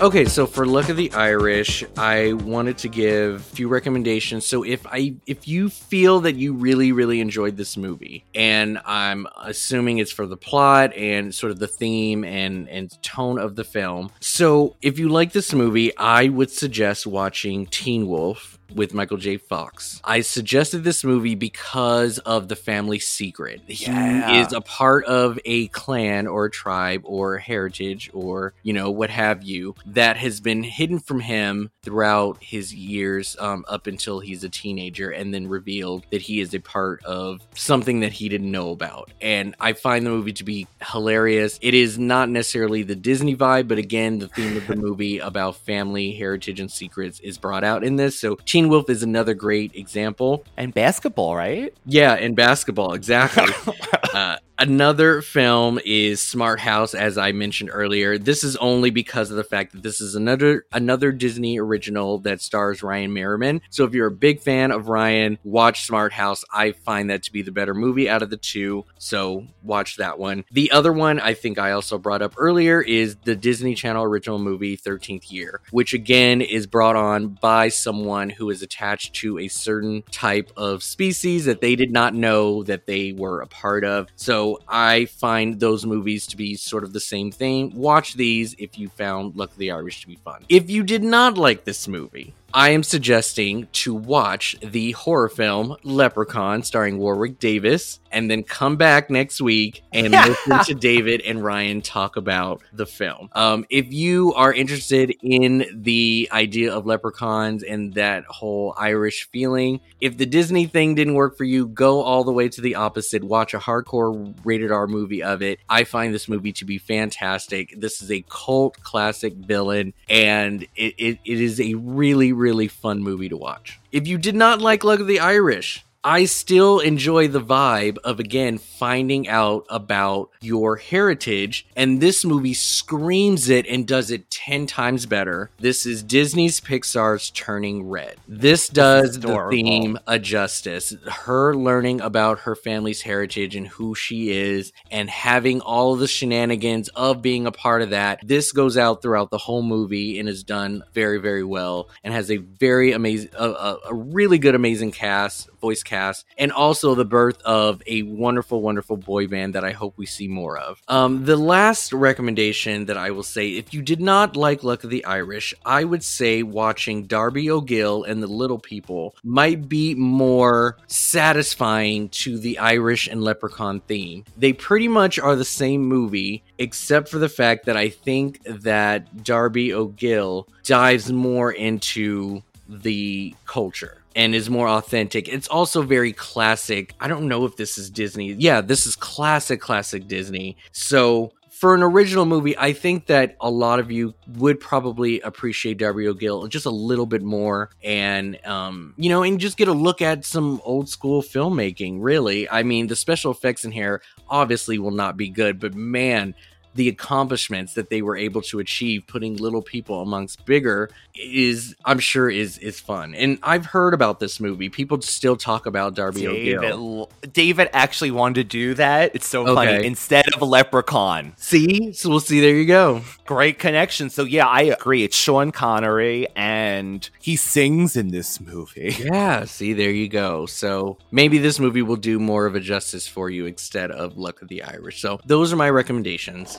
Okay, 0.00 0.26
so 0.26 0.46
for 0.46 0.64
Luck 0.64 0.90
of 0.90 0.96
the 0.96 1.12
Irish, 1.12 1.82
I 1.96 2.34
wanted 2.34 2.78
to 2.78 2.88
give 2.88 3.34
a 3.34 3.38
few 3.40 3.66
recommendations. 3.66 4.46
So 4.46 4.62
if 4.62 4.86
I 4.86 5.16
if 5.26 5.48
you 5.48 5.68
feel 5.68 6.20
that 6.20 6.36
you 6.36 6.54
really 6.54 6.92
really 6.92 7.20
enjoyed 7.20 7.56
this 7.56 7.76
movie, 7.76 8.24
and 8.32 8.78
I'm 8.86 9.26
assuming 9.42 9.98
it's 9.98 10.12
for 10.12 10.28
the 10.28 10.36
plot 10.36 10.94
and 10.94 11.34
sort 11.34 11.50
of 11.50 11.58
the 11.58 11.66
theme 11.66 12.22
and 12.22 12.68
and 12.68 13.02
tone 13.02 13.40
of 13.40 13.56
the 13.56 13.64
film. 13.64 14.12
So 14.20 14.76
if 14.82 15.00
you 15.00 15.08
like 15.08 15.32
this 15.32 15.52
movie, 15.52 15.96
I 15.96 16.28
would 16.28 16.52
suggest 16.52 17.04
watching 17.04 17.66
Teen 17.66 18.06
Wolf 18.06 18.57
with 18.74 18.94
Michael 18.94 19.16
J. 19.16 19.36
Fox. 19.36 20.00
I 20.04 20.20
suggested 20.20 20.84
this 20.84 21.04
movie 21.04 21.34
because 21.34 22.18
of 22.18 22.48
the 22.48 22.56
family 22.56 22.98
secret. 22.98 23.62
Yeah. 23.66 24.32
He 24.32 24.40
is 24.40 24.52
a 24.52 24.60
part 24.60 25.04
of 25.06 25.38
a 25.44 25.68
clan 25.68 26.26
or 26.26 26.46
a 26.46 26.50
tribe 26.50 27.02
or 27.04 27.38
heritage 27.38 28.10
or, 28.12 28.54
you 28.62 28.72
know, 28.72 28.90
what 28.90 29.10
have 29.10 29.42
you, 29.42 29.74
that 29.86 30.16
has 30.16 30.40
been 30.40 30.62
hidden 30.62 30.98
from 30.98 31.20
him 31.20 31.70
throughout 31.82 32.38
his 32.40 32.74
years 32.74 33.36
um, 33.40 33.64
up 33.68 33.86
until 33.86 34.20
he's 34.20 34.44
a 34.44 34.48
teenager 34.48 35.10
and 35.10 35.32
then 35.32 35.48
revealed 35.48 36.04
that 36.10 36.22
he 36.22 36.40
is 36.40 36.54
a 36.54 36.60
part 36.60 37.04
of 37.04 37.40
something 37.54 38.00
that 38.00 38.12
he 38.12 38.28
didn't 38.28 38.50
know 38.50 38.70
about. 38.70 39.10
And 39.20 39.54
I 39.60 39.72
find 39.72 40.04
the 40.04 40.10
movie 40.10 40.32
to 40.34 40.44
be 40.44 40.66
hilarious. 40.92 41.58
It 41.62 41.74
is 41.74 41.98
not 41.98 42.28
necessarily 42.28 42.82
the 42.82 42.96
Disney 42.96 43.36
vibe, 43.36 43.68
but 43.68 43.78
again, 43.78 44.18
the 44.18 44.28
theme 44.28 44.56
of 44.56 44.66
the 44.66 44.76
movie 44.88 45.18
about 45.18 45.56
family, 45.56 46.12
heritage, 46.12 46.60
and 46.60 46.70
secrets 46.70 47.20
is 47.20 47.38
brought 47.38 47.64
out 47.64 47.84
in 47.84 47.96
this. 47.96 48.18
So 48.18 48.36
Teen 48.44 48.57
Wolf 48.66 48.90
is 48.90 49.04
another 49.04 49.34
great 49.34 49.76
example. 49.76 50.44
And 50.56 50.74
basketball, 50.74 51.36
right? 51.36 51.72
Yeah, 51.86 52.14
and 52.14 52.34
basketball, 52.34 52.94
exactly. 52.94 53.52
uh, 54.14 54.38
another 54.58 55.22
film 55.22 55.78
is 55.84 56.20
Smart 56.20 56.60
House, 56.60 56.94
as 56.94 57.16
I 57.16 57.32
mentioned 57.32 57.70
earlier. 57.72 58.18
This 58.18 58.42
is 58.44 58.56
only 58.56 58.90
because 58.90 59.30
of 59.30 59.36
the 59.36 59.44
fact 59.44 59.72
that 59.72 59.82
this 59.82 60.00
is 60.00 60.14
another 60.14 60.66
another 60.72 61.12
Disney 61.12 61.58
original 61.58 62.18
that 62.20 62.40
stars 62.40 62.82
Ryan 62.82 63.12
Merriman. 63.12 63.60
So 63.70 63.84
if 63.84 63.94
you're 63.94 64.08
a 64.08 64.12
big 64.12 64.40
fan 64.40 64.70
of 64.70 64.88
Ryan, 64.88 65.38
watch 65.44 65.86
Smart 65.86 66.12
House. 66.12 66.44
I 66.52 66.72
find 66.72 67.10
that 67.10 67.22
to 67.24 67.32
be 67.32 67.42
the 67.42 67.52
better 67.52 67.74
movie 67.74 68.08
out 68.08 68.22
of 68.22 68.30
the 68.30 68.36
two. 68.36 68.84
So 68.98 69.46
watch 69.62 69.96
that 69.96 70.18
one. 70.18 70.44
The 70.50 70.70
other 70.72 70.92
one 70.92 71.20
I 71.20 71.34
think 71.34 71.58
I 71.58 71.72
also 71.72 71.98
brought 71.98 72.22
up 72.22 72.34
earlier 72.36 72.80
is 72.80 73.16
the 73.24 73.36
Disney 73.36 73.74
Channel 73.74 74.04
original 74.04 74.38
movie 74.38 74.76
13th 74.76 75.30
Year, 75.30 75.60
which 75.70 75.94
again 75.94 76.40
is 76.40 76.66
brought 76.66 76.96
on 76.96 77.38
by 77.40 77.68
someone 77.68 78.30
who 78.30 78.50
is 78.50 78.62
attached 78.62 79.14
to 79.16 79.38
a 79.38 79.48
certain 79.48 80.02
type 80.10 80.50
of 80.56 80.82
species 80.82 81.44
that 81.44 81.60
they 81.60 81.76
did 81.76 81.92
not 81.92 82.14
know 82.14 82.62
that 82.64 82.86
they 82.86 83.12
were 83.12 83.40
a 83.40 83.46
part 83.46 83.84
of. 83.84 84.08
So 84.16 84.47
I 84.68 85.04
find 85.04 85.60
those 85.60 85.84
movies 85.84 86.26
to 86.28 86.36
be 86.36 86.56
sort 86.56 86.84
of 86.84 86.92
the 86.92 87.00
same 87.00 87.30
thing. 87.30 87.72
Watch 87.74 88.14
these 88.14 88.54
if 88.58 88.78
you 88.78 88.88
found 88.88 89.36
Luck 89.36 89.52
of 89.52 89.58
the 89.58 89.70
Irish 89.70 90.00
to 90.02 90.06
be 90.06 90.16
fun. 90.16 90.44
If 90.48 90.70
you 90.70 90.82
did 90.82 91.02
not 91.02 91.36
like 91.36 91.64
this 91.64 91.86
movie, 91.86 92.34
I 92.54 92.70
am 92.70 92.82
suggesting 92.82 93.68
to 93.84 93.94
watch 93.94 94.56
the 94.62 94.92
horror 94.92 95.28
film 95.28 95.76
Leprechaun 95.82 96.62
starring 96.62 96.96
Warwick 96.96 97.38
Davis 97.38 98.00
and 98.12 98.30
then 98.30 98.42
come 98.42 98.76
back 98.76 99.10
next 99.10 99.40
week 99.40 99.82
and 99.92 100.12
listen 100.46 100.64
to 100.64 100.74
David 100.74 101.22
and 101.22 101.42
Ryan 101.42 101.80
talk 101.80 102.16
about 102.16 102.62
the 102.72 102.86
film. 102.86 103.30
Um, 103.32 103.64
if 103.70 103.92
you 103.92 104.34
are 104.34 104.52
interested 104.52 105.14
in 105.22 105.64
the 105.72 106.28
idea 106.32 106.72
of 106.72 106.86
leprechauns 106.86 107.62
and 107.62 107.94
that 107.94 108.24
whole 108.24 108.74
Irish 108.78 109.28
feeling, 109.30 109.80
if 110.00 110.16
the 110.16 110.26
Disney 110.26 110.66
thing 110.66 110.94
didn't 110.94 111.14
work 111.14 111.36
for 111.36 111.44
you, 111.44 111.66
go 111.66 112.02
all 112.02 112.24
the 112.24 112.32
way 112.32 112.48
to 112.48 112.60
the 112.60 112.74
opposite. 112.74 113.24
Watch 113.24 113.54
a 113.54 113.58
hardcore 113.58 114.34
rated 114.44 114.70
R 114.70 114.86
movie 114.86 115.22
of 115.22 115.42
it. 115.42 115.60
I 115.68 115.84
find 115.84 116.14
this 116.14 116.28
movie 116.28 116.52
to 116.52 116.64
be 116.64 116.78
fantastic. 116.78 117.74
This 117.78 118.02
is 118.02 118.10
a 118.10 118.24
cult 118.28 118.80
classic 118.82 119.34
villain, 119.34 119.94
and 120.08 120.62
it, 120.76 120.94
it, 120.98 121.18
it 121.24 121.40
is 121.40 121.60
a 121.60 121.74
really, 121.74 122.32
really 122.32 122.68
fun 122.68 123.02
movie 123.02 123.28
to 123.28 123.36
watch. 123.36 123.78
If 123.92 124.06
you 124.06 124.18
did 124.18 124.34
not 124.34 124.60
like 124.60 124.84
Luck 124.84 125.00
of 125.00 125.06
the 125.06 125.20
Irish, 125.20 125.84
I 126.04 126.26
still 126.26 126.78
enjoy 126.78 127.26
the 127.26 127.40
vibe 127.40 127.98
of 128.04 128.20
again 128.20 128.58
finding 128.58 129.28
out 129.28 129.66
about 129.68 130.30
your 130.40 130.76
heritage, 130.76 131.66
and 131.74 132.00
this 132.00 132.24
movie 132.24 132.54
screams 132.54 133.48
it 133.48 133.66
and 133.66 133.86
does 133.86 134.12
it 134.12 134.30
10 134.30 134.66
times 134.68 135.06
better. 135.06 135.50
This 135.58 135.86
is 135.86 136.04
Disney's 136.04 136.60
Pixar's 136.60 137.30
Turning 137.30 137.88
Red. 137.88 138.14
This 138.28 138.68
does 138.68 139.18
the 139.18 139.48
theme 139.50 139.98
a 140.06 140.20
justice. 140.20 140.94
Her 141.08 141.54
learning 141.54 142.00
about 142.00 142.40
her 142.40 142.54
family's 142.54 143.02
heritage 143.02 143.56
and 143.56 143.66
who 143.66 143.96
she 143.96 144.30
is, 144.30 144.72
and 144.92 145.10
having 145.10 145.60
all 145.60 145.94
of 145.94 145.98
the 145.98 146.06
shenanigans 146.06 146.88
of 146.90 147.22
being 147.22 147.44
a 147.44 147.52
part 147.52 147.82
of 147.82 147.90
that. 147.90 148.20
This 148.24 148.52
goes 148.52 148.76
out 148.76 149.02
throughout 149.02 149.30
the 149.30 149.38
whole 149.38 149.62
movie 149.62 150.20
and 150.20 150.28
is 150.28 150.44
done 150.44 150.84
very, 150.94 151.18
very 151.18 151.44
well, 151.44 151.88
and 152.04 152.14
has 152.14 152.30
a 152.30 152.36
very 152.36 152.92
amazing, 152.92 153.30
a, 153.36 153.48
a, 153.48 153.78
a 153.88 153.94
really 153.94 154.38
good, 154.38 154.54
amazing 154.54 154.92
cast, 154.92 155.50
voice 155.60 155.82
cast, 155.82 156.24
and 156.36 156.52
also 156.52 156.94
the 156.94 157.04
birth 157.04 157.40
of 157.42 157.82
a 157.86 158.02
wonderful, 158.02 158.60
wonderful 158.60 158.96
boy 158.96 159.26
band 159.26 159.54
that 159.54 159.64
I 159.64 159.72
hope 159.72 159.94
we 159.96 160.06
see 160.06 160.28
more 160.28 160.58
of. 160.58 160.82
Um, 160.88 161.24
the 161.24 161.36
last 161.36 161.92
recommendation 161.92 162.86
that 162.86 162.96
I 162.96 163.10
will 163.10 163.22
say, 163.22 163.50
if 163.50 163.72
you 163.74 163.82
did 163.82 164.00
not 164.00 164.36
like 164.36 164.64
Luck 164.64 164.84
of 164.84 164.90
the 164.90 165.04
Irish, 165.04 165.54
I 165.64 165.84
would 165.84 166.04
say 166.04 166.42
watching 166.42 167.06
Darby 167.06 167.50
O'Gill 167.50 168.04
and 168.04 168.22
the 168.22 168.26
Little 168.26 168.58
People 168.58 169.14
might 169.22 169.68
be 169.68 169.94
more 169.94 170.76
satisfying 170.86 172.08
to 172.10 172.38
the 172.38 172.58
Irish 172.58 173.08
and 173.08 173.22
Leprechaun 173.22 173.80
theme. 173.80 174.24
They 174.36 174.52
pretty 174.52 174.88
much 174.88 175.18
are 175.18 175.36
the 175.36 175.44
same 175.44 175.84
movie, 175.84 176.42
except 176.58 177.08
for 177.08 177.18
the 177.18 177.28
fact 177.28 177.66
that 177.66 177.76
I 177.76 177.88
think 177.88 178.42
that 178.44 179.24
Darby 179.24 179.72
O'Gill 179.72 180.48
dives 180.64 181.12
more 181.12 181.52
into 181.52 182.42
the 182.68 183.34
culture 183.46 183.98
and 184.18 184.34
is 184.34 184.50
more 184.50 184.68
authentic. 184.68 185.28
It's 185.28 185.46
also 185.46 185.80
very 185.80 186.12
classic. 186.12 186.92
I 186.98 187.06
don't 187.06 187.28
know 187.28 187.44
if 187.44 187.56
this 187.56 187.78
is 187.78 187.88
Disney. 187.88 188.32
Yeah, 188.32 188.60
this 188.60 188.84
is 188.84 188.96
classic, 188.96 189.60
classic 189.60 190.08
Disney. 190.08 190.56
So 190.72 191.32
for 191.52 191.72
an 191.72 191.84
original 191.84 192.24
movie, 192.24 192.58
I 192.58 192.72
think 192.72 193.06
that 193.06 193.36
a 193.40 193.48
lot 193.48 193.78
of 193.78 193.92
you 193.92 194.14
would 194.36 194.58
probably 194.58 195.20
appreciate 195.20 195.78
Darby 195.78 196.08
O'Gill 196.08 196.48
just 196.48 196.66
a 196.66 196.70
little 196.70 197.06
bit 197.06 197.22
more, 197.22 197.70
and 197.82 198.44
um, 198.44 198.92
you 198.96 199.08
know, 199.08 199.22
and 199.22 199.38
just 199.38 199.56
get 199.56 199.68
a 199.68 199.72
look 199.72 200.02
at 200.02 200.24
some 200.24 200.60
old 200.64 200.88
school 200.88 201.22
filmmaking. 201.22 201.98
Really, 202.00 202.48
I 202.48 202.64
mean, 202.64 202.88
the 202.88 202.96
special 202.96 203.30
effects 203.30 203.64
in 203.64 203.70
here 203.70 204.02
obviously 204.28 204.80
will 204.80 204.90
not 204.90 205.16
be 205.16 205.28
good, 205.28 205.60
but 205.60 205.74
man, 205.74 206.34
the 206.74 206.88
accomplishments 206.88 207.74
that 207.74 207.90
they 207.90 208.02
were 208.02 208.16
able 208.16 208.42
to 208.42 208.58
achieve 208.58 209.04
putting 209.06 209.36
little 209.36 209.62
people 209.62 210.02
amongst 210.02 210.44
bigger 210.46 210.90
is 211.14 211.74
i'm 211.84 211.98
sure 211.98 212.30
is 212.30 212.58
is 212.58 212.78
fun 212.78 213.14
and 213.14 213.38
i've 213.42 213.66
heard 213.66 213.94
about 213.94 214.20
this 214.20 214.40
movie 214.40 214.68
people 214.68 215.00
still 215.00 215.36
talk 215.36 215.66
about 215.66 215.94
darby 215.94 216.26
o'gill 216.26 217.10
David, 217.22 217.32
David 217.32 217.70
actually 217.72 218.10
wanted 218.10 218.34
to 218.34 218.44
do 218.44 218.74
that. 218.74 219.14
It's 219.14 219.26
so 219.26 219.54
funny. 219.54 219.84
Instead 219.84 220.26
of 220.34 220.42
a 220.42 220.44
leprechaun. 220.44 221.32
See? 221.36 221.92
So 221.92 222.08
we'll 222.08 222.20
see. 222.20 222.40
There 222.40 222.54
you 222.54 222.66
go. 222.66 223.02
Great 223.26 223.58
connection. 223.58 224.10
So 224.10 224.24
yeah, 224.24 224.46
I 224.46 224.62
agree. 224.62 225.02
It's 225.02 225.16
Sean 225.16 225.50
Connery 225.50 226.28
and 226.36 227.08
he 227.20 227.36
sings 227.36 227.96
in 227.96 228.08
this 228.08 228.40
movie. 228.40 228.94
yeah 229.12 229.44
see 229.44 229.72
there 229.72 229.90
you 229.90 230.08
go 230.08 230.46
so 230.46 230.96
maybe 231.10 231.38
this 231.38 231.58
movie 231.58 231.82
will 231.82 231.96
do 231.96 232.18
more 232.18 232.46
of 232.46 232.54
a 232.54 232.60
justice 232.60 233.06
for 233.06 233.30
you 233.30 233.46
instead 233.46 233.90
of 233.90 234.16
luck 234.16 234.42
of 234.42 234.48
the 234.48 234.62
irish 234.62 235.00
so 235.00 235.18
those 235.26 235.52
are 235.52 235.56
my 235.56 235.70
recommendations 235.70 236.57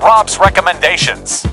Rob's 0.00 0.38
recommendations. 0.38 1.46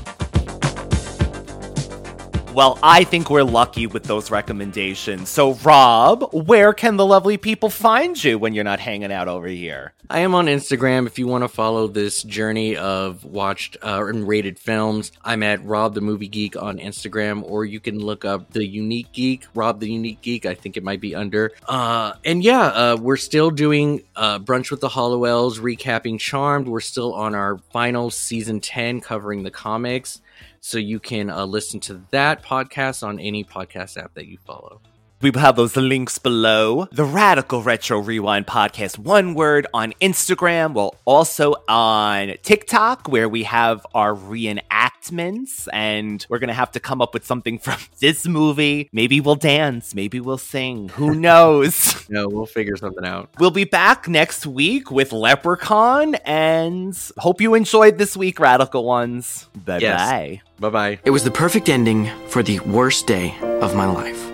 Well, 2.56 2.78
I 2.82 3.04
think 3.04 3.28
we're 3.28 3.42
lucky 3.42 3.86
with 3.86 4.04
those 4.04 4.30
recommendations. 4.30 5.28
So, 5.28 5.52
Rob, 5.56 6.32
where 6.32 6.72
can 6.72 6.96
the 6.96 7.04
lovely 7.04 7.36
people 7.36 7.68
find 7.68 8.24
you 8.24 8.38
when 8.38 8.54
you're 8.54 8.64
not 8.64 8.80
hanging 8.80 9.12
out 9.12 9.28
over 9.28 9.46
here? 9.46 9.92
I 10.08 10.20
am 10.20 10.34
on 10.34 10.46
Instagram 10.46 11.06
if 11.06 11.18
you 11.18 11.26
want 11.26 11.44
to 11.44 11.48
follow 11.48 11.86
this 11.86 12.22
journey 12.22 12.74
of 12.74 13.26
watched 13.26 13.76
uh, 13.82 14.06
and 14.06 14.26
rated 14.26 14.58
films. 14.58 15.12
I'm 15.22 15.42
at 15.42 15.62
Rob 15.66 15.92
the 15.92 16.00
Movie 16.00 16.28
Geek 16.28 16.56
on 16.56 16.78
Instagram, 16.78 17.42
or 17.42 17.66
you 17.66 17.78
can 17.78 17.98
look 17.98 18.24
up 18.24 18.52
the 18.52 18.66
Unique 18.66 19.12
Geek, 19.12 19.46
Rob 19.54 19.78
the 19.78 19.90
Unique 19.90 20.22
Geek. 20.22 20.46
I 20.46 20.54
think 20.54 20.78
it 20.78 20.82
might 20.82 21.02
be 21.02 21.14
under. 21.14 21.52
Uh, 21.68 22.14
and 22.24 22.42
yeah, 22.42 22.62
uh, 22.62 22.96
we're 22.98 23.18
still 23.18 23.50
doing 23.50 24.02
uh, 24.16 24.38
Brunch 24.38 24.70
with 24.70 24.80
the 24.80 24.88
Halliwells, 24.88 25.60
recapping 25.60 26.18
Charmed. 26.18 26.68
We're 26.68 26.80
still 26.80 27.12
on 27.12 27.34
our 27.34 27.58
final 27.70 28.10
season 28.10 28.60
10 28.60 29.02
covering 29.02 29.42
the 29.42 29.50
comics. 29.50 30.22
So 30.66 30.78
you 30.78 30.98
can 30.98 31.30
uh, 31.30 31.46
listen 31.46 31.78
to 31.82 32.02
that 32.10 32.42
podcast 32.42 33.06
on 33.06 33.20
any 33.20 33.44
podcast 33.44 33.96
app 33.96 34.14
that 34.14 34.26
you 34.26 34.36
follow. 34.44 34.80
We 35.22 35.30
will 35.30 35.40
have 35.40 35.56
those 35.56 35.74
links 35.76 36.18
below. 36.18 36.88
The 36.92 37.04
Radical 37.04 37.62
Retro 37.62 37.98
Rewind 38.00 38.46
podcast, 38.46 38.98
one 38.98 39.32
word 39.34 39.66
on 39.72 39.94
Instagram. 40.00 40.74
Well, 40.74 40.94
also 41.06 41.54
on 41.68 42.34
TikTok, 42.42 43.08
where 43.08 43.26
we 43.26 43.44
have 43.44 43.86
our 43.94 44.14
reenactments, 44.14 45.68
and 45.72 46.24
we're 46.28 46.38
gonna 46.38 46.52
have 46.52 46.70
to 46.72 46.80
come 46.80 47.00
up 47.00 47.14
with 47.14 47.24
something 47.24 47.58
from 47.66 47.78
this 47.98 48.26
movie. 48.26 48.90
Maybe 48.92 49.20
we'll 49.20 49.36
dance, 49.36 49.94
maybe 49.94 50.20
we'll 50.20 50.36
sing. 50.38 50.90
Who 50.90 51.14
knows? 51.26 52.08
no, 52.10 52.28
we'll 52.28 52.44
figure 52.46 52.76
something 52.76 53.04
out. 53.04 53.30
We'll 53.38 53.50
be 53.50 53.64
back 53.64 54.08
next 54.08 54.46
week 54.46 54.90
with 54.90 55.12
Leprechaun, 55.12 56.16
and 56.26 56.96
hope 57.16 57.40
you 57.40 57.54
enjoyed 57.54 57.96
this 57.96 58.16
week, 58.18 58.38
Radical 58.38 58.84
Ones. 58.84 59.48
Bye 59.64 59.80
bye. 59.80 60.42
Bye 60.58 60.70
bye. 60.70 60.98
It 61.04 61.10
was 61.10 61.24
the 61.24 61.30
perfect 61.30 61.70
ending 61.70 62.10
for 62.28 62.42
the 62.42 62.60
worst 62.60 63.06
day 63.06 63.34
of 63.62 63.74
my 63.74 63.86
life. 63.86 64.25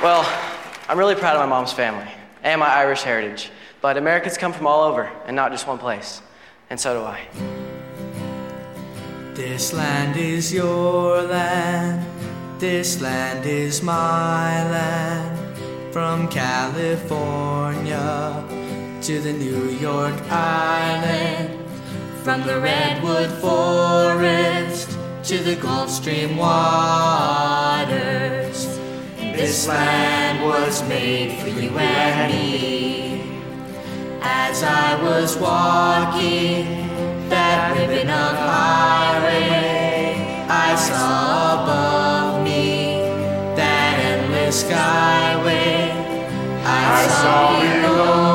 Well, 0.00 0.24
I'm 0.88 0.96
really 0.96 1.16
proud 1.16 1.34
of 1.34 1.40
my 1.40 1.46
mom's 1.46 1.72
family 1.72 2.06
and 2.44 2.60
my 2.60 2.68
Irish 2.68 3.02
heritage, 3.02 3.50
but 3.80 3.96
Americans 3.96 4.38
come 4.38 4.52
from 4.52 4.68
all 4.68 4.88
over 4.88 5.10
and 5.26 5.34
not 5.34 5.50
just 5.50 5.66
one 5.66 5.78
place, 5.78 6.22
and 6.70 6.78
so 6.78 7.00
do 7.00 7.04
I. 7.04 7.26
This 9.34 9.72
land 9.72 10.16
is 10.16 10.54
your 10.54 11.22
land, 11.22 12.06
this 12.60 13.00
land 13.00 13.44
is 13.44 13.82
my 13.82 14.70
land. 14.70 15.36
From 15.92 16.28
California 16.28 17.98
to 19.02 19.20
the 19.20 19.32
New 19.32 19.70
York 19.80 20.14
Island, 20.30 21.58
from 22.22 22.46
the 22.46 22.60
Redwood 22.60 23.30
Forest 23.40 24.96
to 25.24 25.38
the 25.38 25.56
Gulf 25.56 25.90
Stream 25.90 26.36
waters. 26.36 28.37
This 29.38 29.68
land 29.68 30.44
was 30.44 30.82
made 30.88 31.38
for 31.38 31.46
you 31.46 31.70
and 31.78 32.32
me. 32.32 33.22
As 34.20 34.64
I 34.64 35.00
was 35.00 35.36
walking 35.36 36.64
that 37.28 37.70
ribbon 37.78 38.10
of 38.10 38.34
highway, 38.36 40.16
I 40.48 40.74
saw 40.74 41.62
above 41.62 42.42
me 42.42 42.98
that 43.54 44.00
endless 44.10 44.64
skyway. 44.64 45.92
I, 46.66 47.06
saw 47.06 47.60
below 47.60 48.27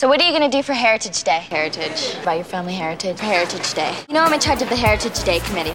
So 0.00 0.08
what 0.08 0.18
are 0.18 0.24
you 0.24 0.32
gonna 0.32 0.48
do 0.48 0.62
for 0.62 0.72
Heritage 0.72 1.24
Day? 1.24 1.40
Heritage. 1.50 2.14
About 2.22 2.36
your 2.36 2.44
family 2.44 2.72
heritage. 2.72 3.20
Heritage 3.20 3.74
Day. 3.74 3.94
You 4.08 4.14
know 4.14 4.22
I'm 4.22 4.32
in 4.32 4.40
charge 4.40 4.62
of 4.62 4.70
the 4.70 4.76
Heritage 4.76 5.22
Day 5.24 5.40
committee. 5.40 5.74